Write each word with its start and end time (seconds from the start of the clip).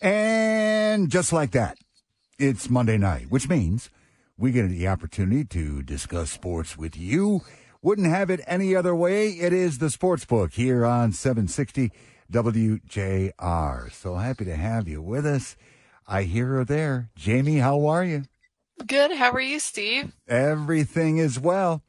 And 0.00 1.10
just 1.10 1.32
like 1.32 1.50
that, 1.52 1.78
it's 2.38 2.70
Monday 2.70 2.98
night, 2.98 3.30
which 3.30 3.48
means 3.48 3.90
we 4.36 4.52
get 4.52 4.68
the 4.68 4.86
opportunity 4.86 5.44
to 5.46 5.82
discuss 5.82 6.30
sports 6.30 6.78
with 6.78 6.96
you. 6.96 7.40
Wouldn't 7.82 8.06
have 8.08 8.30
it 8.30 8.40
any 8.46 8.76
other 8.76 8.94
way. 8.94 9.30
It 9.30 9.52
is 9.52 9.78
the 9.78 9.90
Sports 9.90 10.24
Book 10.24 10.52
here 10.52 10.84
on 10.84 11.12
760 11.12 11.90
WJR. 12.30 13.92
So 13.92 14.14
happy 14.16 14.44
to 14.44 14.56
have 14.56 14.86
you 14.86 15.02
with 15.02 15.26
us. 15.26 15.56
I 16.06 16.22
hear 16.22 16.46
her 16.46 16.64
there. 16.64 17.10
Jamie, 17.16 17.58
how 17.58 17.86
are 17.86 18.04
you? 18.04 18.24
Good. 18.86 19.12
How 19.12 19.32
are 19.32 19.40
you, 19.40 19.58
Steve? 19.58 20.12
Everything 20.28 21.18
is 21.18 21.40
well. 21.40 21.82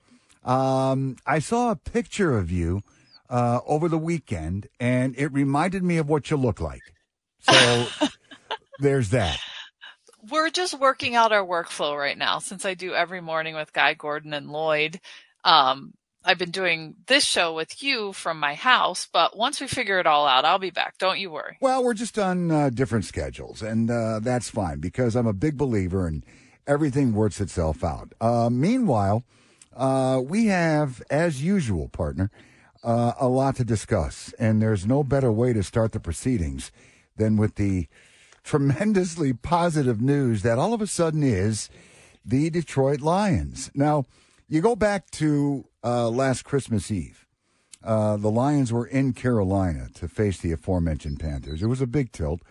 Um, 0.44 1.18
I 1.26 1.39
saw 1.39 1.71
a 1.71 1.76
picture 1.76 2.38
of 2.38 2.50
you 2.52 2.82
uh, 3.30 3.60
over 3.68 3.88
the 3.88 3.98
weekend, 3.98 4.68
and 4.80 5.16
it 5.18 5.32
reminded 5.32 5.84
me 5.84 5.98
of 5.98 6.10
what 6.10 6.32
you 6.32 6.38
look 6.38 6.60
like. 6.60 6.82
So 7.42 7.88
there's 8.80 9.10
that. 9.10 9.39
We're 10.29 10.50
just 10.50 10.79
working 10.79 11.16
out 11.16 11.32
our 11.32 11.46
workflow 11.46 11.98
right 11.98 12.18
now 12.18 12.39
since 12.39 12.65
I 12.65 12.74
do 12.74 12.93
every 12.93 13.21
morning 13.21 13.56
with 13.56 13.74
Guy 13.74 13.93
Gordon 13.93 14.34
and 14.34 14.50
Lloyd. 14.50 15.00
Um, 15.43 15.93
I've 16.24 16.38
been 16.38 16.52
doing 16.52 16.96
this 17.07 17.24
show 17.24 17.54
with 17.54 17.82
you 17.82 18.12
from 18.12 18.39
my 18.39 18.54
house, 18.54 19.07
but 19.12 19.38
once 19.38 19.62
we 19.62 19.68
figure 19.68 20.00
it 20.00 20.06
all 20.06 20.28
out, 20.28 20.43
I'll 20.43 20.60
be 20.60 20.70
back. 20.70 20.98
Don't 20.98 21.20
you 21.20 21.32
worry. 21.32 21.57
Well, 21.62 21.84
we're 21.84 21.93
just 21.93 22.20
on 22.20 22.52
uh, 22.52 22.70
different 22.70 23.06
schedules, 23.06 23.62
and 23.62 23.90
uh, 23.90 24.20
that's 24.20 24.50
fine 24.50 24.79
because 24.79 25.15
I'm 25.15 25.28
a 25.28 25.34
big 25.34 25.57
believer 25.57 26.07
in 26.07 26.24
everything 26.68 27.14
works 27.14 27.40
itself 27.40 27.84
out. 27.84 28.14
Uh, 28.20 28.50
meanwhile, 28.51 29.24
uh, 29.76 30.21
we 30.24 30.48
have, 30.48 31.01
as 31.10 31.42
usual, 31.42 31.87
partner, 31.87 32.30
uh, 32.84 33.14
a 33.20 33.28
lot 33.28 33.56
to 33.56 33.64
discuss, 33.64 34.34
and 34.38 34.62
there's 34.62 34.86
no 34.86 35.03
better 35.03 35.31
way 35.31 35.53
to 35.53 35.64
start 35.64 35.94
the 35.94 36.00
proceedings 36.00 36.72
than 37.19 37.38
with 37.38 37.55
the 37.55 37.88
tremendously 38.44 39.31
positive 39.31 40.02
news 40.02 40.41
that 40.41 40.58
all 40.58 40.73
of 40.73 40.81
a 40.81 40.88
sudden 40.88 41.22
is 41.22 41.70
the 42.26 42.50
Detroit 42.50 43.02
Lions. 43.02 43.70
Now, 43.76 44.06
you 44.48 44.61
go 44.61 44.76
back 44.76 45.11
to 45.11 45.66
uh, 45.84 46.09
last 46.09 46.44
Christmas 46.44 46.89
Eve. 46.89 47.28
Uh, 47.84 48.17
the 48.17 48.31
Lions 48.31 48.73
were 48.73 48.88
in 48.88 49.14
Carolina 49.14 49.89
to 49.95 50.08
face 50.08 50.39
the 50.39 50.52
aforementioned 50.52 51.20
Panthers. 51.20 51.61
It 51.61 51.67
was 51.67 51.81
a 51.81 51.88
big 51.88 52.11
tilt. 52.11 52.42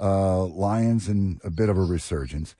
Uh, 0.00 0.44
Lions 0.44 1.08
in 1.08 1.38
a 1.44 1.50
bit 1.50 1.68
of 1.68 1.76
a 1.76 1.82
resurgence. 1.82 2.56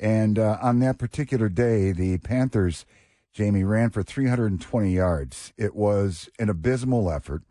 And 0.00 0.38
uh, 0.38 0.58
on 0.62 0.78
that 0.78 0.98
particular 0.98 1.48
day, 1.48 1.92
the 1.92 2.18
Panthers, 2.18 2.86
Jamie, 3.32 3.64
ran 3.64 3.90
for 3.90 4.02
320 4.02 4.92
yards. 4.92 5.52
It 5.56 5.74
was 5.74 6.30
an 6.38 6.48
abysmal 6.48 7.10
effort. 7.10 7.42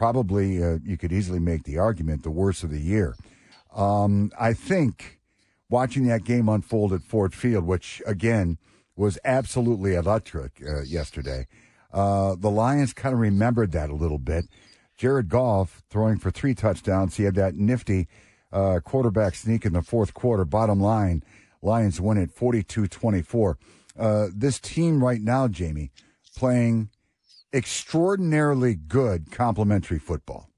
Probably, 0.00 0.64
uh, 0.64 0.78
you 0.82 0.96
could 0.96 1.12
easily 1.12 1.40
make 1.40 1.64
the 1.64 1.76
argument, 1.76 2.22
the 2.22 2.30
worst 2.30 2.64
of 2.64 2.70
the 2.70 2.80
year. 2.80 3.16
Um, 3.76 4.32
I 4.40 4.54
think 4.54 5.20
watching 5.68 6.06
that 6.06 6.24
game 6.24 6.48
unfold 6.48 6.94
at 6.94 7.02
Ford 7.02 7.34
Field, 7.34 7.66
which, 7.66 8.00
again, 8.06 8.56
was 8.96 9.18
absolutely 9.26 9.94
electric 9.94 10.62
uh, 10.66 10.84
yesterday. 10.84 11.48
Uh, 11.92 12.34
the 12.34 12.48
Lions 12.48 12.94
kind 12.94 13.12
of 13.12 13.18
remembered 13.18 13.72
that 13.72 13.90
a 13.90 13.94
little 13.94 14.16
bit. 14.16 14.46
Jared 14.96 15.28
Goff 15.28 15.82
throwing 15.90 16.18
for 16.18 16.30
three 16.30 16.54
touchdowns. 16.54 17.18
He 17.18 17.24
had 17.24 17.34
that 17.34 17.56
nifty 17.56 18.08
uh, 18.50 18.80
quarterback 18.82 19.34
sneak 19.34 19.66
in 19.66 19.74
the 19.74 19.82
fourth 19.82 20.14
quarter. 20.14 20.46
Bottom 20.46 20.80
line, 20.80 21.22
Lions 21.60 22.00
win 22.00 22.16
it 22.16 22.32
42 22.32 22.86
24. 22.86 23.58
Uh, 23.98 24.28
this 24.34 24.58
team 24.58 25.04
right 25.04 25.20
now, 25.20 25.46
Jamie, 25.46 25.90
playing 26.34 26.88
extraordinarily 27.52 28.74
good 28.74 29.30
complementary 29.30 29.98
football. 29.98 30.50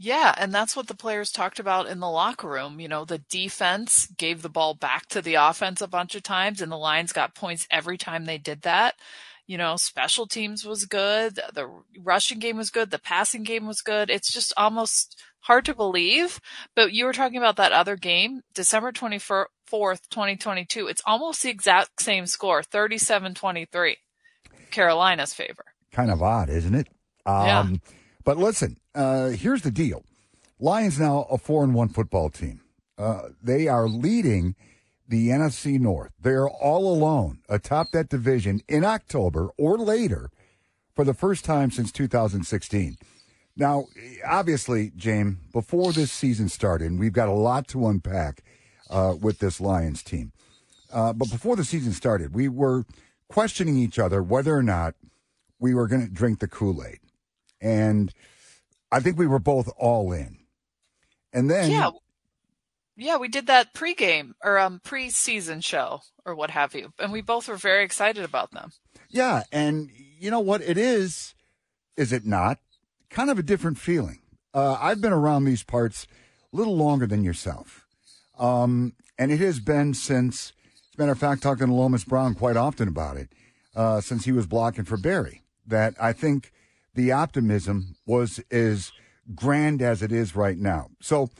Yeah, 0.00 0.32
and 0.38 0.54
that's 0.54 0.76
what 0.76 0.86
the 0.86 0.94
players 0.94 1.32
talked 1.32 1.58
about 1.58 1.88
in 1.88 1.98
the 1.98 2.08
locker 2.08 2.48
room. 2.48 2.78
You 2.78 2.86
know, 2.86 3.04
the 3.04 3.18
defense 3.18 4.06
gave 4.16 4.42
the 4.42 4.48
ball 4.48 4.74
back 4.74 5.06
to 5.08 5.20
the 5.20 5.34
offense 5.34 5.80
a 5.80 5.88
bunch 5.88 6.14
of 6.14 6.22
times, 6.22 6.62
and 6.62 6.70
the 6.70 6.76
Lions 6.78 7.12
got 7.12 7.34
points 7.34 7.66
every 7.68 7.98
time 7.98 8.24
they 8.24 8.38
did 8.38 8.62
that. 8.62 8.94
You 9.48 9.58
know, 9.58 9.76
special 9.76 10.28
teams 10.28 10.64
was 10.64 10.84
good. 10.84 11.40
The 11.52 11.68
rushing 11.98 12.38
game 12.38 12.58
was 12.58 12.70
good. 12.70 12.92
The 12.92 13.00
passing 13.00 13.42
game 13.42 13.66
was 13.66 13.80
good. 13.80 14.08
It's 14.08 14.32
just 14.32 14.52
almost 14.56 15.20
hard 15.40 15.64
to 15.64 15.74
believe. 15.74 16.38
But 16.76 16.92
you 16.92 17.04
were 17.04 17.12
talking 17.12 17.38
about 17.38 17.56
that 17.56 17.72
other 17.72 17.96
game, 17.96 18.42
December 18.54 18.92
24th, 18.92 19.46
2022. 19.70 20.86
It's 20.86 21.02
almost 21.06 21.42
the 21.42 21.50
exact 21.50 22.00
same 22.00 22.26
score, 22.26 22.62
37 22.62 23.34
23, 23.34 23.96
Carolina's 24.70 25.34
favor. 25.34 25.64
Kind 25.92 26.10
of 26.10 26.22
odd, 26.22 26.48
isn't 26.50 26.74
it? 26.74 26.88
Um, 27.26 27.46
yeah. 27.46 27.66
But 28.24 28.38
listen, 28.38 28.78
uh, 28.94 29.28
here's 29.28 29.62
the 29.62 29.70
deal: 29.70 30.04
Lions 30.58 30.98
now 30.98 31.26
a 31.30 31.38
four 31.38 31.64
and 31.64 31.74
one 31.74 31.88
football 31.88 32.30
team. 32.30 32.60
Uh, 32.96 33.28
they 33.42 33.68
are 33.68 33.88
leading 33.88 34.54
the 35.06 35.28
NFC 35.28 35.78
North. 35.78 36.12
They 36.20 36.32
are 36.32 36.48
all 36.48 36.92
alone 36.92 37.38
atop 37.48 37.88
that 37.92 38.08
division 38.08 38.60
in 38.68 38.84
October 38.84 39.50
or 39.56 39.78
later 39.78 40.30
for 40.94 41.04
the 41.04 41.14
first 41.14 41.44
time 41.44 41.70
since 41.70 41.90
2016. 41.92 42.98
Now, 43.56 43.86
obviously, 44.26 44.92
James, 44.94 45.38
before 45.52 45.92
this 45.92 46.12
season 46.12 46.48
started, 46.48 46.98
we've 46.98 47.12
got 47.12 47.28
a 47.28 47.32
lot 47.32 47.66
to 47.68 47.88
unpack 47.88 48.42
uh, 48.90 49.14
with 49.20 49.38
this 49.38 49.60
Lions 49.60 50.02
team. 50.02 50.32
Uh, 50.92 51.12
but 51.12 51.30
before 51.30 51.56
the 51.56 51.64
season 51.64 51.92
started, 51.92 52.34
we 52.34 52.48
were 52.48 52.84
questioning 53.28 53.76
each 53.76 53.98
other 53.98 54.22
whether 54.22 54.56
or 54.56 54.62
not 54.62 54.94
we 55.58 55.74
were 55.74 55.86
going 55.86 56.06
to 56.06 56.12
drink 56.12 56.38
the 56.40 56.48
Kool 56.48 56.84
Aid 56.84 56.98
and 57.60 58.12
I 58.90 59.00
think 59.00 59.18
we 59.18 59.26
were 59.26 59.38
both 59.38 59.68
all 59.76 60.12
in. 60.12 60.38
And 61.32 61.50
then 61.50 61.70
yeah, 61.70 61.90
yeah, 62.96 63.16
we 63.16 63.28
did 63.28 63.46
that 63.46 63.74
pregame 63.74 64.32
or 64.42 64.58
um 64.58 64.80
preseason 64.84 65.62
show 65.62 66.00
or 66.24 66.34
what 66.34 66.50
have 66.50 66.74
you, 66.74 66.92
and 66.98 67.12
we 67.12 67.20
both 67.20 67.48
were 67.48 67.56
very 67.56 67.84
excited 67.84 68.24
about 68.24 68.52
them. 68.52 68.72
Yeah, 69.08 69.42
and 69.52 69.90
you 70.18 70.30
know 70.30 70.40
what 70.40 70.62
it 70.62 70.78
is? 70.78 71.34
Is 71.96 72.12
it 72.12 72.24
not? 72.24 72.58
Kind 73.10 73.30
of 73.30 73.38
a 73.38 73.42
different 73.42 73.78
feeling. 73.78 74.20
Uh, 74.54 74.76
I've 74.80 75.00
been 75.00 75.12
around 75.12 75.44
these 75.44 75.62
parts 75.62 76.06
a 76.52 76.56
little 76.56 76.76
longer 76.76 77.06
than 77.06 77.24
yourself, 77.24 77.86
um, 78.38 78.94
and 79.18 79.30
it 79.30 79.40
has 79.40 79.60
been 79.60 79.94
since. 79.94 80.52
As 80.90 80.98
a 80.98 81.02
matter 81.02 81.12
of 81.12 81.18
fact, 81.18 81.42
talking 81.42 81.68
to 81.68 81.72
Lomas 81.72 82.02
Brown 82.02 82.34
quite 82.34 82.56
often 82.56 82.88
about 82.88 83.16
it, 83.16 83.28
uh, 83.76 84.00
since 84.00 84.24
he 84.24 84.32
was 84.32 84.46
blocking 84.46 84.84
for 84.84 84.96
Barry. 84.96 85.42
That 85.68 85.94
I 86.00 86.12
think 86.12 86.52
the 86.94 87.12
optimism 87.12 87.96
was 88.06 88.40
as 88.50 88.92
grand 89.34 89.82
as 89.82 90.02
it 90.02 90.10
is 90.10 90.34
right 90.34 90.58
now. 90.58 90.88
So 91.00 91.30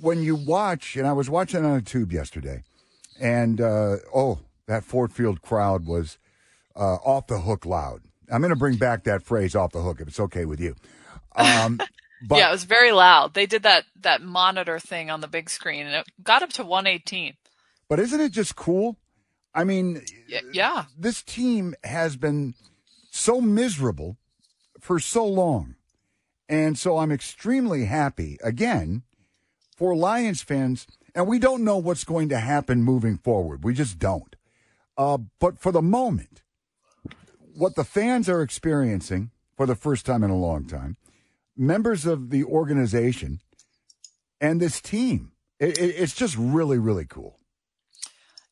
when 0.00 0.22
you 0.22 0.34
watch, 0.34 0.96
and 0.96 1.06
I 1.06 1.12
was 1.12 1.30
watching 1.30 1.64
on 1.64 1.76
a 1.76 1.82
tube 1.82 2.12
yesterday, 2.12 2.62
and 3.20 3.60
uh, 3.60 3.96
oh, 4.14 4.40
that 4.66 4.84
Ford 4.84 5.12
Field 5.12 5.42
crowd 5.42 5.86
was 5.86 6.18
uh, 6.74 6.96
off 6.96 7.26
the 7.26 7.40
hook 7.40 7.64
loud. 7.64 8.02
I'm 8.30 8.40
going 8.40 8.50
to 8.50 8.56
bring 8.56 8.76
back 8.76 9.04
that 9.04 9.22
phrase 9.22 9.54
"off 9.54 9.72
the 9.72 9.82
hook" 9.82 10.00
if 10.00 10.08
it's 10.08 10.20
okay 10.20 10.44
with 10.44 10.60
you. 10.60 10.74
Um, 11.34 11.78
but, 12.28 12.38
yeah, 12.38 12.48
it 12.48 12.52
was 12.52 12.64
very 12.64 12.92
loud. 12.92 13.34
They 13.34 13.46
did 13.46 13.62
that 13.62 13.84
that 14.00 14.22
monitor 14.22 14.78
thing 14.78 15.10
on 15.10 15.20
the 15.20 15.28
big 15.28 15.48
screen, 15.48 15.86
and 15.86 15.94
it 15.96 16.06
got 16.22 16.42
up 16.42 16.50
to 16.54 16.64
118. 16.64 17.34
But 17.88 18.00
isn't 18.00 18.20
it 18.20 18.32
just 18.32 18.56
cool? 18.56 18.96
I 19.54 19.64
mean, 19.64 20.02
yeah. 20.52 20.84
This 20.98 21.22
team 21.22 21.74
has 21.84 22.16
been 22.16 22.54
so 23.16 23.40
miserable 23.40 24.16
for 24.80 24.98
so 24.98 25.26
long. 25.26 25.74
And 26.48 26.78
so 26.78 26.98
I'm 26.98 27.10
extremely 27.10 27.86
happy, 27.86 28.38
again, 28.42 29.02
for 29.76 29.96
Lions 29.96 30.42
fans. 30.42 30.86
And 31.14 31.26
we 31.26 31.38
don't 31.38 31.64
know 31.64 31.78
what's 31.78 32.04
going 32.04 32.28
to 32.28 32.38
happen 32.38 32.82
moving 32.82 33.16
forward. 33.18 33.64
We 33.64 33.74
just 33.74 33.98
don't. 33.98 34.36
Uh, 34.96 35.18
but 35.40 35.58
for 35.58 35.72
the 35.72 35.82
moment, 35.82 36.42
what 37.54 37.74
the 37.74 37.84
fans 37.84 38.28
are 38.28 38.42
experiencing 38.42 39.30
for 39.56 39.66
the 39.66 39.74
first 39.74 40.06
time 40.06 40.22
in 40.22 40.30
a 40.30 40.36
long 40.36 40.66
time, 40.66 40.96
members 41.56 42.06
of 42.06 42.30
the 42.30 42.44
organization 42.44 43.40
and 44.40 44.60
this 44.60 44.80
team, 44.80 45.32
it, 45.58 45.78
it, 45.78 45.94
it's 45.96 46.14
just 46.14 46.36
really, 46.36 46.78
really 46.78 47.06
cool. 47.06 47.38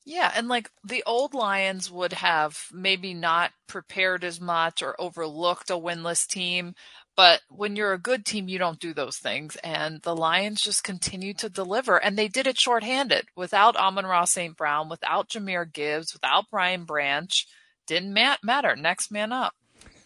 Yeah, 0.06 0.30
and 0.36 0.48
like 0.48 0.70
the 0.86 1.02
old 1.06 1.32
Lions 1.32 1.90
would 1.90 2.12
have 2.12 2.66
maybe 2.70 3.14
not 3.14 3.52
prepared 3.66 4.22
as 4.22 4.38
much 4.38 4.82
or 4.82 5.00
overlooked 5.00 5.70
a 5.70 5.74
winless 5.74 6.26
team, 6.26 6.74
but 7.16 7.40
when 7.48 7.74
you're 7.74 7.94
a 7.94 7.98
good 7.98 8.26
team, 8.26 8.46
you 8.46 8.58
don't 8.58 8.78
do 8.78 8.92
those 8.92 9.16
things. 9.16 9.56
And 9.64 10.02
the 10.02 10.14
Lions 10.14 10.60
just 10.60 10.84
continue 10.84 11.32
to 11.34 11.48
deliver, 11.48 11.96
and 11.96 12.18
they 12.18 12.28
did 12.28 12.46
it 12.46 12.58
shorthanded 12.58 13.26
without 13.34 13.76
Amon-Ra 13.76 14.24
St. 14.24 14.54
Brown, 14.54 14.90
without 14.90 15.30
Jahmyr 15.30 15.72
Gibbs, 15.72 16.12
without 16.12 16.50
Brian 16.50 16.84
Branch. 16.84 17.46
Didn't 17.86 18.12
matter. 18.12 18.76
Next 18.76 19.10
man 19.10 19.32
up. 19.32 19.54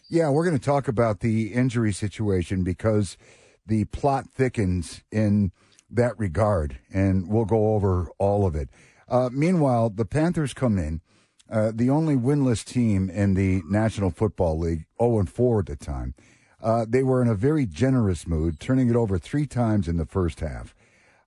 Yeah, 0.09 0.29
we're 0.29 0.45
going 0.45 0.57
to 0.57 0.65
talk 0.65 0.87
about 0.87 1.19
the 1.19 1.53
injury 1.53 1.91
situation 1.91 2.63
because 2.63 3.17
the 3.65 3.85
plot 3.85 4.29
thickens 4.33 5.03
in 5.11 5.51
that 5.89 6.17
regard, 6.17 6.79
and 6.93 7.27
we'll 7.27 7.45
go 7.45 7.73
over 7.73 8.09
all 8.17 8.45
of 8.45 8.55
it. 8.55 8.69
Uh, 9.09 9.29
meanwhile, 9.31 9.89
the 9.89 10.05
Panthers 10.05 10.53
come 10.53 10.77
in, 10.77 11.01
uh, 11.49 11.71
the 11.73 11.89
only 11.89 12.15
winless 12.15 12.63
team 12.63 13.09
in 13.09 13.33
the 13.33 13.63
National 13.67 14.11
Football 14.11 14.59
League, 14.59 14.85
0 15.01 15.19
and 15.19 15.29
4 15.29 15.59
at 15.59 15.65
the 15.65 15.75
time. 15.75 16.13
Uh, 16.61 16.85
they 16.87 17.03
were 17.03 17.21
in 17.21 17.27
a 17.27 17.35
very 17.35 17.65
generous 17.65 18.27
mood, 18.27 18.59
turning 18.59 18.89
it 18.89 18.95
over 18.95 19.17
three 19.17 19.47
times 19.47 19.87
in 19.87 19.97
the 19.97 20.05
first 20.05 20.41
half. 20.41 20.75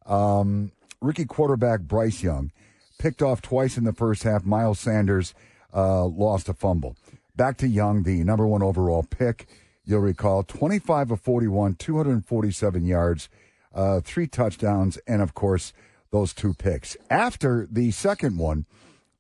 Um, 0.07 0.73
rookie 1.01 1.25
quarterback 1.25 1.81
Bryce 1.81 2.23
Young 2.23 2.53
picked 2.99 3.23
off 3.23 3.43
twice 3.43 3.77
in 3.77 3.85
the 3.85 3.93
first 3.93 4.23
half. 4.23 4.45
Miles 4.45 4.79
Sanders 4.79 5.35
uh, 5.75 6.05
lost 6.05 6.49
a 6.49 6.55
fumble. 6.55 6.97
Back 7.35 7.57
to 7.59 7.69
Young, 7.69 8.03
the 8.03 8.23
number 8.23 8.47
one 8.47 8.63
overall 8.63 9.03
pick. 9.03 9.49
You'll 9.85 10.01
recall 10.01 10.45
25 10.45 11.11
of 11.11 11.21
41, 11.21 11.75
247 11.75 12.87
yards, 12.87 13.29
uh, 13.75 14.01
three 14.01 14.29
touchdowns, 14.29 14.99
and 15.09 15.21
of 15.21 15.35
course, 15.35 15.73
those 16.13 16.33
two 16.33 16.55
picks. 16.55 16.97
After 17.11 17.67
the 17.71 17.91
second 17.91 18.39
one, 18.39 18.67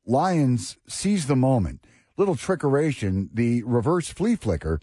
Lions 0.06 0.76
seize 0.86 1.26
the 1.26 1.36
moment. 1.36 1.84
Little 2.16 2.36
trickeration, 2.36 3.28
the 3.32 3.62
reverse 3.64 4.08
flea 4.08 4.36
flicker 4.36 4.78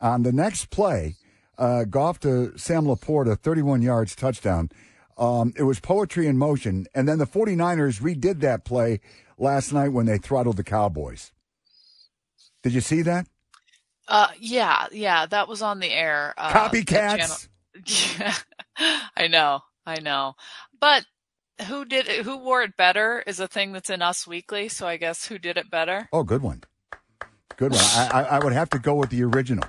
on 0.00 0.22
the 0.24 0.32
next 0.32 0.70
play, 0.70 1.14
uh, 1.56 1.84
Goff 1.84 2.18
to 2.20 2.56
Sam 2.58 2.84
LaPorta, 2.84 3.32
a 3.32 3.36
31 3.36 3.80
yards 3.80 4.14
touchdown. 4.14 4.70
Um, 5.16 5.54
it 5.56 5.62
was 5.62 5.78
poetry 5.80 6.26
in 6.26 6.36
motion. 6.36 6.86
And 6.94 7.08
then 7.08 7.18
the 7.18 7.26
49ers 7.26 8.00
redid 8.02 8.40
that 8.40 8.64
play 8.64 9.00
last 9.38 9.72
night 9.72 9.90
when 9.90 10.06
they 10.06 10.18
throttled 10.18 10.56
the 10.56 10.64
Cowboys. 10.64 11.32
Did 12.62 12.72
you 12.72 12.80
see 12.80 13.02
that? 13.02 13.28
Uh, 14.08 14.28
yeah, 14.38 14.86
yeah, 14.90 15.26
that 15.26 15.48
was 15.48 15.62
on 15.62 15.78
the 15.78 15.90
air. 15.90 16.34
Uh, 16.36 16.50
Copycats. 16.50 17.48
Yeah, 17.86 18.32
I 19.16 19.26
know, 19.26 19.62
I 19.84 19.98
know. 19.98 20.36
But 20.78 21.04
who 21.62 21.84
did 21.84 22.08
it, 22.08 22.24
who 22.24 22.38
wore 22.38 22.62
it 22.62 22.76
better 22.76 23.22
is 23.26 23.40
a 23.40 23.48
thing 23.48 23.72
that's 23.72 23.90
in 23.90 24.02
Us 24.02 24.26
Weekly. 24.26 24.68
So 24.68 24.86
I 24.86 24.96
guess 24.96 25.26
who 25.26 25.38
did 25.38 25.56
it 25.56 25.70
better? 25.70 26.08
Oh, 26.12 26.22
good 26.22 26.42
one. 26.42 26.62
Good 27.56 27.72
one. 27.72 27.80
I, 27.80 28.10
I, 28.12 28.22
I 28.22 28.44
would 28.44 28.52
have 28.52 28.70
to 28.70 28.78
go 28.78 28.94
with 28.94 29.10
the 29.10 29.22
original. 29.22 29.68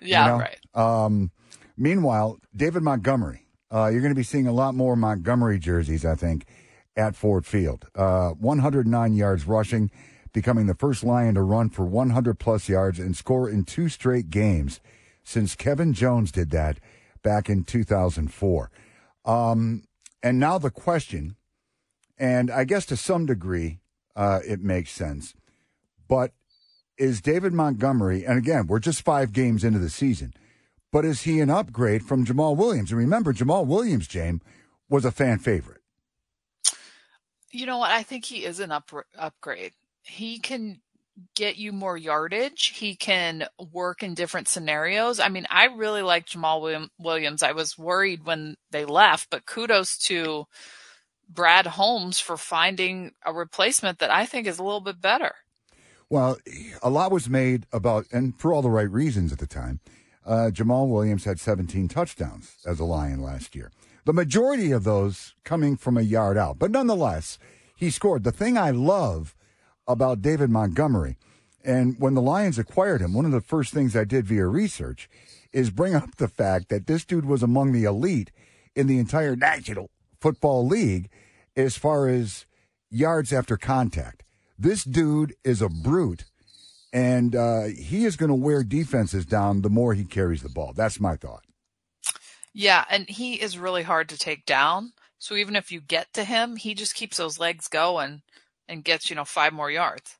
Yeah, 0.00 0.24
you 0.24 0.30
know? 0.32 0.38
right. 0.38 1.04
Um, 1.04 1.30
meanwhile, 1.76 2.38
David 2.54 2.82
Montgomery, 2.82 3.46
uh, 3.72 3.88
you're 3.92 4.00
going 4.00 4.12
to 4.12 4.18
be 4.18 4.22
seeing 4.22 4.46
a 4.46 4.52
lot 4.52 4.74
more 4.74 4.96
Montgomery 4.96 5.58
jerseys, 5.58 6.04
I 6.04 6.14
think, 6.14 6.46
at 6.96 7.14
Ford 7.16 7.44
Field. 7.44 7.86
Uh, 7.94 8.30
109 8.30 9.14
yards 9.14 9.46
rushing, 9.46 9.90
becoming 10.32 10.66
the 10.66 10.74
first 10.74 11.04
Lion 11.04 11.34
to 11.34 11.42
run 11.42 11.68
for 11.68 11.84
100 11.84 12.38
plus 12.38 12.68
yards 12.68 12.98
and 12.98 13.16
score 13.16 13.48
in 13.48 13.64
two 13.64 13.88
straight 13.88 14.30
games 14.30 14.80
since 15.22 15.54
Kevin 15.54 15.92
Jones 15.92 16.30
did 16.30 16.50
that 16.50 16.78
back 17.22 17.50
in 17.50 17.64
2004. 17.64 18.70
Um, 19.24 19.82
and 20.26 20.40
now 20.40 20.58
the 20.58 20.72
question, 20.72 21.36
and 22.18 22.50
I 22.50 22.64
guess 22.64 22.84
to 22.86 22.96
some 22.96 23.26
degree, 23.26 23.78
uh, 24.16 24.40
it 24.44 24.60
makes 24.60 24.90
sense, 24.90 25.34
but 26.08 26.32
is 26.98 27.20
David 27.20 27.52
Montgomery, 27.52 28.26
and 28.26 28.36
again, 28.36 28.66
we're 28.66 28.80
just 28.80 29.02
five 29.02 29.32
games 29.32 29.62
into 29.62 29.78
the 29.78 29.88
season, 29.88 30.34
but 30.90 31.04
is 31.04 31.22
he 31.22 31.38
an 31.38 31.48
upgrade 31.48 32.02
from 32.02 32.26
Jamaal 32.26 32.56
Williams? 32.56 32.90
And 32.90 32.98
remember, 32.98 33.32
Jamaal 33.32 33.66
Williams, 33.66 34.08
James, 34.08 34.42
was 34.88 35.04
a 35.04 35.12
fan 35.12 35.38
favorite. 35.38 35.82
You 37.52 37.66
know 37.66 37.78
what? 37.78 37.92
I 37.92 38.02
think 38.02 38.24
he 38.24 38.44
is 38.44 38.58
an 38.58 38.72
up, 38.72 38.90
upgrade. 39.16 39.74
He 40.02 40.40
can 40.40 40.80
get 41.34 41.56
you 41.56 41.72
more 41.72 41.96
yardage. 41.96 42.74
He 42.76 42.94
can 42.94 43.46
work 43.72 44.02
in 44.02 44.14
different 44.14 44.48
scenarios. 44.48 45.18
I 45.20 45.28
mean, 45.28 45.46
I 45.50 45.66
really 45.66 46.02
like 46.02 46.26
Jamaal 46.26 46.88
Williams. 46.98 47.42
I 47.42 47.52
was 47.52 47.78
worried 47.78 48.24
when 48.24 48.56
they 48.70 48.84
left, 48.84 49.30
but 49.30 49.46
kudos 49.46 49.96
to 50.06 50.46
Brad 51.28 51.66
Holmes 51.66 52.20
for 52.20 52.36
finding 52.36 53.12
a 53.24 53.32
replacement 53.32 53.98
that 53.98 54.10
I 54.10 54.26
think 54.26 54.46
is 54.46 54.58
a 54.58 54.62
little 54.64 54.80
bit 54.80 55.00
better. 55.00 55.34
Well, 56.08 56.38
a 56.82 56.90
lot 56.90 57.10
was 57.10 57.28
made 57.28 57.66
about, 57.72 58.06
and 58.12 58.38
for 58.38 58.52
all 58.52 58.62
the 58.62 58.70
right 58.70 58.90
reasons 58.90 59.32
at 59.32 59.38
the 59.38 59.46
time. 59.46 59.80
Uh, 60.24 60.50
Jamaal 60.52 60.88
Williams 60.88 61.24
had 61.24 61.38
17 61.38 61.88
touchdowns 61.88 62.56
as 62.66 62.80
a 62.80 62.84
Lion 62.84 63.22
last 63.22 63.54
year. 63.54 63.70
The 64.04 64.12
majority 64.12 64.72
of 64.72 64.84
those 64.84 65.34
coming 65.44 65.76
from 65.76 65.96
a 65.96 66.02
yard 66.02 66.36
out. 66.36 66.58
But 66.58 66.72
nonetheless, 66.72 67.38
he 67.76 67.90
scored. 67.90 68.24
The 68.24 68.32
thing 68.32 68.58
I 68.58 68.70
love 68.70 69.35
about 69.86 70.22
David 70.22 70.50
Montgomery, 70.50 71.16
and 71.66 71.98
when 71.98 72.14
the 72.14 72.22
Lions 72.22 72.58
acquired 72.58 73.00
him, 73.00 73.12
one 73.12 73.24
of 73.24 73.32
the 73.32 73.40
first 73.40 73.74
things 73.74 73.96
I 73.96 74.04
did 74.04 74.24
via 74.24 74.46
research 74.46 75.10
is 75.52 75.70
bring 75.70 75.96
up 75.96 76.16
the 76.16 76.28
fact 76.28 76.68
that 76.68 76.86
this 76.86 77.04
dude 77.04 77.24
was 77.24 77.42
among 77.42 77.72
the 77.72 77.84
elite 77.84 78.30
in 78.76 78.86
the 78.86 78.98
entire 78.98 79.34
National 79.34 79.90
Football 80.20 80.66
League 80.66 81.10
as 81.56 81.76
far 81.76 82.08
as 82.08 82.46
yards 82.88 83.32
after 83.32 83.56
contact. 83.56 84.22
This 84.56 84.84
dude 84.84 85.34
is 85.42 85.60
a 85.60 85.68
brute, 85.68 86.24
and 86.92 87.34
uh, 87.34 87.64
he 87.64 88.04
is 88.04 88.16
going 88.16 88.28
to 88.28 88.34
wear 88.34 88.62
defenses 88.62 89.26
down 89.26 89.62
the 89.62 89.70
more 89.70 89.92
he 89.92 90.04
carries 90.04 90.42
the 90.42 90.48
ball. 90.48 90.72
That's 90.74 91.00
my 91.00 91.16
thought. 91.16 91.44
Yeah, 92.54 92.84
and 92.88 93.08
he 93.08 93.34
is 93.34 93.58
really 93.58 93.82
hard 93.82 94.08
to 94.10 94.18
take 94.18 94.46
down. 94.46 94.92
So 95.18 95.34
even 95.34 95.56
if 95.56 95.72
you 95.72 95.80
get 95.80 96.12
to 96.14 96.24
him, 96.24 96.56
he 96.56 96.74
just 96.74 96.94
keeps 96.94 97.16
those 97.16 97.40
legs 97.40 97.68
going 97.68 98.22
and 98.68 98.84
gets, 98.84 99.10
you 99.10 99.16
know, 99.16 99.24
five 99.24 99.52
more 99.52 99.70
yards. 99.70 100.16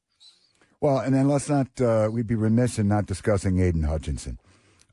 Well, 0.80 0.98
and 0.98 1.14
then 1.14 1.28
let's 1.28 1.48
not, 1.48 1.80
uh, 1.80 2.08
we'd 2.12 2.26
be 2.26 2.34
remiss 2.34 2.78
in 2.78 2.88
not 2.88 3.06
discussing 3.06 3.60
Aidan 3.60 3.84
Hutchinson. 3.84 4.38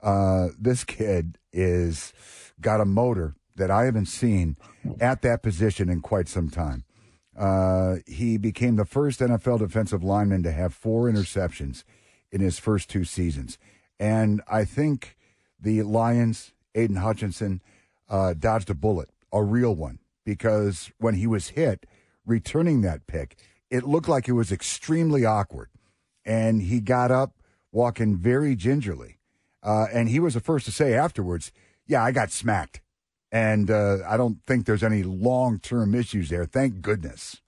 Uh, 0.01 0.49
this 0.59 0.83
kid 0.83 1.37
is 1.51 2.13
got 2.59 2.81
a 2.81 2.85
motor 2.85 3.35
that 3.55 3.69
I 3.69 3.85
haven't 3.85 4.07
seen 4.07 4.57
at 4.99 5.21
that 5.21 5.43
position 5.43 5.89
in 5.89 6.01
quite 6.01 6.27
some 6.27 6.49
time. 6.49 6.83
Uh, 7.37 7.97
he 8.05 8.37
became 8.37 8.75
the 8.75 8.85
first 8.85 9.19
NFL 9.19 9.59
defensive 9.59 10.03
lineman 10.03 10.43
to 10.43 10.51
have 10.51 10.73
four 10.73 11.09
interceptions 11.09 11.83
in 12.31 12.41
his 12.41 12.59
first 12.59 12.89
two 12.89 13.03
seasons. 13.03 13.57
And 13.99 14.41
I 14.47 14.65
think 14.65 15.17
the 15.59 15.81
Lions, 15.83 16.51
Aidan 16.75 16.97
Hutchinson, 16.97 17.61
uh, 18.09 18.33
dodged 18.33 18.69
a 18.69 18.75
bullet, 18.75 19.09
a 19.31 19.43
real 19.43 19.75
one, 19.75 19.99
because 20.25 20.91
when 20.99 21.15
he 21.15 21.27
was 21.27 21.49
hit 21.49 21.85
returning 22.25 22.81
that 22.81 23.07
pick, 23.07 23.37
it 23.69 23.83
looked 23.83 24.09
like 24.09 24.27
it 24.27 24.33
was 24.33 24.51
extremely 24.51 25.25
awkward. 25.25 25.69
And 26.25 26.61
he 26.61 26.79
got 26.79 27.11
up 27.11 27.33
walking 27.71 28.15
very 28.17 28.55
gingerly. 28.55 29.17
Uh, 29.61 29.87
and 29.93 30.09
he 30.09 30.19
was 30.19 30.33
the 30.33 30.39
first 30.39 30.65
to 30.65 30.71
say 30.71 30.93
afterwards, 30.93 31.51
Yeah, 31.87 32.03
I 32.03 32.11
got 32.11 32.31
smacked. 32.31 32.81
And 33.31 33.71
uh, 33.71 33.97
I 34.07 34.15
don't 34.15 34.43
think 34.45 34.65
there's 34.65 34.83
any 34.83 35.03
long 35.03 35.59
term 35.59 35.95
issues 35.95 36.29
there. 36.29 36.45
Thank 36.45 36.81
goodness. 36.81 37.41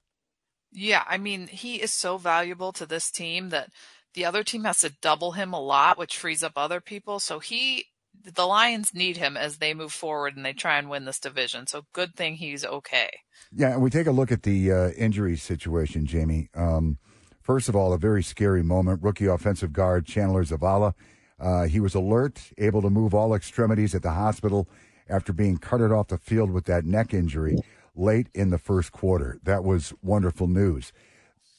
Yeah, 0.72 1.04
I 1.08 1.18
mean, 1.18 1.48
he 1.48 1.82
is 1.82 1.94
so 1.94 2.18
valuable 2.18 2.74
to 2.74 2.86
this 2.86 3.10
team 3.10 3.50
that 3.50 3.70
the 4.14 4.26
other 4.26 4.44
team 4.44 4.64
has 4.64 4.80
to 4.82 4.94
double 5.02 5.34
him 5.34 5.54
a 5.54 5.60
lot, 5.60 5.98
which 5.98 6.18
frees 6.18 6.44
up 6.44 6.54
other 6.56 6.82
people. 6.82 7.20
So 7.20 7.40
he, 7.40 7.86
the 8.34 8.46
Lions 8.46 8.94
need 8.94 9.18
him 9.18 9.38
as 9.38 9.58
they 9.58 9.74
move 9.74 9.94
forward 9.94 10.36
and 10.36 10.46
they 10.46 10.54
try 10.54 10.78
and 10.78 10.90
win 10.90 11.06
this 11.06 11.20
division. 11.20 11.68
So 11.68 11.86
good 11.94 12.16
thing 12.16 12.36
he's 12.36 12.66
okay. 12.66 13.10
Yeah, 13.52 13.74
and 13.74 13.82
we 13.82 13.90
take 13.90 14.08
a 14.08 14.12
look 14.12 14.32
at 14.32 14.44
the 14.44 14.72
uh, 14.72 14.90
injury 14.92 15.38
situation, 15.38 16.06
Jamie. 16.06 16.50
Um, 16.56 16.98
first 17.42 17.70
of 17.70 17.76
all, 17.76 17.94
a 17.94 17.98
very 17.98 18.24
scary 18.24 18.64
moment. 18.64 19.04
Rookie 19.04 19.28
offensive 19.28 19.74
guard 19.74 20.06
Chandler 20.06 20.44
Zavala. 20.44 20.94
Uh, 21.40 21.66
he 21.66 21.80
was 21.80 21.94
alert, 21.94 22.42
able 22.58 22.82
to 22.82 22.90
move 22.90 23.14
all 23.14 23.34
extremities 23.34 23.94
at 23.94 24.02
the 24.02 24.12
hospital 24.12 24.70
after 25.10 25.34
being 25.34 25.58
carted 25.58 25.92
off 25.92 26.08
the 26.08 26.18
field 26.18 26.52
with 26.52 26.66
that 26.66 26.86
neck 26.86 27.14
injury 27.14 27.58
late 27.96 28.28
in 28.34 28.50
the 28.50 28.58
first 28.58 28.92
quarter. 28.92 29.40
That 29.44 29.64
was 29.64 29.94
wonderful 30.02 30.48
news. 30.48 30.92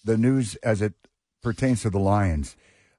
The 0.04 0.16
news 0.16 0.56
as 0.56 0.82
it 0.82 0.94
pertains 1.42 1.82
to 1.82 1.90
the 1.90 1.98
Lions, 1.98 2.56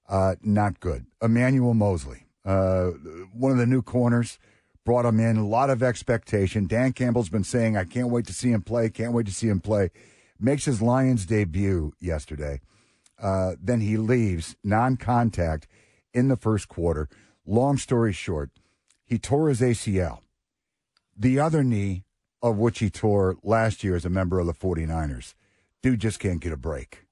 uh, 0.08 0.36
not 0.42 0.80
good. 0.80 1.06
Emmanuel 1.22 1.74
Moseley, 1.74 2.27
uh, 2.48 2.92
one 3.34 3.52
of 3.52 3.58
the 3.58 3.66
new 3.66 3.82
corners, 3.82 4.40
brought 4.86 5.06
him 5.06 5.20
in. 5.20 5.36
A 5.36 5.46
lot 5.46 5.70
of 5.70 5.84
expectation. 5.84 6.66
Dan 6.66 6.94
Campbell's 6.94 7.30
been 7.30 7.44
saying, 7.44 7.76
I 7.76 7.84
can't 7.84 8.10
wait 8.10 8.26
to 8.28 8.34
see 8.34 8.52
him 8.52 8.62
play, 8.62 8.90
can't 8.90 9.12
wait 9.12 9.26
to 9.26 9.34
see 9.34 9.50
him 9.50 9.60
play. 9.60 9.92
Makes 10.40 10.64
his 10.64 10.82
Lions 10.82 11.26
debut 11.26 11.94
yesterday. 12.00 12.62
Uh, 13.22 13.56
then 13.62 13.82
he 13.82 13.98
leaves 13.98 14.56
non 14.64 14.96
contact 14.96 15.68
in 16.14 16.30
the 16.30 16.38
first 16.38 16.70
quarter. 16.70 17.10
Long 17.46 17.78
story 17.78 18.14
short, 18.14 18.52
he 19.04 19.20
tore 19.20 19.50
his 19.50 19.60
ACL. 19.60 20.20
The 21.18 21.40
other 21.40 21.64
knee, 21.64 22.06
of 22.42 22.58
which 22.58 22.80
he 22.80 22.90
tore 22.90 23.36
last 23.44 23.84
year 23.84 23.96
as 23.96 24.06
a 24.06 24.10
member 24.10 24.40
of 24.40 24.46
the 24.46 24.54
49ers, 24.54 25.34
dude 25.82 26.00
just 26.00 26.20
can't 26.20 26.40
get 26.40 26.54
a 26.54 26.58
break. 26.58 27.04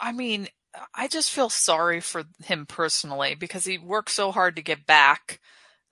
I 0.00 0.12
mean, 0.12 0.48
I 0.94 1.08
just 1.08 1.30
feel 1.30 1.50
sorry 1.50 2.00
for 2.00 2.24
him 2.44 2.66
personally 2.66 3.34
because 3.34 3.64
he 3.64 3.78
worked 3.78 4.10
so 4.10 4.30
hard 4.30 4.56
to 4.56 4.62
get 4.62 4.86
back, 4.86 5.40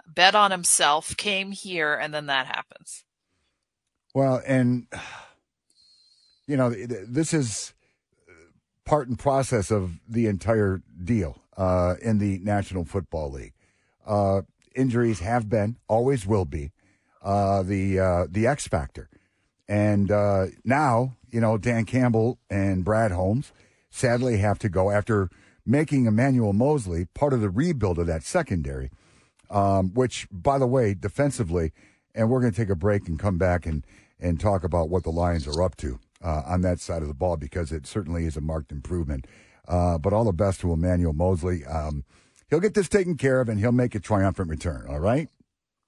bet 0.06 0.35
on 0.35 0.50
himself, 0.50 1.16
came 1.16 1.52
here, 1.52 1.94
and 1.94 2.14
then 2.14 2.26
that 2.26 2.47
happens. 2.47 3.04
Well, 4.14 4.40
and, 4.47 4.87
you 6.47 6.56
know, 6.56 6.70
this 6.70 7.35
is 7.35 7.75
part 8.85 9.08
and 9.08 9.18
process 9.18 9.70
of 9.70 9.99
the 10.08 10.26
entire 10.26 10.80
deal 11.04 11.42
uh, 11.56 11.97
in 12.00 12.18
the 12.18 12.38
National 12.38 12.85
Football 12.85 13.32
League. 13.32 13.54
Uh, 14.06 14.42
injuries 14.75 15.20
have 15.20 15.49
been, 15.49 15.76
always 15.88 16.26
will 16.26 16.44
be, 16.44 16.73
uh, 17.23 17.62
the 17.62 17.99
uh, 17.99 18.26
the 18.30 18.47
X 18.47 18.66
Factor. 18.66 19.11
And 19.68 20.11
uh, 20.11 20.47
now, 20.64 21.16
you 21.28 21.40
know, 21.40 21.58
Dan 21.58 21.85
Campbell 21.85 22.38
and 22.49 22.85
Brad 22.85 23.11
Holmes 23.12 23.52
sadly 23.90 24.38
have 24.38 24.59
to 24.61 24.68
go 24.68 24.90
after 24.90 25.30
making 25.64 26.07
Emmanuel 26.07 26.52
Moseley 26.52 27.07
part 27.14 27.33
of 27.33 27.40
the 27.40 27.50
rebuild 27.50 27.99
of 27.99 28.07
that 28.07 28.23
secondary, 28.23 28.90
um, 29.50 29.92
which, 29.95 30.26
by 30.30 30.59
the 30.59 30.66
way, 30.66 30.95
defensively, 30.95 31.73
and 32.14 32.30
we're 32.30 32.40
going 32.40 32.52
to 32.52 32.57
take 32.57 32.71
a 32.71 32.76
break 32.76 33.07
and 33.09 33.18
come 33.18 33.38
back 33.38 33.66
and 33.66 33.85
and 34.21 34.40
talk 34.40 34.64
about 34.64 34.88
what 34.88 35.04
the 35.04 35.11
Lions 35.11 35.47
are 35.47 35.62
up 35.62 35.76
to 35.76 36.00
uh, 36.23 36.42
on 36.47 36.62
that 36.62 36.80
side 36.80 37.02
of 37.02 37.09
the 37.09 37.14
ball 37.14 37.37
because 37.37 37.71
it 37.71 37.87
certainly 37.87 38.25
is 38.25 38.37
a 38.37 38.40
marked 38.40 38.73
improvement. 38.73 39.26
Uh, 39.66 39.99
but 39.99 40.12
all 40.12 40.25
the 40.25 40.33
best 40.33 40.61
to 40.61 40.73
Emmanuel 40.73 41.12
Moseley. 41.12 41.64
Um, 41.64 42.04
he'll 42.49 42.61
get 42.61 42.75
this 42.75 42.88
taken 42.88 43.16
care 43.16 43.40
of 43.40 43.49
and 43.49 43.61
he'll 43.61 43.71
make 43.71 43.95
a 43.95 44.00
triumphant 44.00 44.49
return. 44.49 44.87
All 44.88 44.99
right. 44.99 45.28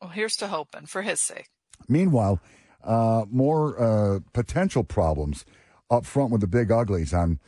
Well, 0.01 0.11
here's 0.11 0.37
to 0.37 0.49
hoping 0.49 0.87
for 0.87 1.03
his 1.03 1.21
sake. 1.21 1.49
Meanwhile, 1.89 2.41
uh, 2.85 3.25
more 3.31 3.81
uh, 3.81 4.21
potential 4.33 4.85
problems 4.85 5.45
up 5.91 6.07
front 6.07 6.31
with 6.31 6.41
the 6.41 6.47
big 6.47 6.71
uglies 6.71 7.13
on 7.13 7.41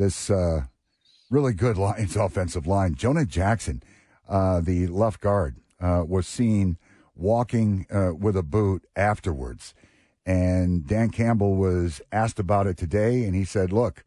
this 0.00 0.30
uh, 0.30 0.62
really 1.30 1.52
good 1.52 1.76
Lions 1.76 2.16
offensive 2.16 2.66
line. 2.66 2.94
Jonah 2.94 3.26
Jackson, 3.26 3.82
uh, 4.28 4.60
the 4.60 4.86
left 4.86 5.20
guard, 5.20 5.56
uh, 5.80 6.04
was 6.06 6.26
seen 6.26 6.78
walking 7.14 7.86
uh, 7.92 8.14
with 8.14 8.36
a 8.36 8.42
boot 8.42 8.84
afterwards. 8.96 9.74
And 10.24 10.86
Dan 10.86 11.10
Campbell 11.10 11.56
was 11.56 12.00
asked 12.10 12.38
about 12.38 12.66
it 12.66 12.76
today, 12.76 13.24
and 13.24 13.34
he 13.34 13.44
said, 13.44 13.72
Look, 13.72 14.04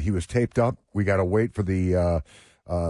he 0.00 0.10
was 0.10 0.26
taped 0.26 0.58
up. 0.58 0.78
We 0.92 1.04
got 1.04 1.16
to 1.16 1.24
wait 1.24 1.54
for 1.54 1.62
the 1.62 2.22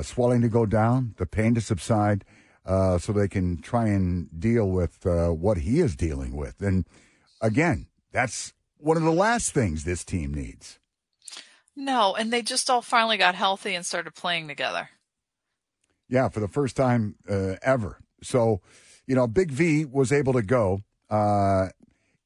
swelling 0.02 0.42
to 0.42 0.48
go 0.48 0.66
down, 0.66 1.14
the 1.18 1.26
pain 1.26 1.54
to 1.54 1.60
subside. 1.60 2.24
Uh, 2.64 2.96
so 2.96 3.12
they 3.12 3.26
can 3.26 3.60
try 3.60 3.88
and 3.88 4.28
deal 4.38 4.70
with 4.70 5.04
uh, 5.04 5.30
what 5.30 5.58
he 5.58 5.80
is 5.80 5.96
dealing 5.96 6.36
with. 6.36 6.62
And 6.62 6.86
again, 7.40 7.88
that's 8.12 8.52
one 8.76 8.96
of 8.96 9.02
the 9.02 9.10
last 9.10 9.52
things 9.52 9.82
this 9.82 10.04
team 10.04 10.32
needs. 10.32 10.78
No, 11.74 12.14
and 12.14 12.32
they 12.32 12.42
just 12.42 12.68
all 12.68 12.82
finally 12.82 13.16
got 13.16 13.34
healthy 13.34 13.74
and 13.74 13.84
started 13.84 14.14
playing 14.14 14.48
together. 14.48 14.90
Yeah, 16.08 16.28
for 16.28 16.40
the 16.40 16.48
first 16.48 16.76
time 16.76 17.16
uh, 17.28 17.54
ever. 17.62 17.98
So, 18.22 18.60
you 19.06 19.14
know, 19.14 19.26
Big 19.26 19.50
V 19.50 19.84
was 19.86 20.12
able 20.12 20.34
to 20.34 20.42
go 20.42 20.80
uh, 21.08 21.68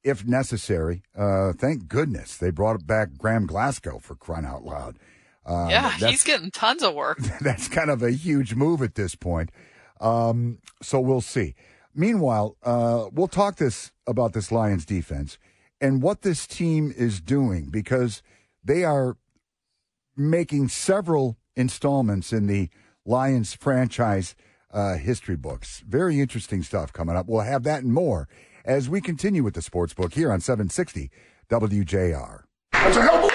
if 0.03 0.25
necessary. 0.25 1.03
Uh, 1.15 1.53
thank 1.53 1.87
goodness 1.87 2.37
they 2.37 2.49
brought 2.49 2.85
back 2.85 3.17
Graham 3.17 3.45
Glasgow 3.45 3.99
for 3.99 4.15
crying 4.15 4.45
out 4.45 4.63
loud. 4.63 4.97
Um, 5.45 5.69
yeah, 5.69 5.91
he's 5.91 6.23
getting 6.23 6.51
tons 6.51 6.83
of 6.83 6.93
work. 6.93 7.19
That's 7.41 7.67
kind 7.69 7.89
of 7.89 8.03
a 8.03 8.11
huge 8.11 8.55
move 8.55 8.81
at 8.81 8.95
this 8.95 9.15
point. 9.15 9.49
Um, 10.01 10.59
so 10.81 10.99
we'll 10.99 11.21
see. 11.21 11.55
Meanwhile, 11.95 12.57
uh, 12.63 13.07
we'll 13.11 13.27
talk 13.27 13.55
this 13.55 13.91
about 14.05 14.33
this 14.33 14.51
Lions 14.51 14.85
defense 14.85 15.37
and 15.81 16.01
what 16.01 16.21
this 16.21 16.45
team 16.45 16.93
is 16.95 17.21
doing 17.21 17.69
because 17.71 18.21
they 18.63 18.83
are 18.83 19.17
making 20.17 20.69
several 20.69 21.37
installments 21.55 22.33
in 22.33 22.47
the 22.47 22.69
Lions 23.05 23.53
franchise 23.53 24.35
uh, 24.71 24.97
history 24.97 25.35
books. 25.35 25.83
Very 25.87 26.19
interesting 26.19 26.61
stuff 26.63 26.91
coming 26.91 27.15
up. 27.15 27.27
We'll 27.27 27.41
have 27.41 27.63
that 27.63 27.83
and 27.83 27.93
more 27.93 28.27
as 28.65 28.89
we 28.89 28.99
continue 28.99 29.43
with 29.43 29.53
the 29.53 29.61
sports 29.61 29.93
book 29.93 30.13
here 30.13 30.31
on 30.31 30.41
760 30.41 31.09
WJR. 31.49 32.43
That's 32.73 32.97
a 32.97 33.01
hell 33.01 33.15
of 33.15 33.23
a 33.23 33.27
win! 33.27 33.33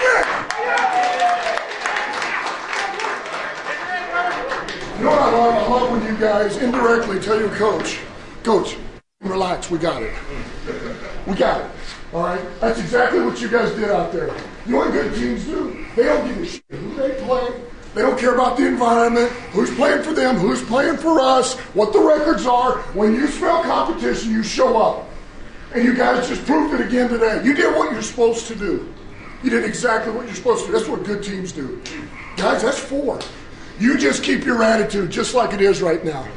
You 4.97 5.03
know 5.05 5.09
what 5.09 5.19
I 5.19 5.31
love? 5.31 5.53
I 5.55 5.67
love 5.67 5.91
when 5.91 6.13
you 6.13 6.19
guys 6.19 6.57
indirectly 6.57 7.19
tell 7.19 7.39
your 7.39 7.49
coach, 7.49 7.99
Coach, 8.43 8.77
relax, 9.23 9.69
we 9.69 9.77
got 9.77 10.03
it. 10.03 10.13
We 11.27 11.35
got 11.35 11.61
it. 11.61 11.71
All 12.13 12.23
right? 12.23 12.41
That's 12.59 12.79
exactly 12.79 13.21
what 13.21 13.41
you 13.41 13.49
guys 13.49 13.71
did 13.71 13.89
out 13.89 14.11
there. 14.11 14.27
You 14.65 14.73
know 14.73 14.77
what 14.79 14.91
good 14.91 15.15
teams 15.15 15.45
do? 15.45 15.85
They 15.95 16.03
don't 16.03 16.27
give 16.27 16.37
a 16.37 16.45
shit 16.45 16.63
who 16.69 16.95
they 16.95 17.11
play. 17.23 17.49
They 17.93 18.01
don't 18.01 18.17
care 18.17 18.33
about 18.33 18.57
the 18.57 18.65
environment, 18.65 19.31
who's 19.51 19.73
playing 19.75 20.01
for 20.01 20.13
them, 20.13 20.37
who's 20.37 20.63
playing 20.63 20.97
for 20.97 21.19
us, 21.19 21.55
what 21.75 21.93
the 21.93 21.99
records 21.99 22.47
are. 22.47 22.79
When 22.93 23.13
you 23.13 23.27
smell 23.27 23.61
competition, 23.63 24.31
you 24.31 24.41
show 24.41 24.77
up. 24.81 25.07
And 25.73 25.83
you 25.83 25.95
guys 25.95 26.27
just 26.27 26.45
proved 26.45 26.73
it 26.79 26.85
again 26.85 27.09
today. 27.09 27.43
You 27.43 27.53
did 27.53 27.75
what 27.75 27.91
you're 27.91 28.01
supposed 28.01 28.47
to 28.47 28.55
do. 28.55 28.93
You 29.43 29.49
did 29.49 29.63
exactly 29.63 30.11
what 30.11 30.25
you're 30.25 30.35
supposed 30.35 30.61
to 30.61 30.67
do. 30.67 30.77
That's 30.77 30.87
what 30.87 31.03
good 31.03 31.23
teams 31.23 31.51
do. 31.51 31.81
Guys, 32.35 32.63
that's 32.63 32.79
four. 32.79 33.19
You 33.79 33.97
just 33.97 34.23
keep 34.23 34.43
your 34.43 34.63
attitude 34.63 35.11
just 35.11 35.33
like 35.35 35.53
it 35.53 35.61
is 35.61 35.81
right 35.81 36.03
now. 36.03 36.27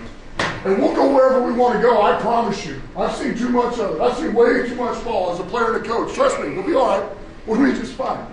And 0.66 0.82
we'll 0.82 0.96
go 0.96 1.14
wherever 1.14 1.40
we 1.40 1.52
want 1.52 1.75
to 1.75 1.80
go, 1.80 2.02
I 2.02 2.20
promise 2.20 2.66
you. 2.66 2.82
I've 2.96 3.14
seen 3.14 3.38
too 3.38 3.50
much 3.50 3.78
of 3.78 3.94
it. 3.94 4.00
I've 4.00 4.16
seen 4.16 4.35
way 4.35 4.68
too 4.68 4.75
much 4.75 4.99
fall 4.99 5.32
as 5.32 5.38
a 5.38 5.44
player 5.44 5.76
and 5.76 5.87
a 5.87 5.88
coach. 5.88 6.12
Trust 6.12 6.40
me, 6.40 6.54
we'll 6.54 6.66
be 6.66 6.75
all 6.75 6.88
right. 6.88 7.16
We'll 7.46 7.64
be 7.64 7.78
just 7.78 7.92
fine. 7.92 8.26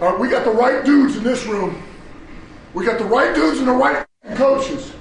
All 0.00 0.10
right, 0.10 0.18
we 0.18 0.28
got 0.28 0.44
the 0.44 0.50
right 0.50 0.84
dudes 0.84 1.16
in 1.16 1.22
this 1.22 1.46
room. 1.46 1.80
We 2.74 2.84
got 2.84 2.98
the 2.98 3.04
right 3.04 3.32
dudes 3.32 3.60
and 3.60 3.68
the 3.68 3.72
right 3.72 4.04
coaches. 4.34 4.92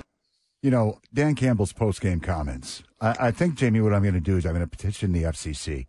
You 0.62 0.70
know, 0.70 1.00
Dan 1.12 1.34
Campbell's 1.34 1.74
post-game 1.74 2.20
comments. 2.20 2.84
I, 3.00 3.16
I 3.20 3.32
think, 3.32 3.56
Jamie, 3.56 3.82
what 3.82 3.92
I'm 3.92 4.04
going 4.04 4.14
to 4.14 4.20
do 4.20 4.38
is 4.38 4.46
I'm 4.46 4.52
going 4.54 4.62
to 4.62 4.70
petition 4.70 5.14
the 5.14 5.24
FCC 5.24 5.88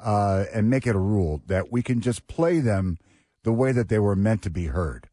uh, 0.00 0.46
and 0.54 0.70
make 0.70 0.86
it 0.86 0.96
a 0.96 0.98
rule 0.98 1.42
that 1.48 1.70
we 1.70 1.82
can 1.82 2.00
just 2.00 2.26
play 2.28 2.60
them 2.60 2.96
the 3.42 3.52
way 3.52 3.72
that 3.72 3.90
they 3.90 3.98
were 3.98 4.16
meant 4.16 4.40
to 4.44 4.50
be 4.50 4.68
heard. 4.68 5.10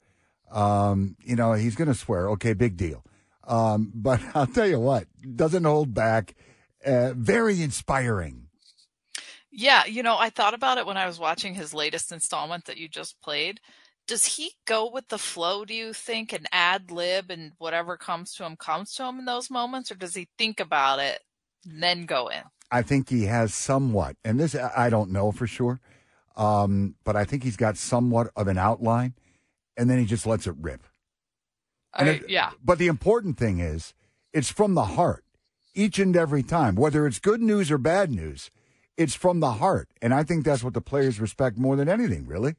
Um, 0.49 1.17
you 1.21 1.35
know, 1.35 1.51
he's 1.51 1.75
going 1.75 1.89
to 1.89 1.93
swear. 1.93 2.29
Okay, 2.29 2.53
big 2.53 2.77
deal. 2.77 3.03
Um, 3.51 3.91
but 3.93 4.21
I'll 4.33 4.47
tell 4.47 4.67
you 4.67 4.79
what, 4.79 5.05
doesn't 5.35 5.65
hold 5.65 5.93
back. 5.93 6.35
Uh, 6.83 7.13
very 7.13 7.61
inspiring. 7.61 8.47
Yeah, 9.51 9.85
you 9.85 10.01
know, 10.01 10.17
I 10.17 10.29
thought 10.29 10.53
about 10.53 10.77
it 10.77 10.85
when 10.85 10.97
I 10.97 11.05
was 11.05 11.19
watching 11.19 11.53
his 11.53 11.73
latest 11.73 12.11
installment 12.11 12.65
that 12.65 12.77
you 12.77 12.87
just 12.87 13.21
played. 13.21 13.59
Does 14.07 14.25
he 14.25 14.53
go 14.65 14.89
with 14.89 15.09
the 15.09 15.19
flow, 15.19 15.65
do 15.65 15.73
you 15.75 15.93
think, 15.93 16.33
and 16.33 16.47
ad 16.51 16.89
lib 16.89 17.29
and 17.29 17.51
whatever 17.57 17.97
comes 17.97 18.33
to 18.35 18.45
him 18.45 18.55
comes 18.55 18.93
to 18.95 19.05
him 19.05 19.19
in 19.19 19.25
those 19.25 19.51
moments, 19.51 19.91
or 19.91 19.95
does 19.95 20.15
he 20.15 20.29
think 20.37 20.59
about 20.59 20.99
it 20.99 21.19
and 21.69 21.83
then 21.83 22.05
go 22.05 22.27
in? 22.29 22.41
I 22.71 22.81
think 22.81 23.09
he 23.09 23.25
has 23.25 23.53
somewhat, 23.53 24.15
and 24.23 24.39
this 24.39 24.55
I 24.55 24.89
don't 24.89 25.11
know 25.11 25.33
for 25.33 25.45
sure, 25.45 25.81
um, 26.37 26.95
but 27.03 27.17
I 27.17 27.25
think 27.25 27.43
he's 27.43 27.57
got 27.57 27.77
somewhat 27.77 28.31
of 28.35 28.47
an 28.47 28.57
outline, 28.57 29.13
and 29.77 29.89
then 29.89 29.99
he 29.99 30.05
just 30.05 30.25
lets 30.25 30.47
it 30.47 30.55
rip. 30.57 30.81
I, 31.93 32.09
it, 32.09 32.29
yeah. 32.29 32.51
But 32.63 32.77
the 32.77 32.87
important 32.87 33.37
thing 33.37 33.59
is, 33.59 33.93
it's 34.33 34.51
from 34.51 34.75
the 34.75 34.85
heart 34.85 35.23
each 35.73 35.99
and 35.99 36.15
every 36.15 36.43
time, 36.43 36.75
whether 36.75 37.07
it's 37.07 37.19
good 37.19 37.41
news 37.41 37.71
or 37.71 37.77
bad 37.77 38.11
news 38.11 38.51
it's 39.01 39.15
from 39.15 39.39
the 39.39 39.53
heart. 39.53 39.89
And 40.01 40.13
I 40.13 40.23
think 40.23 40.45
that's 40.45 40.63
what 40.63 40.73
the 40.73 40.81
players 40.81 41.19
respect 41.19 41.57
more 41.57 41.75
than 41.75 41.89
anything, 41.89 42.27
really. 42.27 42.55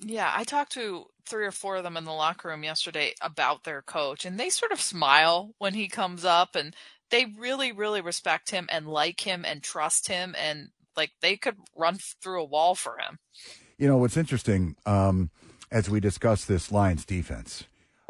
Yeah, 0.00 0.30
I 0.34 0.44
talked 0.44 0.72
to 0.72 1.06
three 1.26 1.46
or 1.46 1.52
four 1.52 1.76
of 1.76 1.84
them 1.84 1.96
in 1.96 2.04
the 2.04 2.12
locker 2.12 2.48
room 2.48 2.64
yesterday 2.64 3.14
about 3.20 3.64
their 3.64 3.82
coach, 3.82 4.24
and 4.24 4.38
they 4.38 4.50
sort 4.50 4.72
of 4.72 4.80
smile 4.80 5.54
when 5.58 5.74
he 5.74 5.88
comes 5.88 6.24
up, 6.24 6.54
and 6.54 6.74
they 7.10 7.26
really, 7.38 7.72
really 7.72 8.00
respect 8.00 8.50
him 8.50 8.66
and 8.70 8.88
like 8.88 9.20
him 9.20 9.44
and 9.44 9.62
trust 9.62 10.08
him, 10.08 10.34
and 10.38 10.68
like 10.96 11.12
they 11.20 11.36
could 11.36 11.56
run 11.76 11.98
through 11.98 12.42
a 12.42 12.46
wall 12.46 12.74
for 12.74 12.98
him. 12.98 13.18
You 13.78 13.88
know, 13.88 13.98
what's 13.98 14.16
interesting 14.16 14.76
um, 14.86 15.30
as 15.70 15.88
we 15.88 16.00
discuss 16.00 16.44
this 16.44 16.72
Lions 16.72 17.04
defense, 17.04 17.64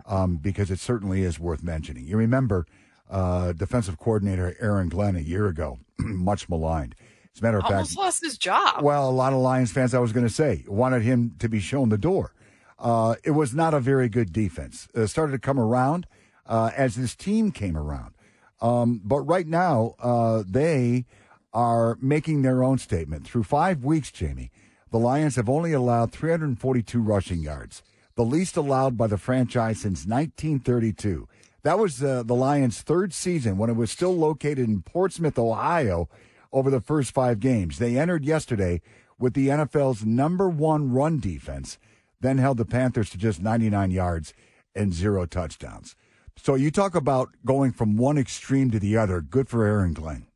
um, 0.07 0.37
because 0.37 0.71
it 0.71 0.79
certainly 0.79 1.23
is 1.23 1.39
worth 1.39 1.63
mentioning. 1.63 2.07
You 2.07 2.17
remember 2.17 2.67
uh, 3.09 3.53
defensive 3.53 3.99
coordinator 3.99 4.57
Aaron 4.61 4.89
Glenn 4.89 5.17
a 5.17 5.21
year 5.21 5.47
ago, 5.47 5.79
much 5.99 6.49
maligned. 6.49 6.95
As 7.35 7.41
a 7.41 7.45
matter 7.45 7.59
of 7.59 7.65
Almost 7.65 7.91
fact, 7.91 7.99
lost 7.99 8.23
his 8.23 8.37
job. 8.39 8.83
Well, 8.83 9.09
a 9.09 9.13
lot 9.13 9.33
of 9.33 9.39
Lions 9.39 9.73
fans, 9.73 9.95
I 9.95 9.99
was 10.01 10.13
going 10.13 10.27
to 10.27 10.33
say, 10.33 10.65
wanted 10.67 11.03
him 11.03 11.37
to 11.39 11.49
be 11.49 11.61
shown 11.61 11.89
the 11.89 11.99
door. 11.99 12.35
Uh, 12.79 13.17
it 13.25 13.33
was 13.33 13.55
not 13.55 13.75
a 13.75 13.81
very 13.81 14.09
good 14.09 14.33
defense. 14.33 14.89
It 14.95 15.07
started 15.09 15.33
to 15.33 15.39
come 15.39 15.59
around 15.59 16.07
uh, 16.47 16.71
as 16.77 16.97
this 16.97 17.15
team 17.15 17.53
came 17.53 17.77
around. 17.77 18.15
Um, 18.61 19.01
but 19.05 19.21
right 19.21 19.47
now, 19.47 19.95
uh, 20.01 20.43
they 20.47 21.07
are 21.53 21.97
making 22.01 22.43
their 22.43 22.63
own 22.63 22.79
statement. 22.79 23.27
Through 23.27 23.45
five 23.45 23.85
weeks, 23.85 24.11
Jamie, 24.11 24.51
the 24.91 24.99
Lions 24.99 25.37
have 25.37 25.49
only 25.49 25.73
allowed 25.73 26.13
342 26.13 27.01
rushing 27.01 27.41
yards, 27.41 27.83
the 28.21 28.27
least 28.27 28.59
allowed 28.59 28.99
by 28.99 29.07
the 29.07 29.17
franchise 29.17 29.81
since 29.81 30.05
1932. 30.05 31.27
That 31.63 31.79
was 31.79 32.03
uh, 32.03 32.23
the 32.23 32.35
Lions' 32.35 32.83
third 32.83 33.15
season 33.15 33.57
when 33.57 33.71
it 33.71 33.77
was 33.77 33.91
still 33.91 34.15
located 34.15 34.69
in 34.69 34.83
Portsmouth, 34.83 35.39
Ohio, 35.39 36.11
over 36.53 36.69
the 36.69 36.83
first 36.83 37.13
five 37.13 37.41
games. 37.41 37.79
They 37.79 37.97
entered 37.97 38.27
yesterday 38.27 38.83
with 39.19 39.33
the 39.33 39.49
NFL's 39.49 40.05
number 40.05 40.51
one 40.51 40.93
run 40.93 41.19
defense, 41.19 41.79
then 42.21 42.37
held 42.37 42.59
the 42.59 42.67
Panthers 42.67 43.09
to 43.09 43.17
just 43.17 43.41
99 43.41 43.91
yards 43.91 44.35
and 44.75 44.93
zero 44.93 45.25
touchdowns. 45.25 45.97
So 46.37 46.57
you 46.57 46.71
talk 46.71 46.95
about 46.95 47.31
going 47.47 47.73
from 47.73 47.97
one 47.97 48.19
extreme 48.19 48.71
to 48.73 48.79
the 48.79 48.99
other. 48.99 49.23
Good 49.23 49.49
for 49.49 49.65
Aaron 49.65 49.95
Glenn. 49.95 50.27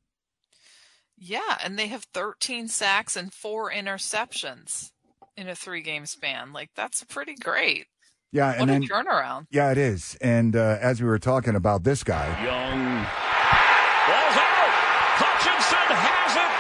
Yeah, 1.19 1.59
and 1.63 1.79
they 1.79 1.89
have 1.89 2.05
13 2.15 2.69
sacks 2.69 3.15
and 3.15 3.31
four 3.31 3.71
interceptions 3.71 4.91
in 5.37 5.49
a 5.49 5.55
three 5.55 5.83
game 5.83 6.07
span. 6.07 6.53
Like, 6.53 6.71
that's 6.77 7.03
pretty 7.05 7.35
great. 7.35 7.87
Yeah, 8.33 8.49
what 8.51 8.69
and 8.69 8.71
then, 8.71 8.83
turnaround. 8.83 9.47
Yeah, 9.51 9.71
it 9.71 9.79
is. 9.79 10.17
And 10.21 10.57
uh, 10.57 10.79
as 10.81 11.01
we 11.01 11.07
were 11.07 11.19
talking 11.21 11.55
about 11.55 11.85
this 11.85 12.03
guy, 12.03 12.27
Young 12.45 12.81
balls 12.85 14.37
out. 14.37 14.71
Hutchinson 15.17 15.89
has 15.95 16.35
it, 16.35 16.53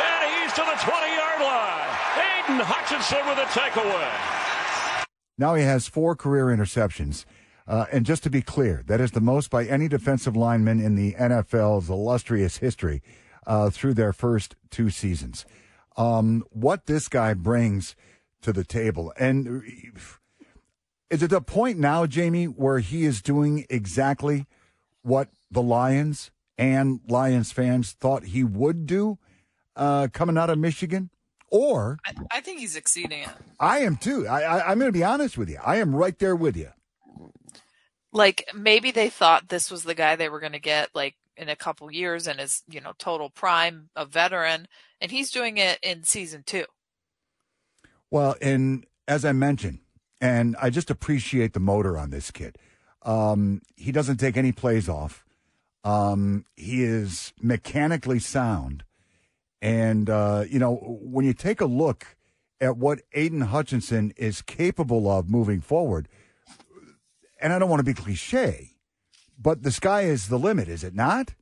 and 0.00 0.42
he's 0.42 0.52
to 0.54 0.64
the 0.64 0.78
20 0.90 1.14
yard 1.14 1.40
line. 1.44 1.90
Aidan 2.16 2.64
Hutchinson 2.64 3.26
with 3.28 3.38
a 3.38 3.48
takeaway. 3.52 5.04
Now 5.36 5.54
he 5.54 5.62
has 5.64 5.86
four 5.86 6.16
career 6.16 6.46
interceptions. 6.46 7.24
Uh, 7.66 7.84
and 7.92 8.06
just 8.06 8.22
to 8.22 8.30
be 8.30 8.40
clear, 8.40 8.82
that 8.86 8.98
is 9.00 9.10
the 9.10 9.20
most 9.20 9.50
by 9.50 9.66
any 9.66 9.88
defensive 9.88 10.34
lineman 10.34 10.80
in 10.80 10.94
the 10.94 11.12
NFL's 11.12 11.90
illustrious 11.90 12.56
history. 12.58 13.02
uh, 13.46 13.70
through 13.70 13.94
their 13.94 14.12
first 14.12 14.56
two 14.70 14.90
seasons. 14.90 15.46
Um, 15.96 16.44
what 16.50 16.84
this 16.86 17.08
guy 17.08 17.32
brings 17.34 17.96
to 18.42 18.52
the 18.52 18.64
table, 18.64 19.12
and 19.18 19.62
is 21.10 21.22
it 21.22 21.30
the 21.30 21.40
point 21.40 21.78
now, 21.78 22.06
Jamie, 22.06 22.44
where 22.44 22.80
he 22.80 23.04
is 23.04 23.22
doing 23.22 23.66
exactly 23.70 24.46
what 25.02 25.28
the 25.50 25.62
Lions 25.62 26.30
and 26.58 27.00
Lions 27.08 27.50
fans 27.50 27.92
thought 27.92 28.24
he 28.24 28.44
would 28.44 28.86
do 28.86 29.18
uh, 29.74 30.08
coming 30.12 30.36
out 30.36 30.50
of 30.50 30.58
Michigan? 30.58 31.10
Or 31.50 31.98
I, 32.04 32.12
I, 32.30 32.40
think 32.40 32.60
he's 32.60 32.76
exceeding 32.76 33.22
it. 33.22 33.30
I 33.58 33.78
am 33.78 33.96
too. 33.96 34.28
I, 34.28 34.42
I, 34.42 34.70
I'm 34.70 34.78
going 34.78 34.92
to 34.92 34.98
be 34.98 35.04
honest 35.04 35.38
with 35.38 35.48
you. 35.48 35.58
I 35.64 35.76
am 35.76 35.96
right 35.96 36.18
there 36.18 36.36
with 36.36 36.58
you. 36.58 36.68
Like 38.12 38.46
maybe 38.54 38.90
they 38.90 39.08
thought 39.08 39.48
this 39.48 39.70
was 39.70 39.84
the 39.84 39.94
guy 39.94 40.14
they 40.14 40.28
were 40.28 40.40
going 40.40 40.52
to 40.52 40.58
get 40.58 40.90
like 40.94 41.14
in 41.38 41.48
a 41.48 41.56
couple 41.56 41.90
years 41.90 42.26
and 42.26 42.38
is 42.38 42.64
you 42.68 42.82
know 42.82 42.92
total 42.98 43.30
prime, 43.30 43.88
a 43.96 44.04
veteran, 44.04 44.68
and 45.00 45.10
he's 45.10 45.30
doing 45.30 45.56
it 45.56 45.78
in 45.82 46.04
season 46.04 46.42
two. 46.44 46.66
Well, 48.10 48.36
and 48.40 48.86
as 49.06 49.24
I 49.24 49.32
mentioned, 49.32 49.80
and 50.20 50.56
I 50.60 50.70
just 50.70 50.90
appreciate 50.90 51.52
the 51.52 51.60
motor 51.60 51.96
on 51.96 52.10
this 52.10 52.30
kid. 52.30 52.58
Um, 53.02 53.62
he 53.76 53.92
doesn't 53.92 54.16
take 54.16 54.36
any 54.36 54.52
plays 54.52 54.88
off. 54.88 55.24
Um, 55.84 56.44
he 56.56 56.82
is 56.82 57.32
mechanically 57.40 58.18
sound. 58.18 58.84
And, 59.62 60.10
uh, 60.10 60.44
you 60.48 60.58
know, 60.58 60.76
when 60.76 61.24
you 61.24 61.32
take 61.32 61.60
a 61.60 61.66
look 61.66 62.16
at 62.60 62.76
what 62.76 63.00
Aidan 63.12 63.42
Hutchinson 63.42 64.12
is 64.16 64.42
capable 64.42 65.10
of 65.10 65.30
moving 65.30 65.60
forward, 65.60 66.08
and 67.40 67.52
I 67.52 67.58
don't 67.58 67.70
want 67.70 67.80
to 67.80 67.84
be 67.84 67.94
cliche, 67.94 68.72
but 69.38 69.62
the 69.62 69.70
sky 69.70 70.02
is 70.02 70.28
the 70.28 70.38
limit, 70.38 70.68
is 70.68 70.82
it 70.82 70.94
not? 70.94 71.34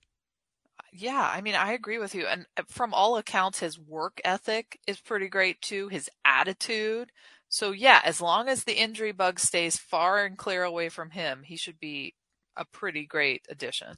Yeah, 0.99 1.31
I 1.33 1.41
mean, 1.41 1.55
I 1.55 1.73
agree 1.73 1.99
with 1.99 2.15
you. 2.15 2.27
And 2.27 2.47
uh, 2.57 2.63
from 2.69 2.95
all 2.95 3.17
accounts, 3.17 3.61
his 3.61 3.79
work 3.79 4.21
ethic 4.25 4.79
is 4.87 4.99
pretty 4.99 5.29
great 5.29 5.61
too, 5.61 5.89
his 5.89 6.09
attitude. 6.25 7.11
So, 7.49 7.71
yeah, 7.71 8.01
as 8.05 8.21
long 8.21 8.49
as 8.49 8.65
the 8.65 8.81
injury 8.81 9.13
bug 9.13 9.39
stays 9.39 9.77
far 9.77 10.25
and 10.25 10.37
clear 10.37 10.65
away 10.65 10.89
from 10.89 11.11
him, 11.11 11.43
he 11.45 11.57
should 11.57 11.79
be 11.79 12.15
a 12.57 12.65
pretty 12.65 13.07
great 13.07 13.47
addition. 13.49 13.97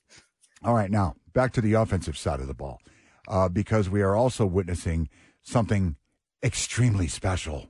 All 0.65 0.75
right, 0.75 0.91
now 0.91 1.15
back 1.33 1.53
to 1.53 1.61
the 1.61 1.75
offensive 1.75 2.19
side 2.19 2.41
of 2.41 2.49
the 2.49 2.55
ball 2.55 2.81
uh, 3.29 3.49
because 3.49 3.89
we 3.89 4.03
are 4.03 4.17
also 4.17 4.45
witnessing 4.45 5.09
something 5.43 5.97
extremely 6.43 7.07
special. 7.07 7.69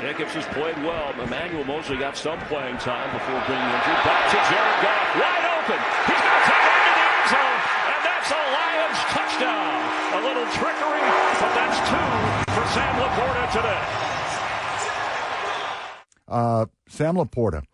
Jacobs 0.00 0.34
has 0.34 0.44
played 0.46 0.76
well. 0.82 1.14
Emmanuel 1.22 1.64
Moseley 1.64 1.98
got 1.98 2.16
some 2.16 2.38
playing 2.50 2.76
time 2.78 3.14
before 3.14 3.38
being 3.46 3.62
injured. 3.62 4.00
Back 4.02 4.26
to 4.26 4.38
Jared 4.50 4.78
Goff, 4.82 5.08
wide 5.22 5.46
open. 5.54 5.80
He's 6.10 6.13
little 10.44 10.60
trickery, 10.60 11.00
but 11.40 11.54
that's 11.54 11.78
two 11.88 12.52
for 12.52 12.66
Sam 12.68 12.94
LaPorta 13.00 13.52
today. 13.52 13.82
Uh, 16.28 16.66
Sam 16.88 17.16
LaPorta. 17.16 17.64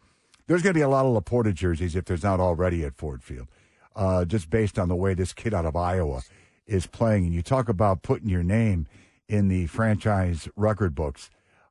There's 0.47 0.63
going 0.63 0.75
to 0.75 0.79
be 0.79 0.83
a 0.83 0.89
lot 0.89 1.07
of 1.07 1.23
LaPorta 1.23 1.55
jerseys 1.55 1.95
if 1.95 2.05
there's 2.05 2.25
not 2.25 2.41
already 2.41 2.85
at 2.85 2.97
Ford 2.97 3.23
Field, 3.23 3.47
uh, 3.95 4.25
just 4.25 4.51
based 4.51 4.79
on 4.79 4.89
the 4.89 4.97
way 4.97 5.15
this 5.15 5.33
kid 5.33 5.55
out 5.55 5.65
of 5.65 5.77
Iowa 5.77 6.23
is 6.67 6.87
playing. 6.87 7.25
And 7.27 7.35
you 7.35 7.43
talk 7.43 7.69
about 7.69 8.03
putting 8.03 8.29
your 8.29 8.43
name 8.43 8.87
in 9.29 9.49
the 9.49 9.67
franchise 9.67 10.49
record 10.57 10.95
books. 10.95 11.31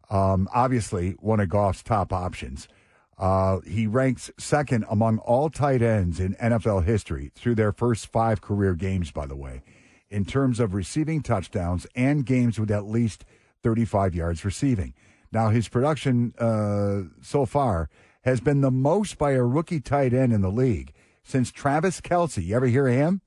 Um, 0.09 0.47
obviously, 0.53 1.11
one 1.19 1.39
of 1.39 1.49
Goff's 1.49 1.83
top 1.83 2.13
options. 2.13 2.67
Uh, 3.17 3.59
he 3.67 3.85
ranks 3.85 4.31
second 4.37 4.85
among 4.89 5.17
all 5.19 5.49
tight 5.49 5.81
ends 5.81 6.21
in 6.21 6.35
NFL 6.35 6.85
history 6.85 7.33
through 7.35 7.55
their 7.55 7.73
first 7.73 8.07
five 8.07 8.39
career 8.39 8.75
games, 8.75 9.11
by 9.11 9.25
the 9.25 9.35
way, 9.35 9.61
in 10.09 10.25
terms 10.25 10.59
of 10.59 10.73
receiving 10.73 11.21
touchdowns 11.21 11.85
and 11.95 12.25
games 12.25 12.59
with 12.59 12.71
at 12.71 12.85
least 12.85 13.25
35 13.63 14.15
yards 14.15 14.45
receiving. 14.45 14.93
Now, 15.31 15.49
his 15.49 15.67
production 15.69 16.33
uh, 16.39 17.01
so 17.21 17.45
far 17.45 17.89
has 18.23 18.39
been 18.39 18.61
the 18.61 18.71
most 18.71 19.17
by 19.17 19.31
a 19.31 19.43
rookie 19.43 19.79
tight 19.79 20.13
end 20.13 20.33
in 20.33 20.41
the 20.41 20.51
league 20.51 20.93
since 21.23 21.51
Travis 21.51 22.01
Kelce. 22.01 22.43
You 22.43 22.55
ever 22.55 22.67
hear 22.67 22.87
of 22.87 22.95
him? 22.95 23.21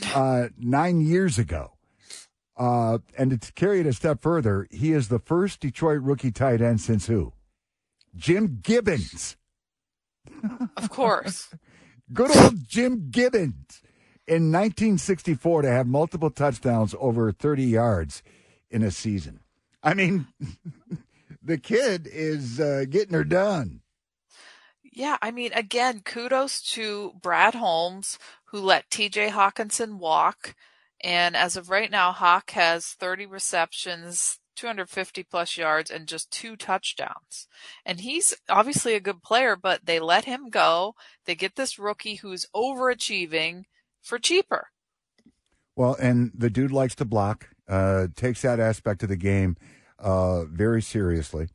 uh, 0.14 0.48
nine 0.58 1.00
years 1.00 1.38
ago. 1.38 1.72
Uh, 2.56 2.98
and 3.18 3.40
to 3.40 3.52
carry 3.54 3.80
it 3.80 3.86
a 3.86 3.92
step 3.92 4.22
further, 4.22 4.68
he 4.70 4.92
is 4.92 5.08
the 5.08 5.18
first 5.18 5.60
Detroit 5.60 6.02
rookie 6.02 6.30
tight 6.30 6.60
end 6.60 6.80
since 6.80 7.06
who? 7.06 7.32
Jim 8.14 8.58
Gibbons. 8.62 9.36
Of 10.76 10.90
course. 10.90 11.54
Good 12.12 12.36
old 12.36 12.68
Jim 12.68 13.08
Gibbons 13.10 13.82
in 14.26 14.52
1964 14.52 15.62
to 15.62 15.70
have 15.70 15.86
multiple 15.86 16.30
touchdowns 16.30 16.94
over 16.98 17.32
30 17.32 17.64
yards 17.64 18.22
in 18.70 18.82
a 18.82 18.90
season. 18.90 19.40
I 19.82 19.94
mean, 19.94 20.26
the 21.42 21.58
kid 21.58 22.08
is 22.10 22.60
uh, 22.60 22.84
getting 22.88 23.14
her 23.14 23.24
done. 23.24 23.80
Yeah, 24.84 25.16
I 25.22 25.30
mean, 25.30 25.52
again, 25.54 26.02
kudos 26.04 26.60
to 26.72 27.12
Brad 27.20 27.54
Holmes, 27.54 28.18
who 28.46 28.60
let 28.60 28.90
TJ 28.90 29.30
Hockenson 29.30 29.98
walk. 29.98 30.54
And 31.02 31.34
as 31.34 31.56
of 31.56 31.70
right 31.70 31.90
now, 31.90 32.12
Hawk 32.12 32.50
has 32.52 32.88
30 32.88 33.26
receptions, 33.26 34.38
250 34.54 35.24
plus 35.24 35.56
yards, 35.56 35.90
and 35.90 36.06
just 36.06 36.30
two 36.30 36.56
touchdowns. 36.56 37.48
And 37.84 38.00
he's 38.00 38.34
obviously 38.48 38.94
a 38.94 39.00
good 39.00 39.22
player, 39.22 39.56
but 39.56 39.86
they 39.86 39.98
let 39.98 40.26
him 40.26 40.50
go. 40.50 40.94
They 41.24 41.34
get 41.34 41.56
this 41.56 41.78
rookie 41.78 42.16
who's 42.16 42.46
overachieving 42.54 43.64
for 44.02 44.18
cheaper. 44.18 44.68
Well, 45.76 45.94
and 45.94 46.32
the 46.34 46.50
dude 46.50 46.72
likes 46.72 46.94
to 46.96 47.04
block, 47.04 47.48
uh, 47.68 48.08
takes 48.14 48.42
that 48.42 48.60
aspect 48.60 49.02
of 49.02 49.08
the 49.08 49.16
game 49.16 49.56
uh, 49.98 50.44
very 50.44 50.82
seriously. 50.82 51.48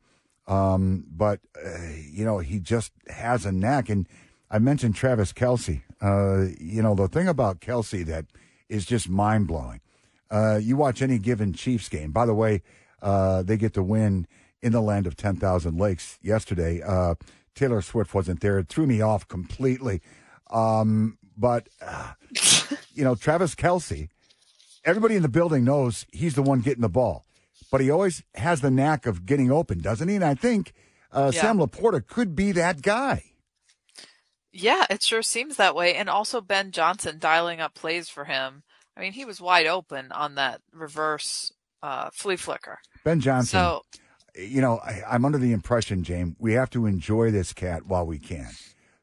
Um, 0.46 1.04
but, 1.10 1.40
uh, 1.62 1.78
you 2.10 2.24
know, 2.24 2.38
he 2.38 2.58
just 2.58 2.92
has 3.08 3.46
a 3.46 3.52
knack. 3.52 3.88
And 3.88 4.08
I 4.50 4.58
mentioned 4.58 4.96
Travis 4.96 5.32
Kelce. 5.32 5.82
Uh, 6.00 6.52
you 6.58 6.82
know, 6.82 6.94
the 6.94 7.08
thing 7.08 7.28
about 7.28 7.60
Kelce 7.60 8.04
that 8.06 8.26
is 8.68 8.86
just 8.86 9.08
mind 9.08 9.46
blowing. 9.46 9.80
Uh, 10.30 10.58
you 10.60 10.76
watch 10.76 11.00
any 11.00 11.18
given 11.18 11.52
Chiefs 11.52 11.88
game. 11.88 12.12
By 12.12 12.26
the 12.26 12.34
way, 12.34 12.62
uh, 13.02 13.42
they 13.42 13.56
get 13.56 13.74
to 13.74 13.82
win 13.82 14.26
in 14.60 14.72
the 14.72 14.80
land 14.80 15.06
of 15.06 15.16
10,000 15.16 15.78
lakes 15.78 16.18
yesterday. 16.22 16.82
Taylor 17.54 17.82
Swift 17.82 18.14
wasn't 18.14 18.40
there. 18.40 18.58
It 18.58 18.68
threw 18.68 18.86
me 18.86 19.00
off 19.00 19.26
completely. 19.26 20.00
Um, 20.50 21.18
but, 21.38 21.68
uh, 21.80 22.12
you 22.92 23.04
know, 23.04 23.14
Travis 23.14 23.54
Kelce, 23.54 24.08
everybody 24.84 25.14
in 25.16 25.22
the 25.22 25.28
building 25.28 25.64
knows 25.64 26.04
he's 26.12 26.34
the 26.34 26.42
one 26.42 26.60
getting 26.60 26.82
the 26.82 26.88
ball, 26.88 27.24
but 27.70 27.80
he 27.80 27.90
always 27.90 28.22
has 28.34 28.60
the 28.60 28.70
knack 28.70 29.06
of 29.06 29.24
getting 29.24 29.50
open, 29.50 29.80
doesn't 29.80 30.08
he? 30.08 30.16
And 30.16 30.24
I 30.24 30.34
think 30.34 30.72
uh, 31.12 31.30
yeah. 31.32 31.40
Sam 31.40 31.58
LaPorta 31.58 32.06
could 32.06 32.34
be 32.34 32.52
that 32.52 32.82
guy. 32.82 33.24
Yeah, 34.52 34.86
it 34.90 35.02
sure 35.02 35.22
seems 35.22 35.56
that 35.56 35.74
way. 35.74 35.94
And 35.94 36.08
also 36.08 36.40
Ben 36.40 36.72
Johnson 36.72 37.18
dialing 37.18 37.60
up 37.60 37.74
plays 37.74 38.08
for 38.08 38.24
him. 38.24 38.64
I 38.96 39.00
mean, 39.00 39.12
he 39.12 39.24
was 39.24 39.40
wide 39.40 39.66
open 39.66 40.10
on 40.10 40.34
that 40.34 40.60
reverse 40.72 41.52
uh, 41.82 42.10
flea 42.12 42.36
flicker. 42.36 42.80
Ben 43.04 43.20
Johnson. 43.20 43.58
So, 43.58 43.84
you 44.34 44.60
know, 44.60 44.78
I, 44.78 45.14
am 45.14 45.24
under 45.24 45.38
the 45.38 45.52
impression, 45.52 46.02
James, 46.02 46.34
we 46.38 46.54
have 46.54 46.70
to 46.70 46.86
enjoy 46.86 47.30
this 47.30 47.52
cat 47.52 47.86
while 47.86 48.06
we 48.06 48.18
can, 48.18 48.50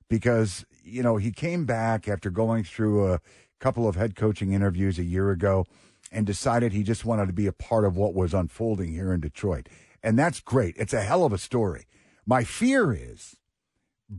because 0.09 0.65
you 0.85 1.03
know 1.03 1.17
he 1.17 1.31
came 1.31 1.65
back 1.65 2.07
after 2.07 2.29
going 2.29 2.63
through 2.63 3.11
a 3.11 3.19
couple 3.59 3.87
of 3.87 3.95
head 3.95 4.15
coaching 4.15 4.53
interviews 4.53 4.99
a 4.99 5.03
year 5.03 5.31
ago, 5.31 5.65
and 6.11 6.25
decided 6.25 6.71
he 6.71 6.83
just 6.83 7.05
wanted 7.05 7.27
to 7.27 7.33
be 7.33 7.47
a 7.47 7.53
part 7.53 7.85
of 7.85 7.97
what 7.97 8.13
was 8.13 8.33
unfolding 8.33 8.93
here 8.93 9.11
in 9.11 9.19
Detroit, 9.19 9.67
and 10.01 10.17
that's 10.17 10.39
great. 10.39 10.75
It's 10.77 10.93
a 10.93 11.01
hell 11.01 11.25
of 11.25 11.33
a 11.33 11.37
story. 11.37 11.87
My 12.25 12.43
fear 12.43 12.93
is 12.93 13.35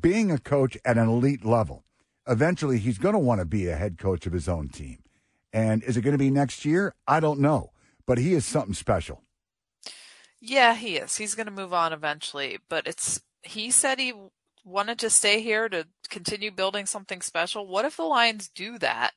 being 0.00 0.30
a 0.30 0.38
coach 0.38 0.76
at 0.84 0.98
an 0.98 1.08
elite 1.08 1.44
level, 1.44 1.84
eventually 2.26 2.78
he's 2.78 2.98
going 2.98 3.14
to 3.14 3.18
want 3.18 3.40
to 3.40 3.44
be 3.44 3.68
a 3.68 3.76
head 3.76 3.98
coach 3.98 4.26
of 4.26 4.32
his 4.32 4.48
own 4.48 4.68
team. 4.68 4.98
And 5.52 5.82
is 5.84 5.96
it 5.96 6.02
going 6.02 6.12
to 6.12 6.18
be 6.18 6.30
next 6.30 6.64
year? 6.64 6.94
I 7.06 7.20
don't 7.20 7.40
know. 7.40 7.70
But 8.04 8.18
he 8.18 8.34
is 8.34 8.44
something 8.44 8.74
special. 8.74 9.22
Yeah, 10.40 10.74
he 10.74 10.96
is. 10.96 11.16
He's 11.16 11.34
going 11.34 11.46
to 11.46 11.52
move 11.52 11.72
on 11.72 11.92
eventually. 11.92 12.58
But 12.68 12.86
it's, 12.86 13.20
he 13.42 13.70
said 13.70 13.98
he 13.98 14.12
wanted 14.66 14.98
to 14.98 15.10
stay 15.10 15.40
here 15.40 15.68
to 15.68 15.86
continue 16.10 16.50
building 16.50 16.86
something 16.86 17.22
special. 17.22 17.66
What 17.66 17.84
if 17.84 17.96
the 17.96 18.02
Lions 18.02 18.48
do 18.48 18.78
that? 18.78 19.12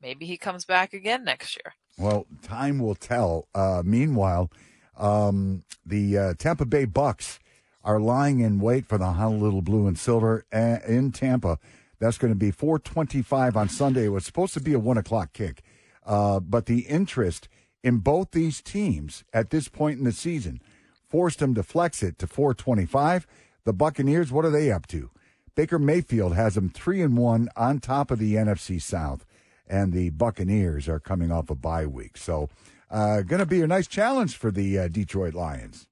Maybe 0.00 0.26
he 0.26 0.36
comes 0.36 0.64
back 0.64 0.94
again 0.94 1.24
next 1.24 1.56
year. 1.56 1.74
Well, 1.98 2.26
time 2.42 2.78
will 2.78 2.94
tell. 2.94 3.48
Uh, 3.54 3.82
meanwhile, 3.84 4.50
um, 4.96 5.64
the 5.84 6.18
uh, 6.18 6.34
Tampa 6.38 6.64
Bay 6.64 6.84
Bucks 6.84 7.38
are 7.84 8.00
lying 8.00 8.40
in 8.40 8.60
wait 8.60 8.86
for 8.86 8.98
the 8.98 9.12
Honolulu 9.12 9.62
Blue 9.62 9.86
and 9.86 9.98
Silver 9.98 10.44
uh, 10.52 10.78
in 10.86 11.12
Tampa. 11.12 11.58
That's 11.98 12.18
going 12.18 12.32
to 12.32 12.38
be 12.38 12.50
425 12.50 13.56
on 13.56 13.68
Sunday. 13.68 14.06
It 14.06 14.08
was 14.08 14.24
supposed 14.24 14.54
to 14.54 14.60
be 14.60 14.72
a 14.72 14.78
1 14.78 14.98
o'clock 14.98 15.32
kick. 15.32 15.62
Uh, 16.04 16.40
but 16.40 16.66
the 16.66 16.80
interest 16.80 17.48
in 17.82 17.98
both 17.98 18.30
these 18.32 18.60
teams 18.60 19.24
at 19.32 19.50
this 19.50 19.68
point 19.68 19.98
in 19.98 20.04
the 20.04 20.12
season 20.12 20.60
forced 21.08 21.40
them 21.40 21.54
to 21.54 21.62
flex 21.62 22.02
it 22.02 22.18
to 22.18 22.26
425. 22.26 23.26
The 23.64 23.72
Buccaneers, 23.72 24.32
what 24.32 24.44
are 24.44 24.50
they 24.50 24.70
up 24.70 24.86
to? 24.88 25.10
Baker 25.54 25.78
Mayfield 25.78 26.34
has 26.34 26.54
them 26.54 26.70
3 26.70 27.02
and 27.02 27.16
1 27.16 27.48
on 27.56 27.78
top 27.78 28.10
of 28.10 28.18
the 28.18 28.34
NFC 28.34 28.80
South 28.80 29.26
and 29.72 29.92
the 29.92 30.10
Buccaneers 30.10 30.88
are 30.88 31.00
coming 31.00 31.32
off 31.32 31.50
a 31.50 31.54
bye 31.54 31.86
week. 31.86 32.16
So, 32.16 32.50
uh, 32.90 33.22
going 33.22 33.40
to 33.40 33.46
be 33.46 33.62
a 33.62 33.66
nice 33.66 33.86
challenge 33.86 34.36
for 34.36 34.50
the 34.50 34.78
uh, 34.78 34.88
Detroit 34.88 35.32
Lions. 35.32 35.88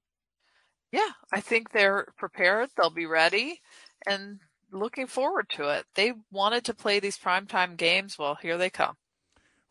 Yeah, 0.91 1.09
I 1.33 1.39
think 1.41 1.71
they're 1.71 2.07
prepared. 2.17 2.69
They'll 2.77 2.91
be 2.91 3.07
ready 3.07 3.59
and 4.05 4.39
looking 4.71 5.07
forward 5.07 5.49
to 5.51 5.69
it. 5.69 5.85
They 5.95 6.13
wanted 6.31 6.65
to 6.65 6.75
play 6.75 6.99
these 6.99 7.17
primetime 7.17 7.75
games. 7.75 8.19
Well, 8.19 8.37
here 8.41 8.57
they 8.57 8.69
come. 8.69 8.95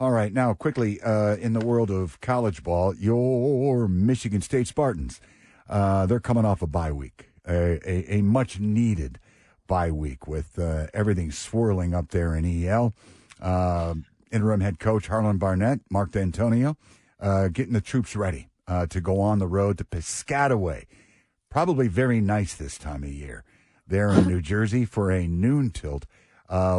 All 0.00 0.10
right, 0.10 0.32
now 0.32 0.54
quickly 0.54 1.00
uh, 1.02 1.36
in 1.36 1.52
the 1.52 1.64
world 1.64 1.90
of 1.90 2.20
college 2.20 2.62
ball, 2.62 2.94
your 2.96 3.86
Michigan 3.86 4.40
State 4.40 4.66
Spartans, 4.66 5.20
uh, 5.68 6.06
they're 6.06 6.20
coming 6.20 6.46
off 6.46 6.62
a 6.62 6.66
bye 6.66 6.90
week, 6.90 7.29
a, 7.50 7.80
a, 7.84 8.18
a 8.18 8.22
much 8.22 8.60
needed 8.60 9.18
bye 9.66 9.90
week 9.90 10.26
with 10.26 10.58
uh, 10.58 10.86
everything 10.94 11.30
swirling 11.30 11.94
up 11.94 12.08
there 12.08 12.34
in 12.34 12.44
EL. 12.44 12.94
Uh, 13.40 13.94
interim 14.30 14.60
head 14.60 14.78
coach 14.78 15.08
Harlan 15.08 15.38
Barnett, 15.38 15.80
Mark 15.90 16.12
Dantonio, 16.12 16.76
uh, 17.20 17.48
getting 17.48 17.72
the 17.72 17.80
troops 17.80 18.14
ready 18.14 18.48
uh, 18.66 18.86
to 18.86 19.00
go 19.00 19.20
on 19.20 19.38
the 19.38 19.46
road 19.46 19.78
to 19.78 19.84
Piscataway. 19.84 20.86
Probably 21.50 21.88
very 21.88 22.20
nice 22.20 22.54
this 22.54 22.78
time 22.78 23.02
of 23.02 23.10
year 23.10 23.44
there 23.86 24.10
in 24.10 24.28
New 24.28 24.40
Jersey 24.40 24.84
for 24.84 25.10
a 25.10 25.26
noon 25.26 25.70
tilt 25.70 26.06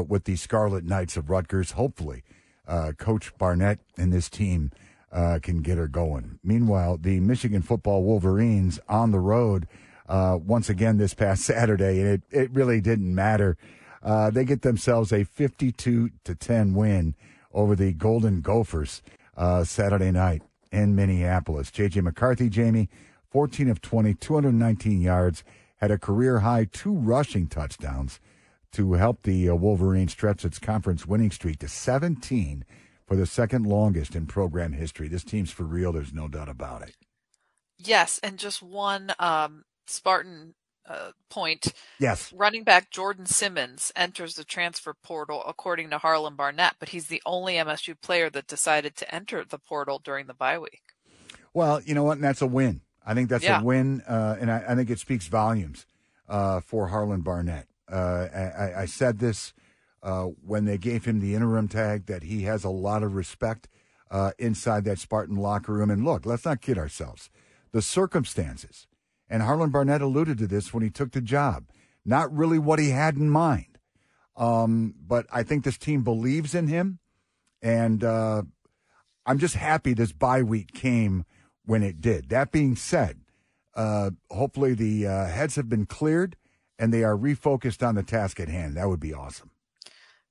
with 0.07 0.23
the 0.23 0.37
Scarlet 0.37 0.85
Knights 0.85 1.17
of 1.17 1.29
Rutgers, 1.29 1.71
hopefully 1.71 2.23
uh, 2.67 2.93
Coach 2.97 3.37
Barnett 3.37 3.79
and 3.97 4.13
this 4.13 4.29
team 4.29 4.71
uh, 5.11 5.39
can 5.41 5.61
get 5.61 5.77
her 5.77 5.87
going. 5.87 6.39
Meanwhile, 6.43 6.97
the 6.97 7.19
Michigan 7.19 7.61
football 7.61 8.03
Wolverines 8.03 8.79
on 8.87 9.11
the 9.11 9.19
road 9.19 9.67
uh, 10.11 10.37
once 10.37 10.69
again 10.69 10.97
this 10.97 11.13
past 11.13 11.41
Saturday, 11.45 12.01
and 12.01 12.09
it, 12.09 12.21
it 12.29 12.51
really 12.51 12.81
didn't 12.81 13.15
matter. 13.15 13.57
Uh, 14.03 14.29
they 14.29 14.43
get 14.43 14.61
themselves 14.61 15.13
a 15.13 15.23
52 15.23 16.09
to 16.25 16.35
10 16.35 16.73
win 16.73 17.15
over 17.53 17.75
the 17.75 17.93
Golden 17.93 18.41
Gophers 18.41 19.01
uh, 19.37 19.63
Saturday 19.63 20.11
night 20.11 20.41
in 20.71 20.95
Minneapolis. 20.95 21.71
JJ 21.71 22.03
McCarthy, 22.03 22.49
Jamie, 22.49 22.89
14 23.29 23.69
of 23.69 23.81
20, 23.81 24.13
219 24.15 25.01
yards, 25.01 25.43
had 25.77 25.91
a 25.91 25.97
career 25.97 26.39
high 26.39 26.65
two 26.65 26.93
rushing 26.93 27.47
touchdowns 27.47 28.19
to 28.73 28.93
help 28.93 29.23
the 29.23 29.49
uh, 29.49 29.55
Wolverines 29.55 30.11
stretch 30.11 30.43
its 30.43 30.59
conference 30.59 31.05
winning 31.05 31.31
streak 31.31 31.59
to 31.59 31.69
17 31.69 32.65
for 33.05 33.15
the 33.15 33.25
second 33.25 33.65
longest 33.65 34.15
in 34.15 34.25
program 34.25 34.73
history. 34.73 35.07
This 35.07 35.23
team's 35.23 35.51
for 35.51 35.63
real. 35.63 35.93
There's 35.93 36.13
no 36.13 36.27
doubt 36.27 36.49
about 36.49 36.81
it. 36.81 36.95
Yes, 37.77 38.19
and 38.21 38.37
just 38.37 38.61
one 38.61 39.13
um, 39.17 39.63
Spartan 39.91 40.55
uh, 40.87 41.11
point. 41.29 41.73
Yes. 41.99 42.33
Running 42.33 42.63
back 42.63 42.91
Jordan 42.91 43.25
Simmons 43.27 43.91
enters 43.95 44.35
the 44.35 44.45
transfer 44.45 44.93
portal 45.03 45.43
according 45.47 45.89
to 45.91 45.99
Harlan 45.99 46.35
Barnett, 46.35 46.75
but 46.79 46.89
he's 46.89 47.07
the 47.07 47.21
only 47.25 47.55
MSU 47.55 47.99
player 48.01 48.29
that 48.31 48.47
decided 48.47 48.95
to 48.97 49.15
enter 49.15 49.45
the 49.45 49.59
portal 49.59 50.01
during 50.03 50.27
the 50.27 50.33
bye 50.33 50.59
week. 50.59 50.81
Well, 51.53 51.81
you 51.83 51.95
know 51.95 52.03
what? 52.03 52.13
And 52.17 52.23
that's 52.23 52.41
a 52.41 52.47
win. 52.47 52.81
I 53.05 53.13
think 53.15 53.29
that's 53.29 53.43
Yeah. 53.45 53.61
a 53.61 53.63
win, 53.63 54.01
uh, 54.07 54.37
and 54.39 54.51
I, 54.51 54.63
I 54.69 54.75
think 54.75 54.89
it 54.89 54.99
speaks 54.99 55.27
volumes 55.27 55.87
uh, 56.29 56.61
for 56.61 56.89
Harlan 56.89 57.21
Barnett. 57.21 57.67
Uh, 57.91 58.27
I, 58.33 58.81
I 58.83 58.85
said 58.85 59.19
this 59.19 59.53
uh, 60.03 60.25
when 60.45 60.65
they 60.65 60.77
gave 60.77 61.05
him 61.05 61.19
the 61.19 61.35
interim 61.35 61.67
tag 61.67 62.05
that 62.07 62.23
he 62.23 62.43
has 62.43 62.63
a 62.63 62.69
lot 62.69 63.03
of 63.03 63.15
respect 63.15 63.67
uh, 64.11 64.31
inside 64.39 64.85
that 64.85 64.99
Spartan 64.99 65.37
locker 65.37 65.73
room. 65.73 65.91
And 65.91 66.05
look, 66.05 66.25
let's 66.25 66.45
not 66.45 66.61
kid 66.61 66.77
ourselves. 66.77 67.29
The 67.73 67.81
circumstances, 67.81 68.87
and 69.31 69.41
Harlan 69.41 69.69
Barnett 69.69 70.01
alluded 70.01 70.37
to 70.39 70.47
this 70.47 70.73
when 70.73 70.83
he 70.83 70.89
took 70.89 71.13
the 71.13 71.21
job, 71.21 71.63
not 72.05 72.35
really 72.35 72.59
what 72.59 72.79
he 72.79 72.89
had 72.89 73.15
in 73.15 73.29
mind. 73.29 73.79
Um, 74.35 74.93
but 75.07 75.25
I 75.31 75.43
think 75.43 75.63
this 75.63 75.77
team 75.77 76.03
believes 76.03 76.53
in 76.53 76.67
him, 76.67 76.99
and 77.61 78.03
uh, 78.03 78.43
I'm 79.25 79.39
just 79.39 79.55
happy 79.55 79.93
this 79.93 80.11
bye 80.11 80.43
week 80.43 80.73
came 80.73 81.25
when 81.65 81.81
it 81.81 82.01
did. 82.01 82.29
That 82.29 82.51
being 82.51 82.75
said, 82.75 83.21
uh, 83.73 84.11
hopefully 84.29 84.73
the 84.73 85.07
uh, 85.07 85.25
heads 85.27 85.55
have 85.55 85.69
been 85.69 85.85
cleared 85.85 86.35
and 86.77 86.93
they 86.93 87.03
are 87.03 87.15
refocused 87.15 87.87
on 87.87 87.95
the 87.95 88.03
task 88.03 88.39
at 88.39 88.49
hand. 88.49 88.75
That 88.75 88.89
would 88.89 88.99
be 88.99 89.13
awesome. 89.13 89.51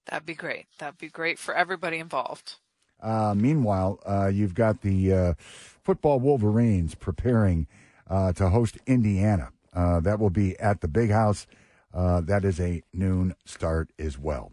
That'd 0.07 0.27
be 0.27 0.35
great. 0.35 0.67
That'd 0.79 0.99
be 0.99 1.09
great 1.09 1.39
for 1.39 1.55
everybody 1.55 1.99
involved. 1.99 2.57
Uh, 3.01 3.35
meanwhile, 3.37 4.01
uh, 4.05 4.27
you've 4.27 4.55
got 4.55 4.83
the 4.83 5.13
uh, 5.13 5.35
football 5.39 6.21
Wolverines 6.21 6.95
preparing 6.95 7.67
uh, 8.11 8.33
to 8.35 8.51
host 8.51 8.77
Indiana. 8.87 9.51
Uh, 9.73 10.01
that 10.01 10.18
will 10.18 10.31
be 10.31 10.59
at 10.59 10.81
the 10.81 10.88
Big 10.88 11.11
House. 11.11 11.46
Uh, 11.94 12.20
that 12.20 12.44
is 12.44 12.61
a 12.61 12.83
noon 12.92 13.35
start 13.44 13.90
as 13.99 14.18
well. 14.18 14.53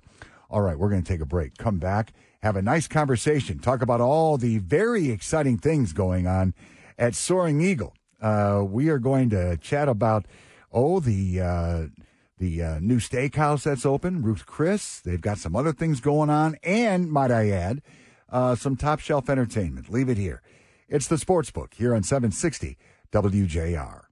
All 0.50 0.62
right, 0.62 0.78
we're 0.78 0.90
going 0.90 1.04
to 1.04 1.08
take 1.08 1.22
a 1.22 1.26
break. 1.26 1.58
Come 1.58 1.78
back, 1.78 2.14
have 2.42 2.56
a 2.56 2.62
nice 2.62 2.88
conversation, 2.88 3.60
talk 3.60 3.82
about 3.82 4.00
all 4.00 4.38
the 4.38 4.60
very 4.60 5.10
exciting 5.10 5.58
things 5.58 5.92
going 5.92 6.26
on 6.26 6.54
at 6.98 7.16
Soaring 7.16 7.60
Eagle. 7.60 7.94
Uh, 8.22 8.64
we 8.66 8.90
are 8.90 9.00
going 9.00 9.30
to 9.32 9.58
chat 9.58 9.90
about 9.90 10.26
oh 10.72 11.00
the 11.00 11.42
uh, 11.42 11.86
the 12.40 12.64
uh, 12.64 12.80
new 12.80 12.98
steakhouse 12.98 13.64
that's 13.64 13.86
open, 13.86 14.22
Ruth 14.22 14.46
Chris. 14.46 15.00
They've 15.00 15.22
got 15.22 15.38
some 15.40 15.56
other 15.56 15.74
things 15.74 16.00
going 16.00 16.30
on, 16.30 16.56
and 16.64 17.12
might 17.12 17.32
I 17.32 17.50
add, 17.50 17.82
some 18.58 18.76
top 18.76 19.00
shelf 19.00 19.30
entertainment. 19.30 19.92
Leave 19.92 20.10
it 20.10 20.18
here. 20.18 20.42
It's 20.88 21.08
the 21.08 21.18
Sports 21.18 21.52
Book 21.52 21.74
here 21.74 21.94
on 21.94 22.04
760 22.04 22.78
WJR. 23.12 24.04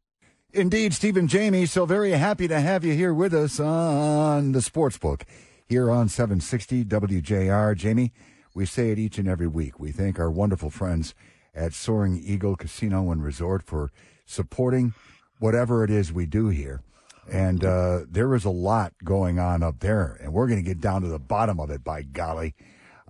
Indeed, 0.53 0.93
Stephen 0.93 1.27
Jamie, 1.27 1.65
so 1.65 1.85
very 1.85 2.11
happy 2.11 2.47
to 2.47 2.61
have 2.61 2.85
you 2.85 2.93
here 2.93 3.13
with 3.13 3.33
us 3.33 3.59
on 3.59 4.53
the 4.53 4.61
Sports 4.61 4.97
Book 4.97 5.25
here 5.67 5.91
on 5.91 6.07
760 6.07 6.85
WJR. 6.85 7.75
Jamie, 7.75 8.13
we 8.53 8.65
say 8.65 8.91
it 8.91 8.99
each 8.99 9.17
and 9.17 9.27
every 9.27 9.47
week. 9.47 9.79
We 9.79 9.91
thank 9.91 10.17
our 10.17 10.31
wonderful 10.31 10.69
friends 10.69 11.13
at 11.53 11.73
Soaring 11.73 12.21
Eagle 12.23 12.55
Casino 12.55 13.11
and 13.11 13.23
Resort 13.23 13.63
for 13.63 13.91
supporting 14.25 14.93
whatever 15.39 15.83
it 15.83 15.89
is 15.89 16.13
we 16.13 16.25
do 16.25 16.47
here. 16.47 16.81
And 17.29 17.65
uh, 17.65 18.01
there 18.09 18.33
is 18.35 18.45
a 18.45 18.49
lot 18.49 18.93
going 19.03 19.39
on 19.39 19.63
up 19.63 19.79
there, 19.79 20.17
and 20.21 20.31
we're 20.31 20.47
going 20.47 20.63
to 20.63 20.67
get 20.67 20.79
down 20.79 21.01
to 21.01 21.07
the 21.07 21.19
bottom 21.19 21.59
of 21.59 21.71
it, 21.71 21.83
by 21.83 22.03
golly. 22.03 22.53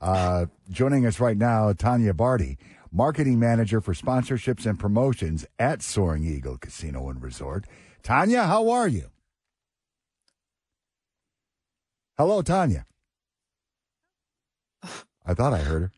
Uh, 0.02 0.46
joining 0.70 1.06
us 1.06 1.20
right 1.20 1.38
now, 1.38 1.74
Tanya 1.74 2.14
Barty, 2.14 2.58
marketing 3.00 3.38
manager 3.38 3.82
for 3.82 3.94
sponsorships 3.94 4.66
and 4.66 4.80
promotions 4.80 5.46
at 5.60 5.82
Soaring 5.82 6.24
Eagle 6.26 6.58
Casino 6.58 7.10
and 7.10 7.22
Resort. 7.22 7.66
Tanya, 8.02 8.44
how 8.44 8.70
are 8.70 8.88
you? 8.88 9.10
Hello, 12.18 12.42
Tanya. 12.42 12.86
I 15.26 15.34
thought 15.34 15.54
I 15.54 15.58
heard 15.60 15.82
her. 15.82 15.92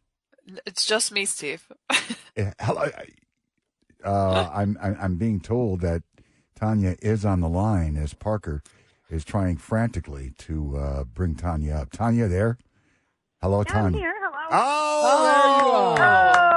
It's 0.66 0.86
just 0.86 1.12
me, 1.12 1.26
Steve. 1.26 1.68
Uh, 2.38 2.52
Hello. 2.60 2.88
Uh, 4.06 4.48
I'm, 4.54 4.78
I'm 4.80 4.96
I'm 5.02 5.16
being 5.18 5.40
told 5.42 5.82
that 5.82 6.04
Tanya 6.56 6.96
is 7.02 7.26
on 7.26 7.40
the 7.42 7.50
line 7.50 7.98
as 7.98 8.14
Parker 8.14 8.62
is 9.10 9.26
trying 9.26 9.58
frantically 9.58 10.34
to 10.38 10.78
uh, 10.78 11.04
bring 11.04 11.34
Tanya 11.34 11.74
up. 11.78 11.92
Tanya, 11.92 12.28
there. 12.28 12.60
Hello, 13.42 13.60
I'm 13.62 13.66
Tanya. 13.66 13.98
here. 13.98 14.14
Hello. 14.20 14.48
Oh, 14.52 15.24
there 15.24 15.66
you 15.66 15.74
are. 15.74 15.94
Oh, 15.98 16.57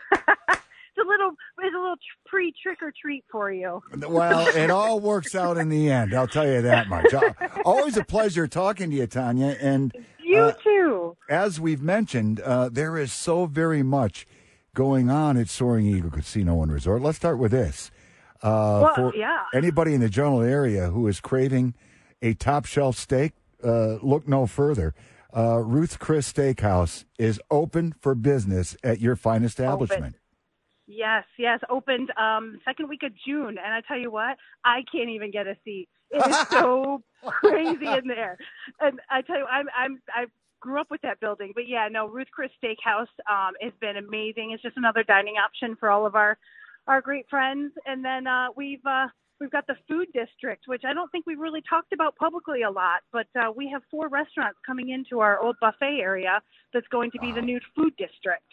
it's 0.12 0.98
a 0.98 1.06
little, 1.06 1.30
it's 1.58 1.74
a 1.74 1.78
little 1.78 1.96
pre 2.26 2.52
trick 2.62 2.78
or 2.82 2.92
treat 3.00 3.24
for 3.30 3.52
you. 3.52 3.82
Well, 4.08 4.46
it 4.56 4.70
all 4.70 5.00
works 5.00 5.34
out 5.34 5.56
in 5.58 5.68
the 5.68 5.90
end. 5.90 6.14
I'll 6.14 6.26
tell 6.28 6.46
you 6.46 6.62
that 6.62 6.88
much. 6.88 7.12
Uh, 7.14 7.32
Always 7.64 7.96
a 7.96 8.04
pleasure 8.04 8.46
talking 8.46 8.90
to 8.90 8.96
you, 8.96 9.06
Tanya. 9.06 9.56
And 9.60 9.92
You 10.18 10.38
Uh, 10.38 10.52
too. 10.64 11.16
as 11.28 11.60
we've 11.60 11.82
mentioned, 11.82 12.40
uh, 12.40 12.68
there 12.70 12.96
is 12.96 13.12
so 13.12 13.46
very 13.46 13.82
much 13.82 14.26
going 14.74 15.10
on 15.10 15.36
at 15.36 15.48
Soaring 15.48 15.86
Eagle 15.86 16.10
Casino 16.10 16.62
and 16.62 16.72
Resort. 16.72 17.02
Let's 17.02 17.18
start 17.18 17.38
with 17.38 17.50
this. 17.52 17.90
Uh, 18.42 18.80
Well, 18.82 18.94
for 18.94 19.14
yeah. 19.16 19.42
anybody 19.54 19.94
in 19.94 20.00
the 20.00 20.08
general 20.08 20.40
area 20.40 20.88
who 20.90 21.06
is 21.06 21.20
craving 21.20 21.74
a 22.22 22.34
top 22.34 22.64
shelf 22.64 22.96
steak, 22.96 23.32
uh, 23.62 23.96
look 24.02 24.26
no 24.26 24.46
further. 24.46 24.94
Uh, 25.34 25.58
Ruth 25.58 25.98
Chris 25.98 26.30
Steakhouse 26.30 27.04
is 27.18 27.40
open 27.50 27.94
for 28.00 28.14
business 28.14 28.76
at 28.84 29.00
your 29.00 29.16
fine 29.16 29.44
establishment. 29.44 30.16
Yes, 30.86 31.24
yes. 31.38 31.60
Opened 31.70 32.10
um 32.18 32.58
second 32.64 32.88
week 32.88 33.02
of 33.02 33.12
June, 33.26 33.56
and 33.62 33.74
I 33.74 33.80
tell 33.86 33.98
you 33.98 34.10
what, 34.10 34.36
I 34.64 34.82
can't 34.92 35.08
even 35.10 35.30
get 35.30 35.46
a 35.46 35.56
seat. 35.64 35.88
It 36.10 36.26
is 36.26 36.36
so 36.50 37.02
crazy 37.24 37.86
in 37.86 38.08
there. 38.08 38.36
And 38.80 39.00
I 39.10 39.22
tell 39.22 39.38
you, 39.38 39.46
I'm 39.46 39.66
I'm 39.76 40.02
I 40.14 40.26
grew 40.60 40.80
up 40.80 40.90
with 40.90 41.00
that 41.02 41.18
building, 41.20 41.52
but 41.54 41.66
yeah, 41.66 41.88
no, 41.90 42.08
Ruth 42.08 42.28
Chris 42.32 42.50
Steakhouse 42.62 43.06
um 43.30 43.54
has 43.62 43.72
been 43.80 43.96
amazing. 43.96 44.50
It's 44.52 44.62
just 44.62 44.76
another 44.76 45.02
dining 45.02 45.34
option 45.42 45.76
for 45.80 45.90
all 45.90 46.04
of 46.04 46.14
our 46.14 46.36
our 46.86 47.00
great 47.00 47.26
friends. 47.30 47.72
And 47.86 48.04
then 48.04 48.26
uh 48.26 48.48
we've 48.54 48.84
uh 48.84 49.06
we've 49.42 49.50
got 49.50 49.66
the 49.66 49.74
food 49.88 50.06
district, 50.14 50.68
which 50.68 50.84
I 50.86 50.94
don't 50.94 51.10
think 51.10 51.26
we've 51.26 51.40
really 51.40 51.62
talked 51.68 51.92
about 51.92 52.14
publicly 52.16 52.62
a 52.62 52.70
lot, 52.70 53.00
but 53.12 53.26
uh 53.36 53.50
we 53.54 53.68
have 53.70 53.82
four 53.90 54.08
restaurants 54.08 54.58
coming 54.64 54.90
into 54.90 55.18
our 55.20 55.40
old 55.40 55.56
buffet 55.60 55.98
area 56.00 56.40
that's 56.72 56.86
going 56.88 57.10
to 57.10 57.18
be 57.18 57.32
the 57.32 57.42
new 57.42 57.58
food 57.74 57.94
district. 57.96 58.50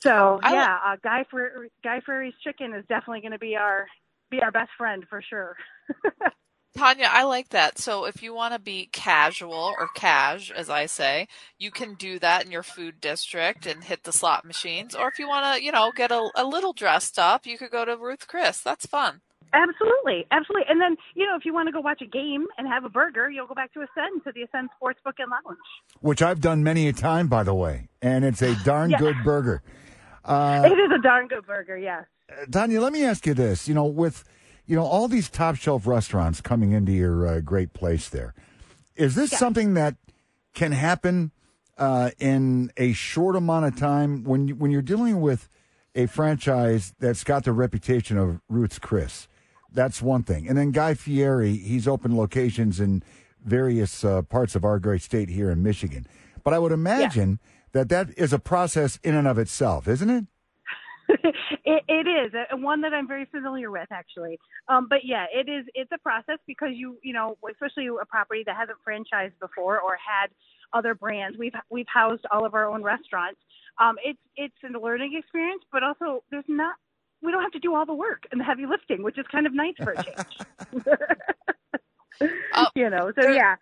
So 0.00 0.38
I 0.42 0.52
yeah, 0.52 0.78
uh, 0.84 0.96
Guy 1.02 1.24
Fer- 1.30 1.68
Guy 1.82 2.00
Fieri's 2.04 2.34
chicken 2.44 2.74
is 2.74 2.84
definitely 2.88 3.22
going 3.22 3.32
to 3.32 3.38
be 3.38 3.56
our 3.56 3.86
be 4.30 4.42
our 4.42 4.52
best 4.52 4.70
friend 4.76 5.04
for 5.08 5.22
sure. 5.22 5.56
Tanya, 6.76 7.08
I 7.10 7.22
like 7.24 7.48
that. 7.50 7.78
So 7.78 8.04
if 8.04 8.22
you 8.22 8.34
want 8.34 8.52
to 8.52 8.60
be 8.60 8.90
casual 8.92 9.74
or 9.78 9.88
cash, 9.94 10.50
as 10.50 10.68
I 10.68 10.84
say, 10.84 11.26
you 11.58 11.70
can 11.70 11.94
do 11.94 12.18
that 12.18 12.44
in 12.44 12.50
your 12.50 12.62
food 12.62 13.00
district 13.00 13.64
and 13.64 13.82
hit 13.82 14.04
the 14.04 14.12
slot 14.12 14.44
machines. 14.44 14.94
Or 14.94 15.08
if 15.08 15.18
you 15.18 15.26
want 15.26 15.56
to, 15.56 15.64
you 15.64 15.72
know, 15.72 15.90
get 15.96 16.12
a, 16.12 16.28
a 16.34 16.44
little 16.44 16.74
dressed 16.74 17.18
up, 17.18 17.46
you 17.46 17.56
could 17.56 17.70
go 17.70 17.86
to 17.86 17.96
Ruth 17.96 18.26
Chris. 18.28 18.60
That's 18.60 18.84
fun. 18.84 19.22
Absolutely, 19.52 20.26
absolutely. 20.30 20.66
And 20.68 20.80
then, 20.80 20.96
you 21.14 21.24
know, 21.26 21.36
if 21.36 21.44
you 21.44 21.54
want 21.54 21.68
to 21.68 21.72
go 21.72 21.80
watch 21.80 22.02
a 22.02 22.06
game 22.06 22.46
and 22.58 22.66
have 22.68 22.84
a 22.84 22.88
burger, 22.88 23.30
you'll 23.30 23.46
go 23.46 23.54
back 23.54 23.72
to 23.74 23.80
Ascend 23.80 24.24
to 24.24 24.32
the 24.32 24.42
Ascend 24.42 24.68
Sportsbook 24.80 25.14
and 25.18 25.30
Lounge. 25.30 25.58
Which 26.00 26.20
I've 26.22 26.40
done 26.40 26.62
many 26.62 26.88
a 26.88 26.92
time, 26.92 27.28
by 27.28 27.42
the 27.42 27.54
way, 27.54 27.88
and 28.02 28.24
it's 28.24 28.42
a 28.42 28.54
darn 28.64 28.90
Yeah. 28.90 28.98
good 28.98 29.16
burger. 29.24 29.62
it 30.28 30.78
is 30.78 30.90
a 30.92 31.00
darn 31.02 31.28
good 31.28 31.46
burger, 31.46 31.76
yes. 31.78 32.04
Tanya, 32.50 32.80
let 32.80 32.92
me 32.92 33.04
ask 33.04 33.26
you 33.26 33.34
this. 33.34 33.68
You 33.68 33.74
know, 33.74 33.84
with 33.86 34.24
you 34.66 34.74
know 34.74 34.84
all 34.84 35.06
these 35.08 35.30
top 35.30 35.54
shelf 35.56 35.86
restaurants 35.86 36.40
coming 36.40 36.72
into 36.72 36.92
your 36.92 37.26
uh, 37.26 37.40
great 37.40 37.72
place, 37.72 38.08
there 38.08 38.34
is 38.96 39.14
this 39.14 39.30
something 39.30 39.74
that 39.74 39.94
can 40.54 40.72
happen 40.72 41.30
uh, 41.78 42.10
in 42.18 42.72
a 42.76 42.92
short 42.92 43.36
amount 43.36 43.66
of 43.66 43.76
time 43.76 44.24
when 44.24 44.48
you, 44.48 44.54
when 44.56 44.70
you're 44.70 44.82
dealing 44.82 45.20
with 45.20 45.48
a 45.94 46.06
franchise 46.06 46.94
that's 46.98 47.22
got 47.24 47.44
the 47.44 47.52
reputation 47.52 48.18
of 48.18 48.40
Ruth's 48.48 48.78
Chris. 48.78 49.28
That's 49.76 50.00
one 50.00 50.22
thing, 50.22 50.48
and 50.48 50.56
then 50.56 50.70
Guy 50.70 50.94
Fieri, 50.94 51.56
he's 51.56 51.86
opened 51.86 52.16
locations 52.16 52.80
in 52.80 53.02
various 53.44 54.04
uh, 54.04 54.22
parts 54.22 54.56
of 54.56 54.64
our 54.64 54.78
great 54.78 55.02
state 55.02 55.28
here 55.28 55.50
in 55.50 55.62
Michigan. 55.62 56.06
But 56.42 56.54
I 56.54 56.58
would 56.58 56.72
imagine 56.72 57.38
that 57.72 57.88
that 57.90 58.08
is 58.16 58.32
a 58.32 58.38
process 58.38 58.98
in 59.04 59.14
and 59.14 59.28
of 59.28 59.38
itself, 59.38 59.86
isn't 59.86 60.08
it? 60.08 60.24
it, 61.64 61.82
it 61.86 62.08
is 62.08 62.32
uh, 62.34 62.56
one 62.56 62.80
that 62.80 62.92
I'm 62.92 63.06
very 63.06 63.26
familiar 63.26 63.70
with, 63.70 63.86
actually. 63.90 64.38
Um, 64.68 64.86
but 64.88 65.00
yeah, 65.04 65.26
it 65.32 65.48
is. 65.48 65.66
It's 65.74 65.90
a 65.92 65.98
process 65.98 66.38
because 66.46 66.70
you, 66.72 66.98
you 67.02 67.12
know, 67.12 67.36
especially 67.48 67.86
a 67.88 68.06
property 68.06 68.42
that 68.46 68.56
hasn't 68.56 68.78
franchised 68.86 69.38
before 69.40 69.78
or 69.78 69.96
had 69.96 70.30
other 70.72 70.94
brands. 70.94 71.36
We've 71.38 71.52
we've 71.70 71.86
housed 71.92 72.24
all 72.32 72.44
of 72.44 72.54
our 72.54 72.66
own 72.66 72.82
restaurants. 72.82 73.40
Um, 73.78 73.96
it's 74.04 74.18
it's 74.36 74.54
a 74.64 74.78
learning 74.78 75.14
experience, 75.16 75.62
but 75.70 75.82
also 75.82 76.24
there's 76.30 76.44
not. 76.48 76.74
We 77.22 77.32
don't 77.32 77.42
have 77.42 77.52
to 77.52 77.58
do 77.58 77.74
all 77.74 77.86
the 77.86 77.94
work 77.94 78.24
and 78.30 78.40
the 78.40 78.44
heavy 78.44 78.66
lifting, 78.66 79.02
which 79.02 79.18
is 79.18 79.26
kind 79.32 79.46
of 79.46 79.54
nice 79.54 79.74
for 79.82 79.92
a 79.92 80.02
change. 80.02 80.84
Oh, 82.54 82.66
you 82.74 82.88
know, 82.88 83.12
so 83.14 83.20
there- 83.22 83.34
yeah. 83.34 83.56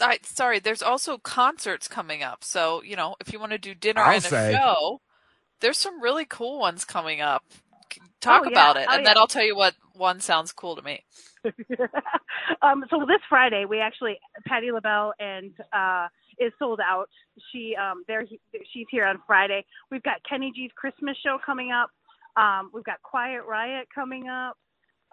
I, 0.00 0.18
sorry, 0.24 0.58
there's 0.58 0.82
also 0.82 1.18
concerts 1.18 1.86
coming 1.86 2.24
up. 2.24 2.42
So, 2.42 2.82
you 2.82 2.96
know, 2.96 3.14
if 3.20 3.32
you 3.32 3.38
want 3.38 3.52
to 3.52 3.58
do 3.58 3.74
dinner 3.74 4.00
I'll 4.02 4.16
and 4.16 4.24
a 4.24 4.28
say. 4.28 4.52
show, 4.52 5.00
there's 5.60 5.78
some 5.78 6.02
really 6.02 6.24
cool 6.24 6.58
ones 6.58 6.84
coming 6.84 7.20
up. 7.20 7.44
Talk 8.20 8.42
Oh, 8.46 8.50
yeah. 8.50 8.50
about 8.50 8.76
it, 8.78 8.86
Oh, 8.90 8.94
and 8.96 9.06
then. 9.06 9.16
I'll 9.16 9.28
tell 9.28 9.44
you 9.44 9.54
what 9.54 9.74
one 9.94 10.18
sounds 10.18 10.50
cool 10.50 10.74
to 10.74 10.82
me. 10.82 11.04
um, 12.62 12.84
so 12.90 13.04
this 13.06 13.20
Friday, 13.28 13.64
we 13.68 13.78
actually 13.78 14.18
Patti 14.46 14.72
LaBelle 14.72 15.12
and 15.20 15.52
uh, 15.72 16.08
is 16.40 16.52
sold 16.58 16.80
out. 16.80 17.08
She 17.52 17.76
um, 17.76 18.02
there 18.08 18.24
she's 18.72 18.86
here 18.90 19.04
on 19.06 19.20
Friday. 19.26 19.64
We've 19.90 20.02
got 20.02 20.16
Kenny 20.28 20.52
G's 20.54 20.70
Christmas 20.74 21.16
show 21.24 21.38
coming 21.44 21.70
up. 21.70 21.90
Um, 22.36 22.70
we've 22.72 22.84
got 22.84 23.02
Quiet 23.02 23.42
Riot 23.48 23.88
coming 23.94 24.28
up. 24.28 24.56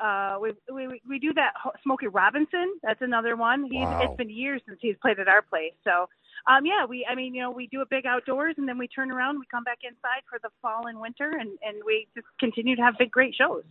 Uh, 0.01 0.37
we, 0.41 0.51
we 0.73 1.01
we 1.07 1.19
do 1.19 1.33
that 1.33 1.51
Smokey 1.83 2.07
Robinson. 2.07 2.75
That's 2.81 3.01
another 3.01 3.35
one. 3.35 3.63
He's, 3.65 3.81
Wow. 3.81 4.01
It's 4.03 4.15
been 4.17 4.29
years 4.29 4.61
since 4.65 4.79
he's 4.81 4.95
played 5.01 5.19
at 5.19 5.27
our 5.27 5.41
place. 5.41 5.73
So, 5.83 6.07
um, 6.47 6.65
yeah, 6.65 6.85
we 6.87 7.05
I 7.09 7.15
mean 7.15 7.35
you 7.35 7.41
know 7.41 7.51
we 7.51 7.67
do 7.67 7.81
a 7.81 7.85
big 7.85 8.05
outdoors 8.05 8.55
and 8.57 8.65
then 8.67 8.77
we 8.77 8.87
turn 8.87 9.11
around. 9.11 9.39
We 9.39 9.45
come 9.51 9.65
back 9.65 9.79
inside 9.83 10.21
for 10.29 10.39
the 10.41 10.49
fall 10.61 10.87
and 10.87 11.01
winter, 11.01 11.29
and 11.37 11.49
and 11.61 11.83
we 11.85 12.07
just 12.15 12.27
continue 12.39 12.77
to 12.77 12.81
have 12.81 12.93
big 12.97 13.11
great 13.11 13.35
shows. 13.35 13.63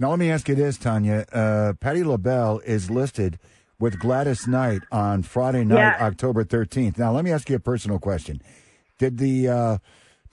Now, 0.00 0.10
let 0.10 0.18
me 0.18 0.30
ask 0.30 0.48
you 0.48 0.54
this, 0.54 0.76
Tanya. 0.78 1.24
Uh, 1.30 1.74
Patti 1.78 2.02
LaBelle 2.02 2.60
is 2.66 2.90
listed 2.90 3.38
with 3.78 3.98
Gladys 4.00 4.48
Knight 4.48 4.82
on 4.90 5.22
Friday 5.22 5.64
night, 5.64 5.76
Yeah. 5.76 5.98
October 6.00 6.44
13th. 6.44 6.98
Now, 6.98 7.12
let 7.12 7.24
me 7.24 7.30
ask 7.30 7.48
you 7.48 7.54
a 7.56 7.60
personal 7.60 7.98
question. 8.00 8.42
Did 8.98 9.18
the 9.18 9.48
uh, 9.48 9.78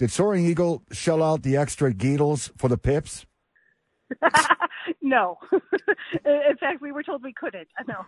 did 0.01 0.09
Soaring 0.09 0.47
Eagle 0.47 0.81
shell 0.91 1.21
out 1.21 1.43
the 1.43 1.55
extra 1.55 1.93
Geetles 1.93 2.51
for 2.57 2.67
the 2.67 2.77
Pips? 2.77 3.27
no. 5.03 5.37
In 6.25 6.57
fact, 6.59 6.81
we 6.81 6.91
were 6.91 7.03
told 7.03 7.21
we 7.21 7.33
couldn't. 7.33 7.67
No. 7.87 8.05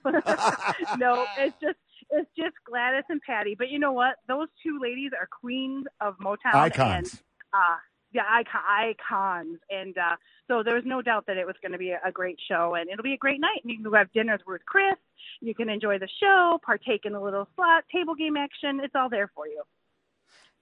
no, 0.98 1.28
it's 1.38 1.56
just 1.62 1.78
it's 2.10 2.30
just 2.36 2.56
Gladys 2.68 3.04
and 3.10 3.22
Patty. 3.22 3.54
But 3.56 3.70
you 3.70 3.78
know 3.78 3.92
what? 3.92 4.16
Those 4.28 4.48
two 4.64 4.80
ladies 4.82 5.12
are 5.20 5.28
queens 5.40 5.86
of 6.02 6.18
Motown. 6.18 6.56
Icons. 6.56 7.14
And, 7.14 7.22
uh, 7.54 7.78
yeah, 8.12 8.24
icon, 8.28 8.62
icons. 8.68 9.60
And 9.70 9.96
uh, 9.96 10.16
so 10.48 10.64
there 10.64 10.74
was 10.74 10.86
no 10.88 11.04
doubt 11.04 11.28
that 11.28 11.38
it 11.38 11.46
was 11.46 11.56
going 11.62 11.74
to 11.74 11.78
be 11.78 11.92
a, 11.92 12.00
a 12.04 12.12
great 12.12 12.40
show, 12.48 12.74
and 12.74 12.90
it'll 12.90 13.04
be 13.04 13.14
a 13.14 13.18
great 13.18 13.40
night. 13.40 13.60
And 13.62 13.70
you 13.70 13.78
can 13.78 13.84
go 13.84 13.96
have 13.96 14.12
dinner 14.14 14.40
with 14.48 14.66
Chris. 14.66 14.96
You 15.42 15.54
can 15.54 15.70
enjoy 15.70 16.00
the 16.00 16.10
show, 16.20 16.60
partake 16.66 17.06
in 17.06 17.14
a 17.14 17.22
little 17.22 17.48
slot 17.56 17.84
table 17.94 18.16
game 18.16 18.36
action. 18.36 18.80
It's 18.84 18.96
all 18.96 19.10
there 19.10 19.30
for 19.36 19.46
you. 19.48 19.62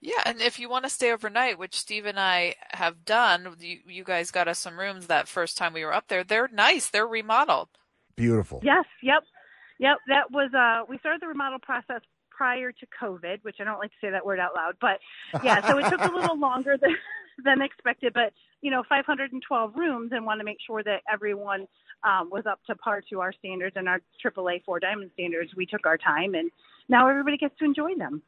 Yeah, 0.01 0.21
and 0.25 0.41
if 0.41 0.59
you 0.59 0.67
want 0.67 0.83
to 0.85 0.89
stay 0.89 1.11
overnight, 1.11 1.59
which 1.59 1.79
Steve 1.79 2.07
and 2.07 2.19
I 2.19 2.55
have 2.71 3.05
done, 3.05 3.55
you, 3.59 3.79
you 3.85 4.03
guys 4.03 4.31
got 4.31 4.47
us 4.47 4.57
some 4.57 4.79
rooms 4.79 5.05
that 5.07 5.27
first 5.27 5.57
time 5.57 5.73
we 5.73 5.85
were 5.85 5.93
up 5.93 6.07
there. 6.07 6.23
They're 6.23 6.49
nice. 6.51 6.89
They're 6.89 7.05
remodeled. 7.07 7.69
Beautiful. 8.15 8.61
Yes, 8.63 8.85
yep, 9.03 9.23
yep. 9.77 9.97
That 10.07 10.31
was 10.31 10.51
uh, 10.55 10.85
we 10.89 10.97
started 10.97 11.21
the 11.21 11.27
remodel 11.27 11.59
process 11.59 12.01
prior 12.29 12.71
to 12.71 12.87
COVID, 12.99 13.43
which 13.43 13.57
I 13.59 13.63
don't 13.63 13.77
like 13.77 13.91
to 13.91 13.97
say 14.01 14.09
that 14.09 14.25
word 14.25 14.39
out 14.39 14.55
loud, 14.55 14.75
but 14.81 14.99
yeah. 15.43 15.61
So 15.67 15.77
it 15.77 15.87
took 15.89 16.01
a 16.01 16.11
little 16.11 16.37
longer 16.39 16.77
than 16.77 16.97
than 17.43 17.61
expected, 17.61 18.13
but 18.13 18.33
you 18.61 18.71
know, 18.71 18.83
512 18.89 19.75
rooms, 19.75 20.11
and 20.13 20.25
want 20.25 20.39
to 20.39 20.43
make 20.43 20.57
sure 20.65 20.81
that 20.83 21.01
everyone 21.11 21.67
um, 22.03 22.29
was 22.31 22.45
up 22.47 22.59
to 22.65 22.75
par 22.75 23.03
to 23.11 23.19
our 23.21 23.33
standards 23.33 23.75
and 23.75 23.87
our 23.87 24.01
AAA 24.25 24.63
four 24.63 24.79
diamond 24.79 25.11
standards. 25.13 25.51
We 25.55 25.67
took 25.67 25.85
our 25.85 25.97
time, 25.97 26.33
and 26.33 26.49
now 26.89 27.07
everybody 27.07 27.37
gets 27.37 27.57
to 27.59 27.65
enjoy 27.65 27.95
them. 27.95 28.23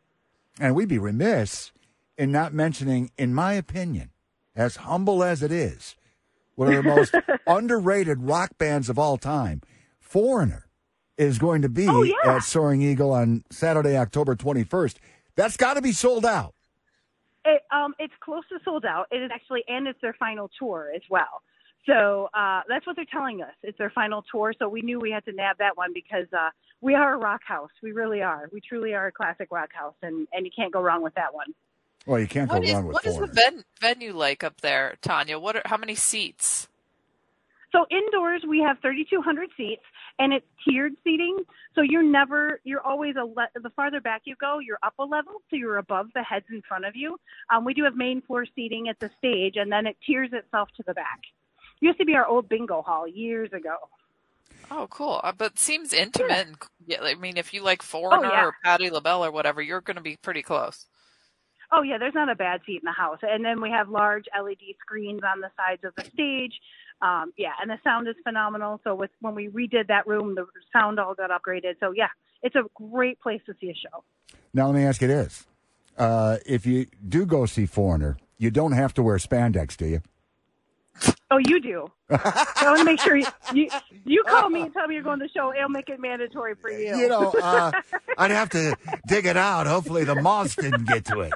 And 0.59 0.75
we'd 0.75 0.87
be 0.89 0.99
remiss 0.99 1.71
in 2.17 2.31
not 2.31 2.53
mentioning, 2.53 3.11
in 3.17 3.33
my 3.33 3.53
opinion, 3.53 4.11
as 4.55 4.75
humble 4.77 5.23
as 5.23 5.41
it 5.41 5.51
is, 5.51 5.95
one 6.55 6.71
of 6.71 6.75
the 6.75 6.83
most 6.83 7.15
underrated 7.47 8.21
rock 8.21 8.51
bands 8.59 8.87
of 8.89 8.99
all 8.99 9.17
time, 9.17 9.61
Foreigner, 9.99 10.67
is 11.17 11.39
going 11.39 11.61
to 11.63 11.69
be 11.69 11.87
Oh, 11.87 12.03
yeah. 12.03 12.13
at 12.25 12.43
Soaring 12.43 12.81
Eagle 12.81 13.11
on 13.11 13.43
Saturday, 13.51 13.97
October 13.97 14.35
21st. 14.35 14.97
That's 15.35 15.57
got 15.57 15.73
to 15.75 15.81
be 15.81 15.91
sold 15.91 16.25
out. 16.25 16.53
It, 17.45 17.61
um, 17.71 17.93
it's 17.99 18.13
close 18.19 18.43
to 18.49 18.59
sold 18.63 18.85
out. 18.85 19.07
It 19.11 19.17
is 19.23 19.31
actually, 19.33 19.63
and 19.67 19.87
it's 19.87 19.99
their 20.01 20.13
final 20.13 20.49
tour 20.59 20.91
as 20.95 21.01
well. 21.09 21.41
So 21.85 22.29
uh, 22.33 22.61
that's 22.67 22.87
what 22.87 22.95
they're 22.95 23.05
telling 23.11 23.41
us. 23.41 23.53
It's 23.61 23.77
their 23.77 23.89
final 23.89 24.23
tour. 24.31 24.53
So 24.57 24.69
we 24.69 24.81
knew 24.81 24.99
we 24.99 25.11
had 25.11 25.25
to 25.25 25.33
nab 25.33 25.57
that 25.57 25.75
one 25.75 25.91
because 25.93 26.27
uh, 26.31 26.49
we 26.81 26.95
are 26.95 27.15
a 27.15 27.17
rock 27.17 27.41
house. 27.45 27.71
We 27.81 27.91
really 27.91 28.21
are. 28.21 28.49
We 28.53 28.61
truly 28.61 28.93
are 28.93 29.07
a 29.07 29.11
classic 29.11 29.49
rock 29.51 29.69
house, 29.73 29.95
and 30.01 30.27
and 30.31 30.45
you 30.45 30.51
can't 30.55 30.71
go 30.71 30.81
wrong 30.81 31.03
with 31.03 31.15
that 31.15 31.33
one. 31.33 31.47
Well, 32.05 32.19
you 32.19 32.27
can't 32.27 32.49
go 32.49 32.55
What 32.55 32.65
is, 32.65 32.73
wrong 32.73 32.85
with 32.87 32.93
what 32.93 33.05
is 33.05 33.17
the 33.17 33.27
ven- 33.27 33.63
venue 33.79 34.13
like 34.13 34.43
up 34.43 34.61
there, 34.61 34.95
Tanya? 35.01 35.39
What 35.39 35.55
are, 35.57 35.61
how 35.65 35.77
many 35.77 35.95
seats? 35.95 36.67
So 37.71 37.87
indoors 37.89 38.43
we 38.47 38.59
have 38.59 38.77
3,200 38.81 39.49
seats, 39.57 39.81
and 40.19 40.31
it's 40.31 40.45
tiered 40.67 40.93
seating. 41.03 41.37
So 41.75 41.81
you're 41.81 42.03
never, 42.03 42.59
you're 42.63 42.85
always 42.85 43.15
a 43.15 43.23
le- 43.23 43.49
the 43.55 43.71
farther 43.71 43.99
back 43.99 44.21
you 44.25 44.35
go, 44.39 44.59
you're 44.59 44.77
up 44.83 44.93
a 44.99 45.03
level, 45.03 45.41
so 45.49 45.55
you're 45.55 45.77
above 45.77 46.07
the 46.13 46.21
heads 46.21 46.45
in 46.51 46.61
front 46.67 46.85
of 46.85 46.95
you. 46.95 47.19
Um, 47.49 47.65
we 47.65 47.73
do 47.73 47.83
have 47.85 47.95
main 47.95 48.21
floor 48.21 48.45
seating 48.55 48.89
at 48.89 48.99
the 48.99 49.09
stage, 49.17 49.55
and 49.55 49.71
then 49.71 49.87
it 49.87 49.97
tiers 50.05 50.29
itself 50.33 50.69
to 50.77 50.83
the 50.85 50.93
back. 50.93 51.21
Used 51.83 51.99
to 51.99 52.05
be 52.05 52.15
our 52.15 52.25
old 52.25 52.47
bingo 52.47 52.81
hall 52.81 53.05
years 53.05 53.51
ago. 53.51 53.75
Oh, 54.71 54.87
cool. 54.89 55.19
Uh, 55.21 55.33
but 55.37 55.59
seems 55.59 55.91
intimate. 55.91 56.47
Yeah, 56.87 57.01
I 57.01 57.15
mean, 57.15 57.35
if 57.35 57.53
you 57.53 57.61
like 57.61 57.81
Foreigner 57.81 58.29
yeah. 58.29 58.45
or 58.45 58.55
Patti 58.63 58.89
LaBelle 58.89 59.25
or 59.25 59.31
whatever, 59.31 59.61
you're 59.61 59.81
going 59.81 59.97
to 59.97 60.01
be 60.01 60.15
pretty 60.15 60.43
close. 60.43 60.85
Oh 61.73 61.81
yeah, 61.81 61.97
there's 61.97 62.13
not 62.13 62.29
a 62.29 62.35
bad 62.35 62.61
seat 62.65 62.77
in 62.81 62.85
the 62.85 62.93
house. 62.93 63.19
And 63.21 63.43
then 63.43 63.59
we 63.59 63.69
have 63.69 63.89
large 63.89 64.23
LED 64.33 64.61
screens 64.79 65.23
on 65.25 65.41
the 65.41 65.49
sides 65.57 65.83
of 65.83 65.93
the 65.97 66.09
stage. 66.13 66.53
Um, 67.01 67.33
yeah, 67.37 67.51
and 67.61 67.69
the 67.69 67.79
sound 67.83 68.07
is 68.07 68.15
phenomenal. 68.23 68.79
So 68.85 68.95
with 68.95 69.11
when 69.19 69.35
we 69.35 69.49
redid 69.49 69.87
that 69.89 70.07
room, 70.07 70.35
the 70.35 70.45
sound 70.71 71.01
all 71.01 71.15
got 71.15 71.31
upgraded. 71.31 71.75
So 71.81 71.91
yeah, 71.91 72.09
it's 72.43 72.55
a 72.55 72.63
great 72.75 73.19
place 73.19 73.41
to 73.47 73.55
see 73.59 73.71
a 73.71 73.75
show. 73.75 74.05
Now, 74.53 74.67
let 74.67 74.75
me 74.75 74.83
ask 74.83 75.01
you 75.01 75.09
this. 75.09 75.45
Uh, 75.97 76.37
if 76.45 76.65
you 76.65 76.85
do 77.09 77.25
go 77.25 77.45
see 77.45 77.65
Foreigner, 77.65 78.17
you 78.37 78.51
don't 78.51 78.71
have 78.71 78.93
to 78.93 79.03
wear 79.03 79.17
spandex, 79.17 79.75
do 79.75 79.87
you? 79.87 80.01
Oh, 81.31 81.37
you 81.39 81.59
do. 81.59 81.91
I 82.11 82.61
want 82.65 82.79
to 82.79 82.85
make 82.85 82.99
sure 82.99 83.15
you, 83.15 83.25
you 83.53 83.67
you 84.05 84.23
call 84.27 84.49
me 84.49 84.61
and 84.61 84.73
tell 84.73 84.87
me 84.87 84.93
you're 84.95 85.03
going 85.03 85.19
to 85.19 85.25
the 85.25 85.31
show. 85.33 85.51
It'll 85.53 85.67
make 85.69 85.89
it 85.89 85.99
mandatory 85.99 86.53
for 86.61 86.69
you. 86.69 86.95
You 86.95 87.07
know, 87.09 87.31
uh, 87.41 87.71
I'd 88.17 88.29
have 88.31 88.49
to 88.51 88.75
dig 89.07 89.25
it 89.25 89.35
out. 89.37 89.65
Hopefully, 89.65 90.03
the 90.03 90.15
moths 90.15 90.55
didn't 90.55 90.85
get 90.87 91.05
to 91.05 91.21
it. 91.21 91.33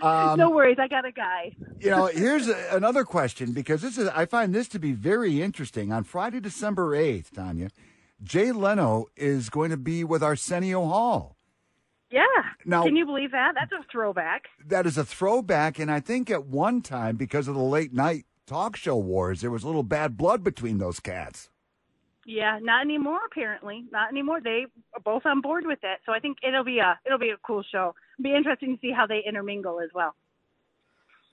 Um, 0.00 0.38
no 0.38 0.50
worries, 0.50 0.76
I 0.80 0.86
got 0.86 1.04
a 1.04 1.10
guy. 1.10 1.56
you 1.80 1.90
know, 1.90 2.06
here's 2.06 2.46
a, 2.48 2.68
another 2.70 3.04
question 3.04 3.50
because 3.52 3.82
this 3.82 3.98
is 3.98 4.08
I 4.08 4.26
find 4.26 4.54
this 4.54 4.68
to 4.68 4.78
be 4.78 4.92
very 4.92 5.42
interesting. 5.42 5.92
On 5.92 6.04
Friday, 6.04 6.38
December 6.40 6.94
eighth, 6.94 7.32
Tanya, 7.34 7.70
Jay 8.22 8.52
Leno 8.52 9.06
is 9.16 9.50
going 9.50 9.70
to 9.70 9.76
be 9.76 10.04
with 10.04 10.22
Arsenio 10.22 10.86
Hall. 10.86 11.36
Yeah. 12.12 12.22
Now- 12.64 12.84
Can 12.84 12.94
you 12.96 13.06
believe 13.06 13.32
that? 13.32 13.52
That's 13.56 13.72
a 13.72 13.84
throwback. 13.90 14.44
That 14.64 14.86
is 14.86 14.96
a 14.96 15.04
throwback, 15.04 15.78
and 15.80 15.90
I 15.90 15.98
think 16.00 16.30
at 16.30 16.46
one 16.46 16.80
time, 16.80 17.16
because 17.16 17.48
of 17.48 17.54
the 17.56 17.60
late 17.62 17.92
night 17.92 18.24
talk 18.48 18.76
show 18.76 18.96
wars, 18.96 19.40
there 19.40 19.50
was 19.50 19.62
a 19.62 19.66
little 19.66 19.82
bad 19.82 20.16
blood 20.16 20.42
between 20.42 20.78
those 20.78 21.00
cats. 21.00 21.50
Yeah, 22.26 22.58
not 22.60 22.82
anymore. 22.82 23.20
Apparently, 23.26 23.84
not 23.90 24.10
anymore. 24.10 24.40
They 24.42 24.66
are 24.94 25.00
both 25.02 25.24
on 25.24 25.40
board 25.40 25.64
with 25.66 25.78
it, 25.82 26.00
so 26.04 26.12
I 26.12 26.20
think 26.20 26.38
it'll 26.42 26.64
be 26.64 26.78
a 26.78 26.98
it'll 27.06 27.18
be 27.18 27.30
a 27.30 27.38
cool 27.46 27.62
show. 27.62 27.94
It'll 28.18 28.30
be 28.30 28.36
interesting 28.36 28.76
to 28.76 28.80
see 28.80 28.92
how 28.92 29.06
they 29.06 29.22
intermingle 29.26 29.80
as 29.80 29.90
well. 29.94 30.14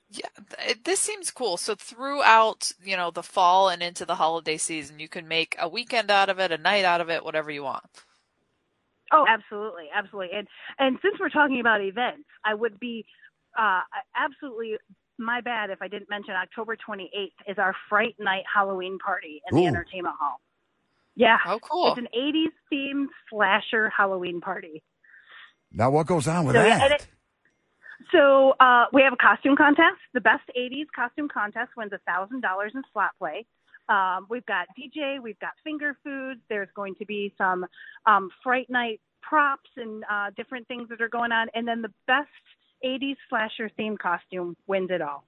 Yeah, 0.09 0.29
th- 0.57 0.83
this 0.83 0.99
seems 0.99 1.31
cool. 1.31 1.57
So 1.57 1.75
throughout, 1.75 2.71
you 2.83 2.95
know, 2.95 3.11
the 3.11 3.23
fall 3.23 3.69
and 3.69 3.81
into 3.81 4.05
the 4.05 4.15
holiday 4.15 4.57
season, 4.57 4.99
you 4.99 5.09
can 5.09 5.27
make 5.27 5.55
a 5.59 5.67
weekend 5.67 6.11
out 6.11 6.29
of 6.29 6.39
it, 6.39 6.51
a 6.51 6.57
night 6.57 6.85
out 6.85 7.01
of 7.01 7.09
it, 7.09 7.25
whatever 7.25 7.51
you 7.51 7.63
want. 7.63 7.83
Oh, 9.11 9.25
absolutely, 9.27 9.85
absolutely. 9.93 10.35
And 10.37 10.47
and 10.79 10.97
since 11.01 11.15
we're 11.19 11.29
talking 11.29 11.59
about 11.59 11.81
events, 11.81 12.25
I 12.43 12.53
would 12.53 12.79
be 12.79 13.05
uh, 13.57 13.81
absolutely 14.15 14.77
my 15.17 15.41
bad 15.41 15.69
if 15.69 15.81
I 15.81 15.87
didn't 15.87 16.09
mention 16.09 16.33
October 16.33 16.75
28th 16.75 17.31
is 17.47 17.57
our 17.57 17.75
Fright 17.89 18.15
Night 18.19 18.43
Halloween 18.53 18.97
party 18.99 19.41
in 19.49 19.55
the 19.57 19.65
entertainment 19.67 20.15
hall. 20.19 20.39
Yeah. 21.15 21.37
Oh, 21.45 21.59
cool. 21.59 21.87
It's 21.89 21.97
an 21.99 22.07
80s 22.17 22.51
themed 22.71 23.05
slasher 23.29 23.89
Halloween 23.95 24.41
party. 24.41 24.83
Now, 25.71 25.89
what 25.89 26.07
goes 26.07 26.27
on 26.27 26.45
with 26.45 26.55
So, 26.55 26.63
that? 26.63 26.81
and 26.83 26.93
it- 26.93 27.07
So 28.11 28.51
uh, 28.59 28.85
we 28.93 29.01
have 29.01 29.13
a 29.13 29.17
costume 29.17 29.55
contest. 29.55 29.97
The 30.13 30.21
best 30.21 30.43
80s 30.57 30.87
costume 30.95 31.29
contest 31.29 31.71
wins 31.77 31.91
$1,000 32.07 32.75
in 32.75 32.83
slot 32.93 33.11
play. 33.17 33.45
Um, 33.87 34.25
we've 34.29 34.45
got 34.45 34.67
DJ, 34.77 35.21
we've 35.21 35.39
got 35.39 35.51
finger 35.63 35.95
foods. 36.03 36.41
There's 36.49 36.69
going 36.75 36.95
to 36.95 37.05
be 37.05 37.33
some 37.37 37.65
um, 38.05 38.29
Fright 38.43 38.69
Night 38.69 38.99
props 39.21 39.69
and 39.77 40.03
uh, 40.11 40.31
different 40.35 40.67
things 40.67 40.89
that 40.89 41.01
are 41.01 41.09
going 41.09 41.31
on. 41.31 41.47
And 41.53 41.67
then 41.67 41.81
the 41.81 41.93
best 42.07 42.27
80s 42.85 43.15
slasher 43.29 43.69
theme 43.75 43.97
costume 43.97 44.55
wins 44.67 44.89
it 44.91 45.01
all. 45.01 45.23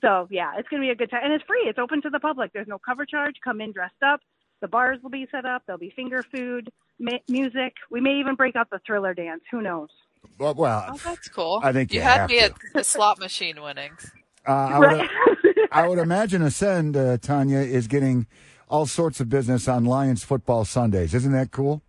So 0.00 0.26
yeah, 0.30 0.52
it's 0.58 0.68
going 0.68 0.82
to 0.82 0.86
be 0.86 0.90
a 0.90 0.94
good 0.96 1.10
time. 1.10 1.20
And 1.24 1.32
it's 1.32 1.44
free. 1.44 1.62
It's 1.66 1.78
open 1.78 2.02
to 2.02 2.10
the 2.10 2.20
public. 2.20 2.52
There's 2.52 2.68
no 2.68 2.78
cover 2.78 3.04
charge. 3.06 3.34
Come 3.44 3.60
in 3.60 3.72
dressed 3.72 4.02
up. 4.04 4.20
The 4.60 4.68
bars 4.68 4.98
will 5.02 5.10
be 5.10 5.26
set 5.30 5.44
up. 5.46 5.62
There'll 5.66 5.78
be 5.78 5.92
finger 5.96 6.22
food, 6.22 6.70
ma- 6.98 7.18
music. 7.28 7.74
We 7.90 8.00
may 8.00 8.18
even 8.20 8.34
break 8.34 8.56
out 8.56 8.68
the 8.70 8.80
thriller 8.86 9.14
dance. 9.14 9.42
Who 9.50 9.62
knows? 9.62 9.88
well, 10.38 10.54
well, 10.54 10.84
Oh, 10.90 11.00
that's 11.04 11.28
cool. 11.28 11.60
I 11.62 11.72
think 11.72 11.92
you 11.92 11.98
you 12.00 12.02
had 12.02 12.20
have 12.20 12.30
me 12.30 12.38
to. 12.40 12.44
at 12.46 12.52
the 12.74 12.84
slot 12.84 13.18
machine 13.18 13.60
winnings. 13.62 14.10
uh, 14.46 14.52
I, 14.52 14.78
would, 14.78 14.86
Right. 14.88 15.10
I 15.72 15.88
would 15.88 15.98
imagine 15.98 16.42
Ascend, 16.42 16.94
uh, 16.96 17.16
Tanya, 17.18 17.58
is 17.58 17.86
getting 17.86 18.26
all 18.68 18.84
sorts 18.86 19.18
of 19.20 19.28
business 19.30 19.66
on 19.66 19.84
Lions 19.86 20.22
football 20.24 20.64
Sundays. 20.66 21.14
Isn't 21.14 21.32
that 21.32 21.50
cool? 21.52 21.82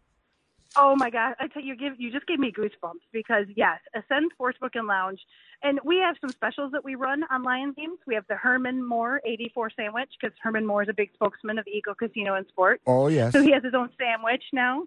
Oh 0.75 0.95
my 0.95 1.09
God! 1.09 1.35
I 1.39 1.47
tell 1.47 1.61
you, 1.61 1.75
give 1.75 1.99
you 1.99 2.11
just 2.11 2.25
gave 2.27 2.39
me 2.39 2.51
goosebumps 2.51 3.01
because 3.11 3.45
yes, 3.55 3.79
Ascend 3.93 4.31
Sportsbook 4.39 4.71
and 4.75 4.87
Lounge, 4.87 5.19
and 5.63 5.79
we 5.83 5.97
have 5.97 6.15
some 6.21 6.29
specials 6.29 6.71
that 6.71 6.83
we 6.83 6.95
run 6.95 7.23
on 7.29 7.43
Lions 7.43 7.75
games. 7.75 7.99
We 8.07 8.15
have 8.15 8.25
the 8.29 8.35
Herman 8.37 8.85
Moore 8.87 9.21
84 9.25 9.71
sandwich 9.75 10.09
because 10.19 10.35
Herman 10.41 10.65
Moore 10.65 10.83
is 10.83 10.89
a 10.89 10.93
big 10.93 11.09
spokesman 11.13 11.59
of 11.59 11.67
Eagle 11.67 11.95
Casino 11.95 12.35
and 12.35 12.47
Sport, 12.47 12.79
Oh, 12.87 13.07
yes. 13.09 13.33
so 13.33 13.41
he 13.41 13.51
has 13.51 13.63
his 13.63 13.73
own 13.73 13.89
sandwich 13.99 14.43
now. 14.53 14.83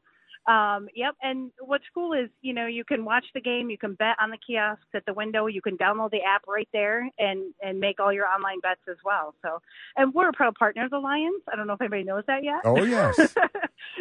Um, 0.47 0.89
yep, 0.95 1.15
and 1.23 1.51
what's 1.61 1.85
cool 1.95 2.13
is 2.13 2.29
you 2.43 2.53
know 2.53 2.67
you 2.67 2.85
can 2.85 3.05
watch 3.05 3.25
the 3.35 3.41
game, 3.41 3.71
you 3.71 3.79
can 3.79 3.95
bet 3.95 4.17
on 4.21 4.31
the 4.31 4.39
kiosks 4.47 4.85
at 4.95 5.05
the 5.07 5.15
window, 5.15 5.47
you 5.47 5.63
can 5.63 5.77
download 5.79 6.11
the 6.11 6.23
app 6.23 6.43
right 6.47 6.69
there 6.73 7.09
and 7.19 7.55
and 7.63 7.81
make 7.81 7.99
all 8.01 8.13
your 8.13 8.27
online 8.27 8.61
bets 8.61 8.81
as 8.89 8.97
well. 9.05 9.35
So, 9.43 9.61
and 9.97 10.13
we're 10.13 10.29
a 10.29 10.33
proud 10.33 10.55
partner 10.57 10.85
of 10.85 10.91
the 10.91 10.99
Lions. 10.99 11.43
I 11.51 11.57
don't 11.57 11.67
know 11.67 11.75
if 11.75 11.81
anybody 11.81 12.05
knows 12.05 12.25
that 12.27 12.45
yet. 12.45 12.61
Oh, 12.65 12.83
yes. 12.83 13.35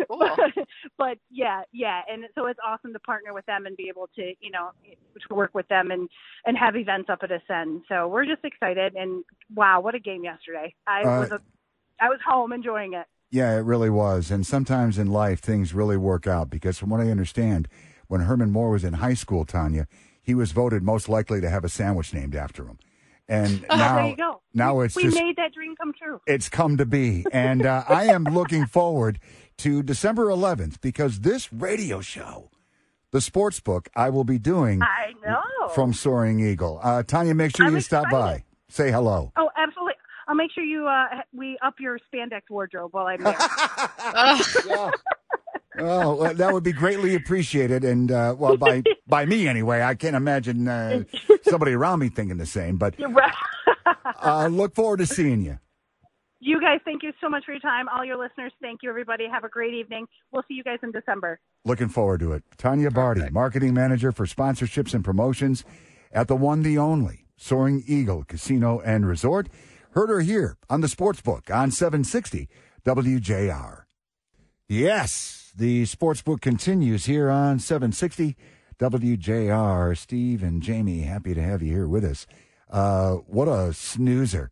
Cool. 0.07 0.17
but, 0.19 0.67
but 0.97 1.17
yeah, 1.29 1.63
yeah, 1.73 2.01
and 2.09 2.23
so 2.35 2.47
it's 2.47 2.59
awesome 2.65 2.93
to 2.93 2.99
partner 2.99 3.33
with 3.33 3.45
them 3.45 3.65
and 3.65 3.75
be 3.75 3.89
able 3.89 4.09
to, 4.15 4.33
you 4.39 4.49
know, 4.49 4.69
to 5.27 5.35
work 5.35 5.53
with 5.53 5.67
them 5.67 5.91
and 5.91 6.09
and 6.45 6.57
have 6.57 6.75
events 6.75 7.09
up 7.09 7.19
at 7.23 7.31
Ascend. 7.31 7.81
So 7.89 8.07
we're 8.07 8.25
just 8.25 8.43
excited 8.45 8.95
and 8.95 9.23
wow, 9.53 9.81
what 9.81 9.93
a 9.95 9.99
game 9.99 10.23
yesterday! 10.23 10.73
I 10.87 11.01
Uh, 11.03 11.19
was 11.19 11.31
a, 11.31 11.41
I 11.99 12.09
was 12.09 12.19
home 12.25 12.53
enjoying 12.53 12.93
it. 12.93 13.05
Yeah, 13.33 13.57
it 13.57 13.61
really 13.65 13.89
was. 13.89 14.29
And 14.29 14.45
sometimes 14.45 14.99
in 14.99 15.07
life, 15.07 15.39
things 15.39 15.73
really 15.73 15.97
work 15.97 16.27
out 16.27 16.51
because, 16.51 16.77
from 16.77 16.91
what 16.91 17.01
I 17.01 17.09
understand, 17.09 17.67
when 18.07 18.21
Herman 18.21 18.51
Moore 18.51 18.69
was 18.69 18.83
in 18.83 18.93
high 18.93 19.15
school, 19.15 19.43
Tanya, 19.43 19.87
he 20.21 20.35
was 20.35 20.51
voted 20.51 20.83
most 20.83 21.09
likely 21.09 21.41
to 21.41 21.49
have 21.49 21.63
a 21.63 21.69
sandwich 21.69 22.13
named 22.13 22.35
after 22.35 22.63
him. 22.67 22.77
And 23.27 23.65
Oh, 23.71 23.75
now, 23.75 23.95
there 23.95 24.07
you 24.09 24.15
go. 24.17 24.41
now 24.53 24.81
it's 24.81 24.95
we 24.95 25.03
just 25.05 25.17
made 25.17 25.35
that 25.37 25.51
dream 25.51 25.75
come 25.75 25.93
true. 25.97 26.21
it's 26.27 26.47
come 26.47 26.77
to 26.77 26.85
be. 26.85 27.25
And 27.31 27.65
uh, 27.65 27.83
I 27.89 28.03
am 28.05 28.23
looking 28.25 28.67
forward 28.67 29.17
to 29.57 29.81
December 29.81 30.27
11th 30.27 30.79
because 30.79 31.21
this 31.21 31.51
radio 31.51 32.01
show, 32.01 32.51
the 33.09 33.19
Sports 33.19 33.59
Book, 33.59 33.89
I 33.95 34.11
will 34.11 34.25
be 34.25 34.37
doing 34.37 34.83
I 34.83 35.13
know. 35.25 35.69
from 35.69 35.91
Soaring 35.93 36.39
Eagle. 36.39 36.79
Uh, 36.83 37.01
Tanya, 37.01 37.33
make 37.33 37.57
sure 37.57 37.65
I'm 37.65 37.73
you 37.73 37.81
stop 37.81 38.11
by. 38.11 38.43
Say 38.69 38.91
hello. 38.91 39.31
oh. 39.37 39.49
I'll 40.27 40.35
make 40.35 40.51
sure 40.51 40.63
you 40.63 40.87
uh 40.87 41.21
we 41.33 41.57
up 41.61 41.75
your 41.79 41.99
spandex 42.13 42.41
wardrobe 42.49 42.93
while 42.93 43.07
I'm 43.07 43.23
there. 43.23 43.35
Ugh. 43.99 44.93
Oh, 45.79 46.15
well, 46.15 46.33
that 46.35 46.53
would 46.53 46.63
be 46.63 46.71
greatly 46.71 47.15
appreciated, 47.15 47.83
and 47.83 48.11
uh, 48.11 48.35
well, 48.37 48.57
by 48.57 48.83
by 49.07 49.25
me 49.25 49.47
anyway. 49.47 49.81
I 49.81 49.95
can't 49.95 50.15
imagine 50.15 50.67
uh, 50.67 51.03
somebody 51.49 51.73
around 51.73 51.99
me 51.99 52.09
thinking 52.09 52.37
the 52.37 52.45
same. 52.45 52.77
But 52.77 52.97
You're 52.99 53.11
uh, 54.21 54.47
look 54.47 54.75
forward 54.75 54.97
to 54.97 55.07
seeing 55.07 55.41
you. 55.41 55.57
you 56.39 56.61
guys, 56.61 56.79
thank 56.85 57.01
you 57.01 57.11
so 57.19 57.27
much 57.27 57.45
for 57.45 57.53
your 57.53 57.59
time. 57.59 57.87
All 57.89 58.05
your 58.05 58.17
listeners, 58.17 58.53
thank 58.61 58.81
you, 58.83 58.89
everybody. 58.89 59.27
Have 59.27 59.43
a 59.45 59.49
great 59.49 59.73
evening. 59.73 60.05
We'll 60.31 60.43
see 60.47 60.53
you 60.53 60.63
guys 60.63 60.77
in 60.83 60.91
December. 60.91 61.39
Looking 61.65 61.89
forward 61.89 62.19
to 62.19 62.33
it. 62.33 62.43
Tanya 62.57 62.91
Barty, 62.91 63.29
marketing 63.31 63.73
manager 63.73 64.11
for 64.11 64.27
sponsorships 64.27 64.93
and 64.93 65.03
promotions 65.03 65.63
at 66.11 66.27
the 66.27 66.35
one, 66.35 66.61
the 66.61 66.77
only 66.77 67.25
Soaring 67.35 67.83
Eagle 67.87 68.23
Casino 68.25 68.79
and 68.81 69.07
Resort. 69.07 69.49
Heard 69.93 70.09
her 70.09 70.21
here 70.21 70.57
on 70.71 70.81
the 70.81 70.87
Sportsbook 70.87 71.53
on 71.53 71.69
760 71.69 72.49
WJR. 72.83 73.83
Yes, 74.67 75.51
the 75.55 75.83
Sportsbook 75.83 76.41
continues 76.41 77.05
here 77.05 77.29
on 77.29 77.59
760 77.59 78.35
WJR. 78.79 79.95
Steve 79.95 80.41
and 80.41 80.63
Jamie, 80.63 81.01
happy 81.01 81.35
to 81.35 81.41
have 81.43 81.61
you 81.61 81.71
here 81.71 81.87
with 81.87 82.03
us. 82.03 82.25
Uh, 82.71 83.17
what 83.27 83.47
a 83.47 83.71
snoozer 83.71 84.49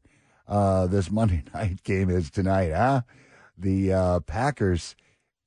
uh, 0.47 0.85
this 0.85 1.09
Monday 1.09 1.41
night 1.55 1.81
game 1.83 2.11
is 2.11 2.29
tonight, 2.29 2.71
huh? 2.71 3.01
The 3.57 3.93
uh, 3.93 4.19
Packers 4.19 4.95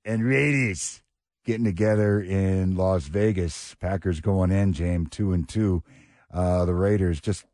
and 0.04 0.24
Raiders 0.24 1.04
getting 1.44 1.64
together 1.64 2.20
in 2.20 2.74
Las 2.74 3.04
Vegas. 3.04 3.76
Packers 3.76 4.20
going 4.20 4.50
in, 4.50 4.72
James, 4.72 5.10
two 5.10 5.32
and 5.32 5.48
two. 5.48 5.84
Uh, 6.32 6.64
the 6.64 6.74
Raiders 6.74 7.20
just 7.20 7.44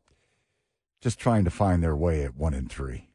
just 1.01 1.19
trying 1.19 1.43
to 1.43 1.49
find 1.49 1.83
their 1.83 1.95
way 1.95 2.23
at 2.23 2.37
one 2.37 2.53
and 2.53 2.71
three. 2.71 3.07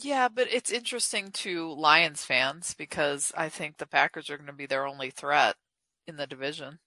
Yeah, 0.00 0.28
but 0.28 0.46
it's 0.52 0.70
interesting 0.70 1.32
to 1.32 1.72
Lions 1.72 2.24
fans 2.24 2.74
because 2.74 3.32
I 3.36 3.48
think 3.48 3.78
the 3.78 3.86
Packers 3.86 4.30
are 4.30 4.36
going 4.36 4.46
to 4.46 4.52
be 4.52 4.66
their 4.66 4.86
only 4.86 5.10
threat 5.10 5.56
in 6.06 6.16
the 6.16 6.26
division. 6.26 6.78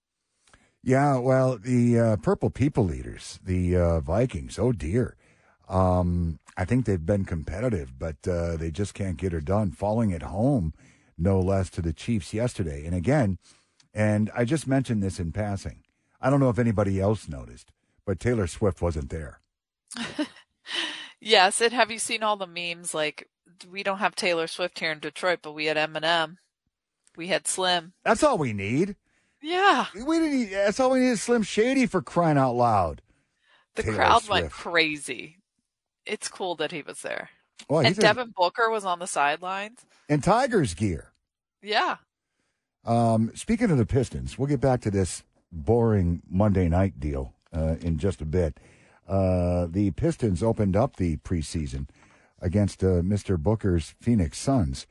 Yeah, 0.84 1.18
well, 1.18 1.58
the 1.58 2.00
uh, 2.00 2.16
Purple 2.18 2.50
People 2.50 2.94
Eaters, 2.94 3.40
the 3.44 3.76
uh, 3.76 4.00
Vikings. 4.00 4.58
Oh 4.58 4.72
dear, 4.72 5.16
um, 5.70 6.40
I 6.58 6.66
think 6.66 6.86
they've 6.86 7.06
been 7.06 7.26
competitive, 7.26 8.00
but 8.00 8.16
uh, 8.28 8.56
they 8.56 8.72
just 8.72 8.94
can't 8.94 9.18
get 9.18 9.34
her 9.34 9.42
done. 9.42 9.72
Falling 9.72 10.12
at 10.14 10.24
home, 10.24 10.74
no 11.18 11.40
less, 11.40 11.70
to 11.72 11.82
the 11.82 11.94
Chiefs 11.94 12.34
yesterday, 12.34 12.86
and 12.86 12.96
again, 12.96 13.38
and 13.94 14.32
I 14.36 14.46
just 14.46 14.68
mentioned 14.68 15.04
this 15.04 15.20
in 15.20 15.32
passing. 15.34 15.84
I 16.20 16.30
don't 16.30 16.40
know 16.40 16.50
if 16.50 16.60
anybody 16.60 17.00
else 17.00 17.28
noticed, 17.28 17.72
but 18.06 18.20
Taylor 18.20 18.48
Swift 18.48 18.82
wasn't 18.82 19.10
there. 19.10 19.41
Yes, 21.24 21.62
and 21.62 21.72
have 21.74 21.92
you 21.92 22.00
seen 22.00 22.24
all 22.24 22.36
the 22.36 22.48
memes? 22.48 22.94
Like, 22.96 23.30
we 23.70 23.84
don't 23.84 24.00
have 24.00 24.16
Taylor 24.16 24.48
Swift 24.48 24.80
here 24.80 24.92
in 24.92 25.00
Detroit, 25.00 25.40
but 25.44 25.54
we 25.54 25.66
had 25.66 25.78
Eminem, 25.78 26.38
we 27.16 27.28
had 27.28 27.46
Slim. 27.46 27.94
That's 28.04 28.24
all 28.24 28.40
we 28.40 28.54
need. 28.54 28.96
Yeah, 29.40 29.86
We 29.94 30.20
didn't. 30.20 30.32
Need, 30.40 30.50
that's 30.52 30.80
all 30.80 30.92
we 30.92 31.00
need 31.00 31.10
is 31.12 31.22
Slim 31.22 31.44
Shady 31.44 31.86
for 31.86 32.02
crying 32.02 32.38
out 32.40 32.54
loud. 32.54 33.02
the 33.76 33.84
Taylor 33.84 33.96
crowd 33.98 34.24
Swift. 34.24 34.30
went 34.30 34.52
crazy. 34.52 35.38
It's 36.08 36.28
cool 36.28 36.56
that 36.56 36.72
he 36.72 36.82
was 36.82 37.02
there, 37.04 37.30
Well, 37.70 37.86
and 37.86 37.96
Devin 37.96 38.34
Booker 38.36 38.70
was 38.72 38.86
on 38.86 38.98
the 39.00 39.08
sidelines. 39.08 39.80
in 40.10 40.22
Tigers 40.22 40.74
gear. 40.74 41.12
Yeah, 41.62 41.98
Um, 42.84 43.32
speaking 43.36 43.70
of 43.70 43.78
the 43.78 43.86
Pistons, 43.86 44.40
we'll 44.40 44.48
get 44.48 44.62
back 44.62 44.82
to 44.82 44.92
this 44.92 45.22
boring 45.52 46.24
Monday 46.28 46.68
night 46.68 47.00
deal 47.00 47.36
uh, 47.56 47.76
in 47.82 48.00
just 48.00 48.22
a 48.22 48.26
bit. 48.26 48.60
Uh, 49.12 49.68
the 49.70 49.92
Pistons 49.92 50.42
opened 50.42 50.78
up 50.78 50.96
the 50.96 51.18
preseason 51.18 51.90
against 52.42 52.82
uh, 52.82 53.04
Mr. 53.04 53.38
Booker's 53.38 53.94
Phoenix 54.00 54.38
Suns, 54.38 54.88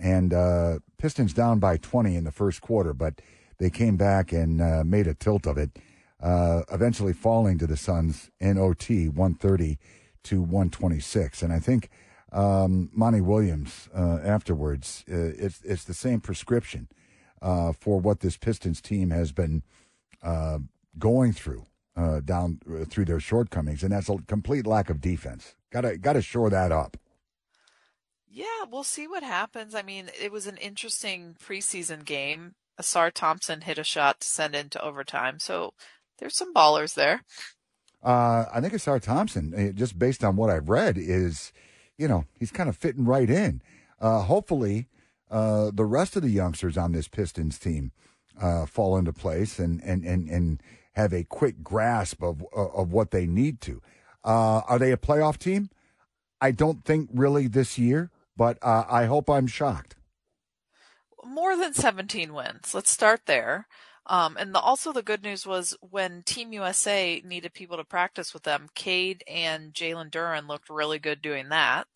and 0.00 0.32
uh, 0.32 0.78
Pistons 0.96 1.34
down 1.34 1.58
by 1.58 1.76
20 1.76 2.16
in 2.16 2.24
the 2.24 2.32
first 2.32 2.62
quarter, 2.62 2.94
but 2.94 3.20
they 3.58 3.68
came 3.68 3.98
back 3.98 4.32
and 4.32 4.62
uh, 4.62 4.84
made 4.86 5.06
a 5.06 5.12
tilt 5.12 5.46
of 5.46 5.58
it, 5.58 5.78
uh, 6.22 6.62
eventually 6.72 7.12
falling 7.12 7.58
to 7.58 7.66
the 7.66 7.76
Suns 7.76 8.30
in 8.40 8.56
OT 8.56 9.06
130 9.06 9.78
to 10.22 10.40
126. 10.40 11.42
And 11.42 11.52
I 11.52 11.58
think 11.58 11.90
um, 12.32 12.88
Monty 12.94 13.20
Williams 13.20 13.90
afterwards, 13.94 15.04
it's, 15.06 15.60
it's 15.62 15.84
the 15.84 15.94
same 15.94 16.20
prescription 16.20 16.88
for 17.42 18.00
what 18.00 18.20
this 18.20 18.38
Pistons 18.38 18.80
team 18.80 19.10
has 19.10 19.30
been 19.30 19.62
going 20.98 21.32
through 21.32 21.66
uh, 21.98 22.20
down 22.20 22.60
uh, 22.70 22.84
through 22.84 23.06
their 23.06 23.20
shortcomings, 23.20 23.82
and 23.82 23.92
that's 23.92 24.08
a 24.08 24.16
complete 24.26 24.66
lack 24.66 24.88
of 24.88 25.00
defense. 25.00 25.54
Got 25.70 25.80
to 25.82 25.98
got 25.98 26.12
to 26.12 26.22
shore 26.22 26.50
that 26.50 26.70
up. 26.70 26.96
Yeah, 28.30 28.64
we'll 28.70 28.84
see 28.84 29.08
what 29.08 29.22
happens. 29.22 29.74
I 29.74 29.82
mean, 29.82 30.10
it 30.20 30.30
was 30.30 30.46
an 30.46 30.58
interesting 30.58 31.34
preseason 31.42 32.04
game. 32.04 32.54
Ausar 32.80 33.10
Thompson 33.12 33.62
hit 33.62 33.78
a 33.78 33.84
shot 33.84 34.20
to 34.20 34.28
send 34.28 34.54
into 34.54 34.80
overtime, 34.80 35.40
so 35.40 35.72
there's 36.18 36.36
some 36.36 36.54
ballers 36.54 36.94
there. 36.94 37.24
Uh, 38.04 38.44
I 38.54 38.60
think 38.60 38.74
Ausar 38.74 39.02
Thompson, 39.02 39.52
eh, 39.56 39.72
just 39.72 39.98
based 39.98 40.22
on 40.22 40.36
what 40.36 40.50
I've 40.50 40.68
read, 40.68 40.96
is 40.96 41.52
you 41.96 42.06
know 42.06 42.24
he's 42.38 42.52
kind 42.52 42.68
of 42.68 42.76
fitting 42.76 43.04
right 43.04 43.28
in. 43.28 43.60
Uh, 44.00 44.22
hopefully, 44.22 44.86
uh, 45.30 45.72
the 45.74 45.84
rest 45.84 46.14
of 46.14 46.22
the 46.22 46.30
youngsters 46.30 46.76
on 46.76 46.92
this 46.92 47.08
Pistons 47.08 47.58
team 47.58 47.90
uh, 48.40 48.66
fall 48.66 48.96
into 48.96 49.12
place 49.12 49.58
and, 49.58 49.82
and, 49.82 50.04
and, 50.04 50.28
and 50.28 50.62
have 50.98 51.12
a 51.12 51.24
quick 51.24 51.62
grasp 51.62 52.22
of 52.22 52.44
of 52.52 52.92
what 52.92 53.12
they 53.12 53.26
need 53.26 53.60
to. 53.62 53.80
Uh, 54.24 54.60
are 54.68 54.78
they 54.78 54.92
a 54.92 54.96
playoff 54.96 55.38
team? 55.38 55.70
I 56.40 56.50
don't 56.50 56.84
think 56.84 57.08
really 57.14 57.46
this 57.46 57.78
year, 57.78 58.10
but 58.36 58.58
uh, 58.62 58.84
I 58.88 59.06
hope 59.06 59.30
I'm 59.30 59.46
shocked. 59.46 59.96
More 61.24 61.56
than 61.56 61.72
17 61.72 62.34
wins. 62.34 62.74
Let's 62.74 62.90
start 62.90 63.22
there. 63.26 63.66
Um, 64.06 64.36
and 64.38 64.54
the, 64.54 64.58
also 64.58 64.92
the 64.92 65.02
good 65.02 65.22
news 65.22 65.46
was 65.46 65.76
when 65.80 66.22
Team 66.22 66.52
USA 66.52 67.22
needed 67.24 67.52
people 67.52 67.76
to 67.76 67.84
practice 67.84 68.32
with 68.32 68.42
them, 68.44 68.68
Cade 68.74 69.22
and 69.28 69.74
Jalen 69.74 70.10
Duren 70.10 70.48
looked 70.48 70.70
really 70.70 70.98
good 70.98 71.20
doing 71.20 71.50
that. 71.50 71.86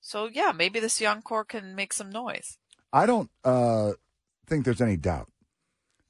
So 0.00 0.28
yeah, 0.30 0.52
maybe 0.54 0.78
this 0.78 1.00
young 1.00 1.22
core 1.22 1.44
can 1.44 1.74
make 1.74 1.92
some 1.92 2.10
noise. 2.10 2.58
I 2.92 3.06
don't 3.06 3.30
uh, 3.44 3.92
think 4.46 4.64
there's 4.64 4.82
any 4.82 4.96
doubt 4.96 5.28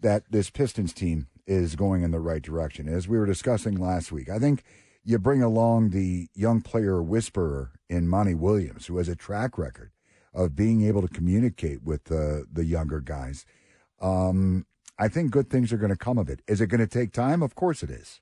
that 0.01 0.25
this 0.31 0.51
Pistons 0.51 0.93
team 0.93 1.29
is 1.47 1.77
going 1.77 2.03
in 2.03 2.11
the 2.11 2.21
right 2.21 2.43
direction. 2.43 2.89
As 2.89 3.09
we 3.09 3.19
were 3.19 3.27
discussing 3.27 3.77
last 3.77 4.13
week, 4.13 4.29
I 4.29 4.39
think 4.39 4.63
you 5.05 5.19
bring 5.19 5.43
along 5.43 5.91
the 5.91 6.29
young 6.35 6.63
player 6.63 7.03
whisperer 7.03 7.73
in 7.89 8.09
Monty 8.09 8.35
Williams, 8.35 8.87
who 8.87 8.97
has 8.99 9.09
a 9.09 9.17
track 9.17 9.59
record 9.59 9.93
of 10.33 10.57
being 10.57 10.83
able 10.83 11.03
to 11.03 11.09
communicate 11.09 11.83
with 11.83 12.05
the 12.05 12.47
the 12.51 12.65
younger 12.65 13.01
guys. 13.01 13.45
Um, 14.01 14.67
I 14.99 15.09
think 15.09 15.31
good 15.31 15.51
things 15.51 15.73
are 15.73 15.77
going 15.77 15.91
to 15.91 15.97
come 15.97 16.19
of 16.19 16.29
it. 16.29 16.41
Is 16.47 16.61
it 16.61 16.69
going 16.69 16.81
to 16.81 16.87
take 16.87 17.13
time? 17.13 17.43
Of 17.43 17.55
course 17.55 17.83
it 17.83 17.91
is. 17.91 18.21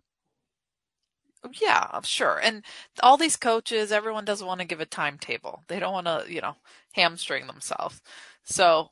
Yeah, 1.60 2.00
sure. 2.02 2.38
And 2.42 2.64
all 3.02 3.16
these 3.16 3.36
coaches, 3.36 3.90
everyone 3.90 4.24
doesn't 4.24 4.46
want 4.46 4.60
to 4.60 4.66
give 4.66 4.80
a 4.80 4.86
timetable. 4.86 5.64
They 5.66 5.80
don't 5.80 5.92
want 5.92 6.06
to, 6.06 6.24
you 6.28 6.40
know, 6.40 6.56
hamstring 6.92 7.46
themselves. 7.46 8.00
So 8.44 8.90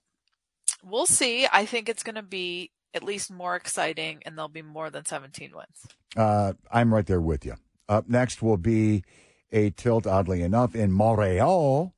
we'll 0.82 1.06
see. 1.06 1.46
I 1.52 1.64
think 1.64 1.88
it's 1.88 2.02
going 2.02 2.16
to 2.16 2.22
be 2.22 2.72
at 2.94 3.02
least 3.02 3.30
more 3.30 3.56
exciting 3.56 4.22
and 4.24 4.36
there'll 4.36 4.48
be 4.48 4.62
more 4.62 4.90
than 4.90 5.04
17 5.04 5.52
wins. 5.54 5.86
Uh, 6.16 6.54
I'm 6.70 6.92
right 6.92 7.06
there 7.06 7.20
with 7.20 7.44
you. 7.44 7.54
Up 7.88 8.08
next 8.08 8.42
will 8.42 8.56
be 8.56 9.04
a 9.52 9.70
tilt, 9.70 10.06
oddly 10.06 10.42
enough, 10.42 10.74
in 10.74 10.92
Montreal 10.92 11.92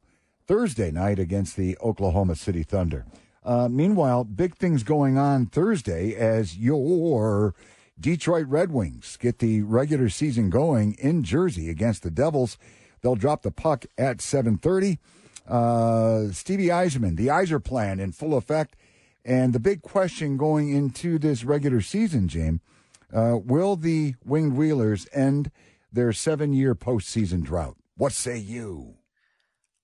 Thursday 0.47 0.91
night 0.91 1.19
against 1.19 1.57
the 1.57 1.77
Oklahoma 1.83 2.35
City 2.35 2.63
Thunder. 2.63 3.07
Uh, 3.45 3.69
meanwhile, 3.69 4.25
big 4.25 4.57
things 4.57 4.83
going 4.83 5.19
on 5.19 5.47
Thursday 5.47 6.15
as 6.15 6.57
your 6.57 7.55
Detroit 7.99 8.47
Red 8.47 8.73
Wings 8.73 9.17
get 9.21 9.39
the 9.39 9.63
regular 9.63 10.09
season 10.09 10.51
going 10.51 10.95
in 10.95 11.25
Jersey 11.25 11.69
against 11.69 12.03
the 12.03 12.11
Devils. 12.11 12.57
They'll 13.01 13.17
drop 13.17 13.43
the 13.43 13.51
puck 13.51 13.85
at 13.99 14.19
7:30. 14.19 14.99
Uh, 15.47 16.31
Stevie 16.33 16.69
Yzerman, 16.69 17.17
the 17.17 17.27
Yzer 17.27 17.63
plan 17.63 17.99
in 17.99 18.13
full 18.13 18.37
effect, 18.37 18.77
and 19.25 19.53
the 19.53 19.61
big 19.61 19.83
question 19.83 20.37
going 20.37 20.71
into 20.71 21.19
this 21.19 21.45
regular 21.45 21.81
season, 21.81 22.29
James, 22.29 22.61
uh, 23.13 23.39
will 23.43 23.77
the 23.77 24.15
Winged 24.25 24.57
Wheelers 24.57 25.07
end 25.13 25.51
their 25.93 26.13
seven-year 26.13 26.75
postseason 26.75 27.43
drought? 27.43 27.77
What 27.97 28.13
say 28.13 28.39
you? 28.39 28.97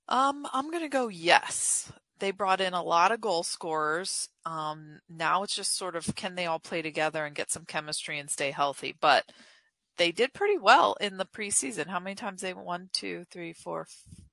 Um, 0.09 0.47
I'm 0.53 0.71
gonna 0.71 0.89
go 0.89 1.09
yes. 1.09 1.93
They 2.19 2.31
brought 2.31 2.61
in 2.61 2.73
a 2.75 2.83
lot 2.83 3.13
of 3.13 3.21
goal 3.21 3.43
scorers. 3.45 4.29
Um, 4.45 5.01
now 5.09 5.43
it's 5.43 5.55
just 5.55 5.77
sort 5.77 5.95
of 5.95 6.15
can 6.17 6.35
they 6.35 6.47
all 6.47 6.59
play 6.59 6.83
together 6.83 7.25
and 7.25 7.37
get 7.37 7.51
some 7.51 7.65
chemistry 7.65 8.19
and 8.19 8.31
stay 8.31 8.51
healthy? 8.51 8.97
But 8.99 9.25
they 9.99 10.11
did 10.13 10.33
pretty 10.33 10.59
well 10.59 10.97
in 11.01 11.19
the 11.19 11.27
preseason. 11.27 11.89
How 11.89 12.01
many 12.01 12.15
times 12.15 12.41
they 12.41 12.55
one, 12.55 12.89
two, 12.93 13.25
three, 13.31 13.53
four, 13.53 13.87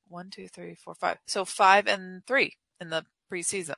one, 0.07 0.29
two, 0.29 0.47
three, 0.47 0.75
four, 0.75 0.95
five. 0.95 1.17
So 1.27 1.43
five 1.43 1.87
and 1.87 2.25
three 2.25 2.53
in 2.79 2.89
the 2.89 3.05
preseason. 3.31 3.75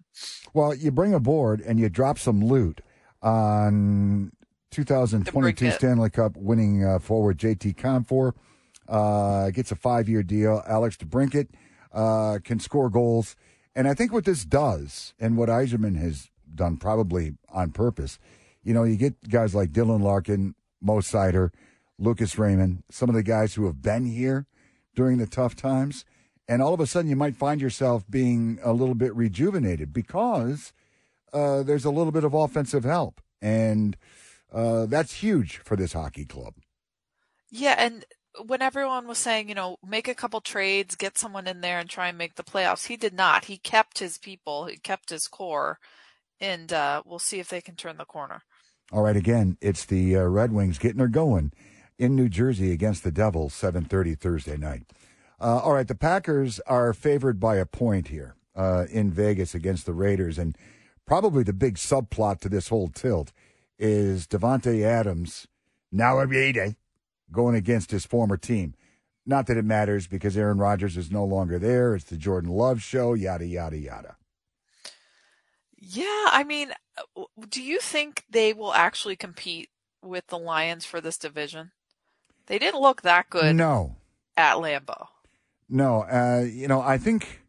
Well, 0.53 0.73
you 0.73 0.91
bring 0.91 1.13
a 1.13 1.19
board 1.19 1.61
and 1.61 1.79
you 1.79 1.89
drop 1.89 2.19
some 2.19 2.43
loot 2.43 2.81
on 3.21 4.31
2022 4.71 5.71
Stanley 5.71 6.09
Cup 6.09 6.35
winning 6.37 6.85
uh, 6.85 6.99
forward 6.99 7.37
JT 7.37 7.75
Compher. 7.75 8.33
Uh, 8.87 9.49
gets 9.49 9.71
a 9.71 9.75
five 9.75 10.07
year 10.07 10.23
deal. 10.23 10.63
Alex 10.67 10.97
DeBrincat 10.97 11.49
uh, 11.93 12.39
can 12.43 12.59
score 12.59 12.89
goals. 12.89 13.35
And 13.75 13.87
I 13.87 13.93
think 13.93 14.11
what 14.11 14.25
this 14.25 14.43
does, 14.43 15.13
and 15.19 15.37
what 15.37 15.49
Yzerman 15.49 15.97
has 15.97 16.29
done 16.55 16.77
probably 16.77 17.35
on 17.49 17.71
purpose, 17.71 18.17
you 18.63 18.73
know, 18.73 18.83
you 18.83 18.95
get 18.95 19.29
guys 19.29 19.53
like 19.53 19.71
Dylan 19.71 20.01
Larkin, 20.01 20.55
Mo 20.81 20.97
Seider, 20.97 21.51
Lucas 21.99 22.37
Raymond, 22.37 22.83
some 22.89 23.09
of 23.09 23.15
the 23.15 23.23
guys 23.23 23.53
who 23.53 23.65
have 23.65 23.81
been 23.81 24.05
here 24.05 24.47
during 24.95 25.17
the 25.17 25.27
tough 25.27 25.55
times. 25.55 26.05
And 26.47 26.61
all 26.61 26.73
of 26.73 26.79
a 26.79 26.87
sudden, 26.87 27.09
you 27.09 27.15
might 27.15 27.35
find 27.35 27.59
yourself 27.59 28.05
being 28.09 28.59
a 28.63 28.71
little 28.71 28.95
bit 28.95 29.13
rejuvenated 29.15 29.91
because 29.91 30.71
uh, 31.33 31.63
there's 31.63 31.85
a 31.85 31.91
little 31.91 32.11
bit 32.11 32.23
of 32.23 32.33
offensive 32.33 32.83
help. 32.83 33.21
And 33.41 33.97
uh, 34.51 34.85
that's 34.85 35.15
huge 35.15 35.57
for 35.57 35.75
this 35.75 35.93
hockey 35.93 36.25
club. 36.25 36.55
Yeah. 37.51 37.75
And 37.77 38.05
when 38.45 38.61
everyone 38.61 39.07
was 39.07 39.17
saying, 39.17 39.49
you 39.49 39.55
know, 39.55 39.77
make 39.85 40.07
a 40.07 40.15
couple 40.15 40.41
trades, 40.41 40.95
get 40.95 41.17
someone 41.17 41.47
in 41.47 41.61
there 41.61 41.79
and 41.79 41.89
try 41.89 42.07
and 42.07 42.17
make 42.17 42.35
the 42.35 42.43
playoffs, 42.43 42.87
he 42.87 42.97
did 42.97 43.13
not. 43.13 43.45
He 43.45 43.57
kept 43.57 43.99
his 43.99 44.17
people, 44.17 44.65
he 44.65 44.77
kept 44.77 45.09
his 45.09 45.27
core, 45.27 45.79
and 46.39 46.71
uh, 46.71 47.01
we'll 47.05 47.19
see 47.19 47.39
if 47.39 47.49
they 47.49 47.61
can 47.61 47.75
turn 47.75 47.97
the 47.97 48.05
corner. 48.05 48.43
All 48.91 49.03
right, 49.03 49.17
again, 49.17 49.57
it's 49.59 49.85
the 49.85 50.15
uh, 50.15 50.23
Red 50.23 50.51
Wings 50.53 50.77
getting 50.77 50.99
her 50.99 51.07
going 51.07 51.51
in 51.97 52.15
New 52.15 52.29
Jersey 52.29 52.71
against 52.71 53.03
the 53.03 53.11
Devils, 53.11 53.53
7:30 53.53 54.17
Thursday 54.17 54.57
night. 54.57 54.83
Uh, 55.39 55.61
all 55.63 55.73
right, 55.73 55.88
the 55.88 55.95
Packers 55.95 56.59
are 56.61 56.93
favored 56.93 57.39
by 57.39 57.57
a 57.57 57.65
point 57.65 58.07
here 58.07 58.35
uh, 58.55 58.85
in 58.89 59.11
Vegas 59.11 59.53
against 59.53 59.85
the 59.85 59.93
Raiders, 59.93 60.38
and 60.38 60.57
probably 61.05 61.43
the 61.43 61.53
big 61.53 61.75
subplot 61.75 62.39
to 62.39 62.49
this 62.49 62.69
whole 62.69 62.88
tilt 62.88 63.31
is 63.77 64.25
Davante 64.25 64.83
Adams 64.83 65.47
now 65.91 66.19
a 66.19 66.25
Raider 66.25 66.75
going 67.31 67.55
against 67.55 67.91
his 67.91 68.05
former 68.05 68.38
team. 68.38 68.73
Not 69.25 69.47
that 69.47 69.57
it 69.57 69.65
matters 69.65 70.07
because 70.07 70.38
Aaron 70.38 70.57
Rodgers 70.57 70.95
is 70.95 71.11
no 71.11 71.25
longer 71.25 71.59
there. 71.59 71.95
It's 71.95 72.05
the 72.05 72.17
Jordan 72.17 72.49
Love 72.49 72.81
show, 72.81 73.13
yada, 73.13 73.45
yada, 73.45 73.77
yada. 73.77 74.15
Yeah, 75.77 76.05
I 76.05 76.43
mean, 76.47 76.71
do 77.49 77.61
you 77.61 77.79
think 77.79 78.23
they 78.29 78.53
will 78.53 78.73
actually 78.73 79.15
compete 79.15 79.69
with 80.01 80.27
the 80.27 80.39
Lions 80.39 80.85
for 80.85 81.01
this 81.01 81.17
division? 81.17 81.71
They 82.47 82.57
didn't 82.57 82.81
look 82.81 83.01
that 83.01 83.29
good. 83.29 83.55
No. 83.55 83.97
At 84.35 84.55
Lambeau. 84.55 85.07
No, 85.70 86.03
uh, 86.03 86.45
you 86.45 86.68
know, 86.68 86.82
I 86.82 86.97
think 86.97 87.41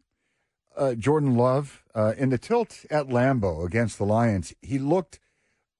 uh, 0.75 0.95
Jordan 0.95 1.35
Love 1.35 1.83
uh, 1.95 2.13
in 2.17 2.29
the 2.29 2.37
tilt 2.37 2.85
at 2.89 3.07
Lambeau 3.07 3.65
against 3.65 3.97
the 3.97 4.05
Lions, 4.05 4.53
he 4.61 4.77
looked 4.77 5.19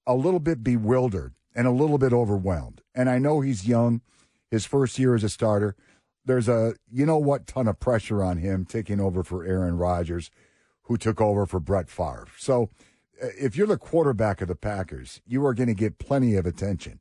a 0.06 0.14
little 0.14 0.40
bit 0.40 0.64
bewildered 0.64 1.34
and 1.54 1.66
a 1.66 1.70
little 1.70 1.98
bit 1.98 2.12
overwhelmed. 2.12 2.82
And 2.94 3.10
I 3.10 3.18
know 3.18 3.40
he's 3.40 3.68
young, 3.68 4.00
his 4.50 4.66
first 4.66 4.98
year 4.98 5.14
as 5.14 5.24
a 5.24 5.28
starter. 5.28 5.76
There's 6.24 6.48
a 6.48 6.74
you 6.90 7.06
know 7.06 7.18
what 7.18 7.46
ton 7.46 7.68
of 7.68 7.80
pressure 7.80 8.22
on 8.22 8.38
him 8.38 8.64
taking 8.64 9.00
over 9.00 9.22
for 9.22 9.44
Aaron 9.44 9.76
Rodgers, 9.78 10.30
who 10.82 10.96
took 10.96 11.20
over 11.20 11.46
for 11.46 11.60
Brett 11.60 11.88
Favre. 11.88 12.28
So 12.38 12.70
uh, 13.22 13.28
if 13.38 13.56
you're 13.56 13.66
the 13.66 13.78
quarterback 13.78 14.40
of 14.40 14.48
the 14.48 14.54
Packers, 14.54 15.20
you 15.26 15.44
are 15.46 15.54
going 15.54 15.68
to 15.68 15.74
get 15.74 15.98
plenty 15.98 16.36
of 16.36 16.46
attention. 16.46 17.00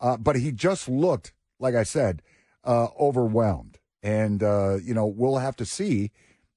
Uh, 0.00 0.16
but 0.16 0.36
he 0.36 0.52
just 0.52 0.88
looked, 0.88 1.32
like 1.58 1.74
I 1.74 1.82
said, 1.82 2.22
uh, 2.64 2.88
overwhelmed. 2.98 3.79
And, 4.02 4.42
uh, 4.42 4.78
you 4.82 4.94
know, 4.94 5.06
we'll 5.06 5.38
have 5.38 5.56
to 5.56 5.66
see 5.66 6.10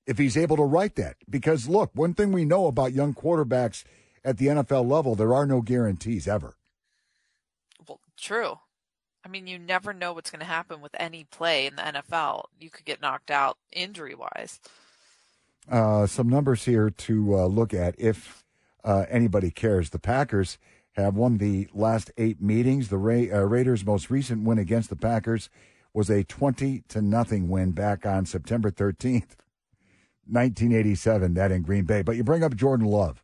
if 0.05 0.17
he's 0.17 0.37
able 0.37 0.57
to 0.57 0.63
write 0.63 0.95
that. 0.95 1.17
Because, 1.29 1.67
look, 1.67 1.91
one 1.93 2.13
thing 2.13 2.31
we 2.31 2.45
know 2.45 2.67
about 2.67 2.93
young 2.93 3.13
quarterbacks 3.13 3.83
at 4.23 4.37
the 4.37 4.47
NFL 4.47 4.89
level, 4.89 5.15
there 5.15 5.33
are 5.33 5.45
no 5.45 5.61
guarantees 5.61 6.27
ever. 6.27 6.55
Well, 7.87 7.99
true. 8.17 8.59
I 9.25 9.29
mean, 9.29 9.47
you 9.47 9.57
never 9.57 9.93
know 9.93 10.13
what's 10.13 10.31
going 10.31 10.41
to 10.41 10.45
happen 10.45 10.81
with 10.81 10.95
any 10.99 11.25
play 11.25 11.65
in 11.65 11.75
the 11.75 11.81
NFL. 11.81 12.45
You 12.59 12.69
could 12.69 12.85
get 12.85 13.01
knocked 13.01 13.31
out 13.31 13.57
injury 13.71 14.15
wise. 14.15 14.59
Uh, 15.69 16.05
some 16.07 16.27
numbers 16.27 16.65
here 16.65 16.89
to 16.89 17.39
uh, 17.39 17.45
look 17.45 17.73
at 17.73 17.95
if 17.97 18.43
uh, 18.83 19.05
anybody 19.09 19.49
cares. 19.49 19.91
The 19.91 19.99
Packers 19.99 20.57
have 20.93 21.15
won 21.15 21.37
the 21.37 21.67
last 21.73 22.11
eight 22.17 22.41
meetings. 22.41 22.89
The 22.89 22.97
Ra- 22.97 23.39
uh, 23.39 23.45
Raiders' 23.45 23.85
most 23.85 24.09
recent 24.09 24.43
win 24.43 24.57
against 24.57 24.89
the 24.89 24.97
Packers 24.97 25.49
was 25.93 26.09
a 26.09 26.23
20 26.23 26.83
to 26.89 27.01
nothing 27.01 27.49
win 27.49 27.71
back 27.71 28.05
on 28.05 28.25
September 28.25 28.71
13th, 28.71 29.35
1987, 30.25 31.33
that 31.35 31.51
in 31.51 31.61
Green 31.61 31.85
Bay. 31.85 32.01
But 32.01 32.15
you 32.15 32.23
bring 32.23 32.43
up 32.43 32.55
Jordan 32.55 32.87
Love. 32.87 33.23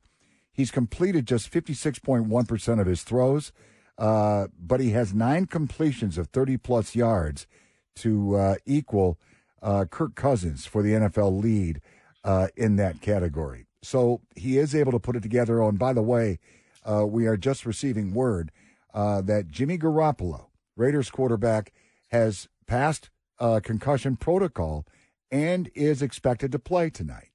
He's 0.51 0.71
completed 0.71 1.25
just 1.25 1.51
56.1% 1.51 2.81
of 2.81 2.87
his 2.87 3.03
throws, 3.03 3.51
uh, 3.97 4.47
but 4.59 4.79
he 4.79 4.91
has 4.91 5.13
nine 5.13 5.45
completions 5.45 6.17
of 6.17 6.27
30 6.27 6.57
plus 6.57 6.95
yards 6.95 7.47
to 7.95 8.35
uh, 8.35 8.55
equal 8.65 9.19
uh, 9.61 9.85
Kirk 9.89 10.15
Cousins 10.15 10.65
for 10.65 10.81
the 10.81 10.91
NFL 10.93 11.41
lead 11.41 11.81
uh, 12.23 12.47
in 12.55 12.75
that 12.75 13.01
category. 13.01 13.65
So 13.81 14.21
he 14.35 14.57
is 14.57 14.75
able 14.75 14.91
to 14.91 14.99
put 14.99 15.15
it 15.15 15.23
together. 15.23 15.61
Oh, 15.61 15.69
and 15.69 15.79
by 15.79 15.93
the 15.93 16.01
way, 16.01 16.39
uh, 16.85 17.05
we 17.05 17.27
are 17.27 17.37
just 17.37 17.65
receiving 17.65 18.13
word 18.13 18.51
uh, 18.93 19.21
that 19.21 19.49
Jimmy 19.49 19.77
Garoppolo, 19.77 20.47
Raiders 20.75 21.09
quarterback, 21.09 21.71
has 22.09 22.47
passed 22.69 23.09
uh, 23.39 23.59
concussion 23.63 24.15
protocol 24.15 24.85
and 25.31 25.69
is 25.73 26.01
expected 26.01 26.51
to 26.51 26.59
play 26.59 26.89
tonight. 26.89 27.31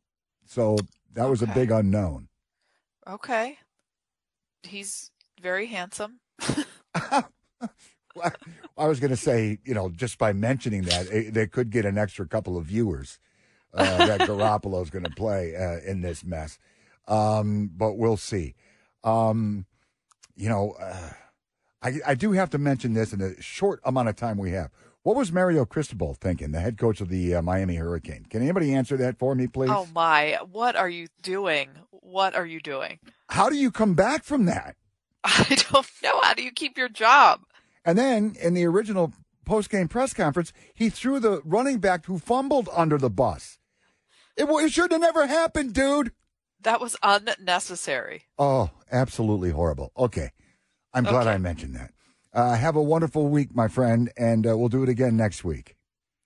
So 0.46 0.78
that 1.12 1.28
was 1.28 1.42
a 1.42 1.46
big 1.48 1.70
unknown. 1.70 2.28
Okay. 3.06 3.58
He's 4.62 5.10
very 5.42 5.66
handsome. 5.66 6.20
I 6.96 7.24
was 8.76 9.00
going 9.00 9.10
to 9.10 9.16
say, 9.16 9.58
you 9.64 9.74
know, 9.74 9.90
just 9.90 10.18
by 10.18 10.32
mentioning 10.32 10.82
that, 10.82 11.06
it, 11.08 11.34
they 11.34 11.48
could 11.48 11.70
get 11.70 11.84
an 11.84 11.98
extra 11.98 12.26
couple 12.28 12.56
of 12.56 12.66
viewers 12.66 13.18
uh, 13.72 14.06
that 14.06 14.20
Garoppolo's 14.28 14.90
going 14.90 15.04
to 15.04 15.10
play 15.10 15.56
uh, 15.56 15.80
in 15.84 16.00
this 16.00 16.24
mess. 16.24 16.58
Um, 17.08 17.70
but 17.76 17.94
we'll 17.94 18.16
see. 18.16 18.54
Um, 19.02 19.66
you 20.36 20.48
know, 20.48 20.76
uh, 20.80 21.10
I, 21.82 21.92
I 22.06 22.14
do 22.14 22.32
have 22.32 22.50
to 22.50 22.58
mention 22.58 22.94
this 22.94 23.12
in 23.12 23.18
the 23.18 23.36
short 23.40 23.80
amount 23.84 24.08
of 24.08 24.16
time 24.16 24.38
we 24.38 24.52
have. 24.52 24.70
What 25.04 25.16
was 25.16 25.30
Mario 25.30 25.66
Cristobal 25.66 26.14
thinking, 26.14 26.52
the 26.52 26.60
head 26.60 26.78
coach 26.78 27.02
of 27.02 27.10
the 27.10 27.34
uh, 27.34 27.42
Miami 27.42 27.76
Hurricane? 27.76 28.24
Can 28.30 28.40
anybody 28.40 28.72
answer 28.74 28.96
that 28.96 29.18
for 29.18 29.34
me, 29.34 29.46
please? 29.46 29.68
Oh 29.70 29.86
my, 29.94 30.38
what 30.50 30.76
are 30.76 30.88
you 30.88 31.08
doing? 31.22 31.68
What 31.90 32.34
are 32.34 32.46
you 32.46 32.58
doing? 32.58 32.98
How 33.28 33.50
do 33.50 33.56
you 33.56 33.70
come 33.70 33.92
back 33.92 34.24
from 34.24 34.46
that? 34.46 34.76
I 35.24 35.56
don't 35.70 35.86
know. 36.02 36.20
How 36.22 36.32
do 36.32 36.42
you 36.42 36.50
keep 36.50 36.78
your 36.78 36.88
job? 36.88 37.40
And 37.84 37.98
then 37.98 38.34
in 38.42 38.54
the 38.54 38.64
original 38.64 39.12
post-game 39.44 39.88
press 39.88 40.14
conference, 40.14 40.54
he 40.72 40.88
threw 40.88 41.20
the 41.20 41.42
running 41.44 41.80
back 41.80 42.06
who 42.06 42.18
fumbled 42.18 42.70
under 42.74 42.96
the 42.96 43.10
bus. 43.10 43.58
It, 44.38 44.46
it 44.48 44.72
should 44.72 44.90
have 44.90 45.02
never 45.02 45.26
happened, 45.26 45.74
dude. 45.74 46.12
That 46.62 46.80
was 46.80 46.96
unnecessary. 47.02 48.22
Oh, 48.38 48.70
absolutely 48.90 49.50
horrible. 49.50 49.92
Okay. 49.98 50.30
I'm 50.94 51.04
glad 51.04 51.26
Okay. 51.26 51.32
I 51.32 51.38
mentioned 51.38 51.76
that. 51.76 51.90
Uh, 52.34 52.54
have 52.56 52.74
a 52.76 52.82
wonderful 52.82 53.28
week, 53.28 53.54
my 53.54 53.68
friend, 53.68 54.10
and 54.16 54.46
uh, 54.46 54.56
we'll 54.58 54.68
do 54.68 54.82
it 54.82 54.88
again 54.88 55.16
next 55.16 55.44
week. 55.44 55.76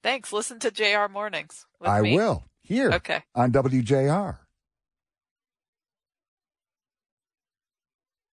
Thanks. 0.02 0.32
Listen 0.32 0.58
to 0.60 0.70
JR 0.70 1.06
Mornings. 1.12 1.66
With 1.80 1.90
I 1.90 2.00
me. 2.00 2.14
will. 2.14 2.44
Here 2.62 2.90
Okay. 2.92 3.22
on 3.34 3.52
WJR. 3.52 4.38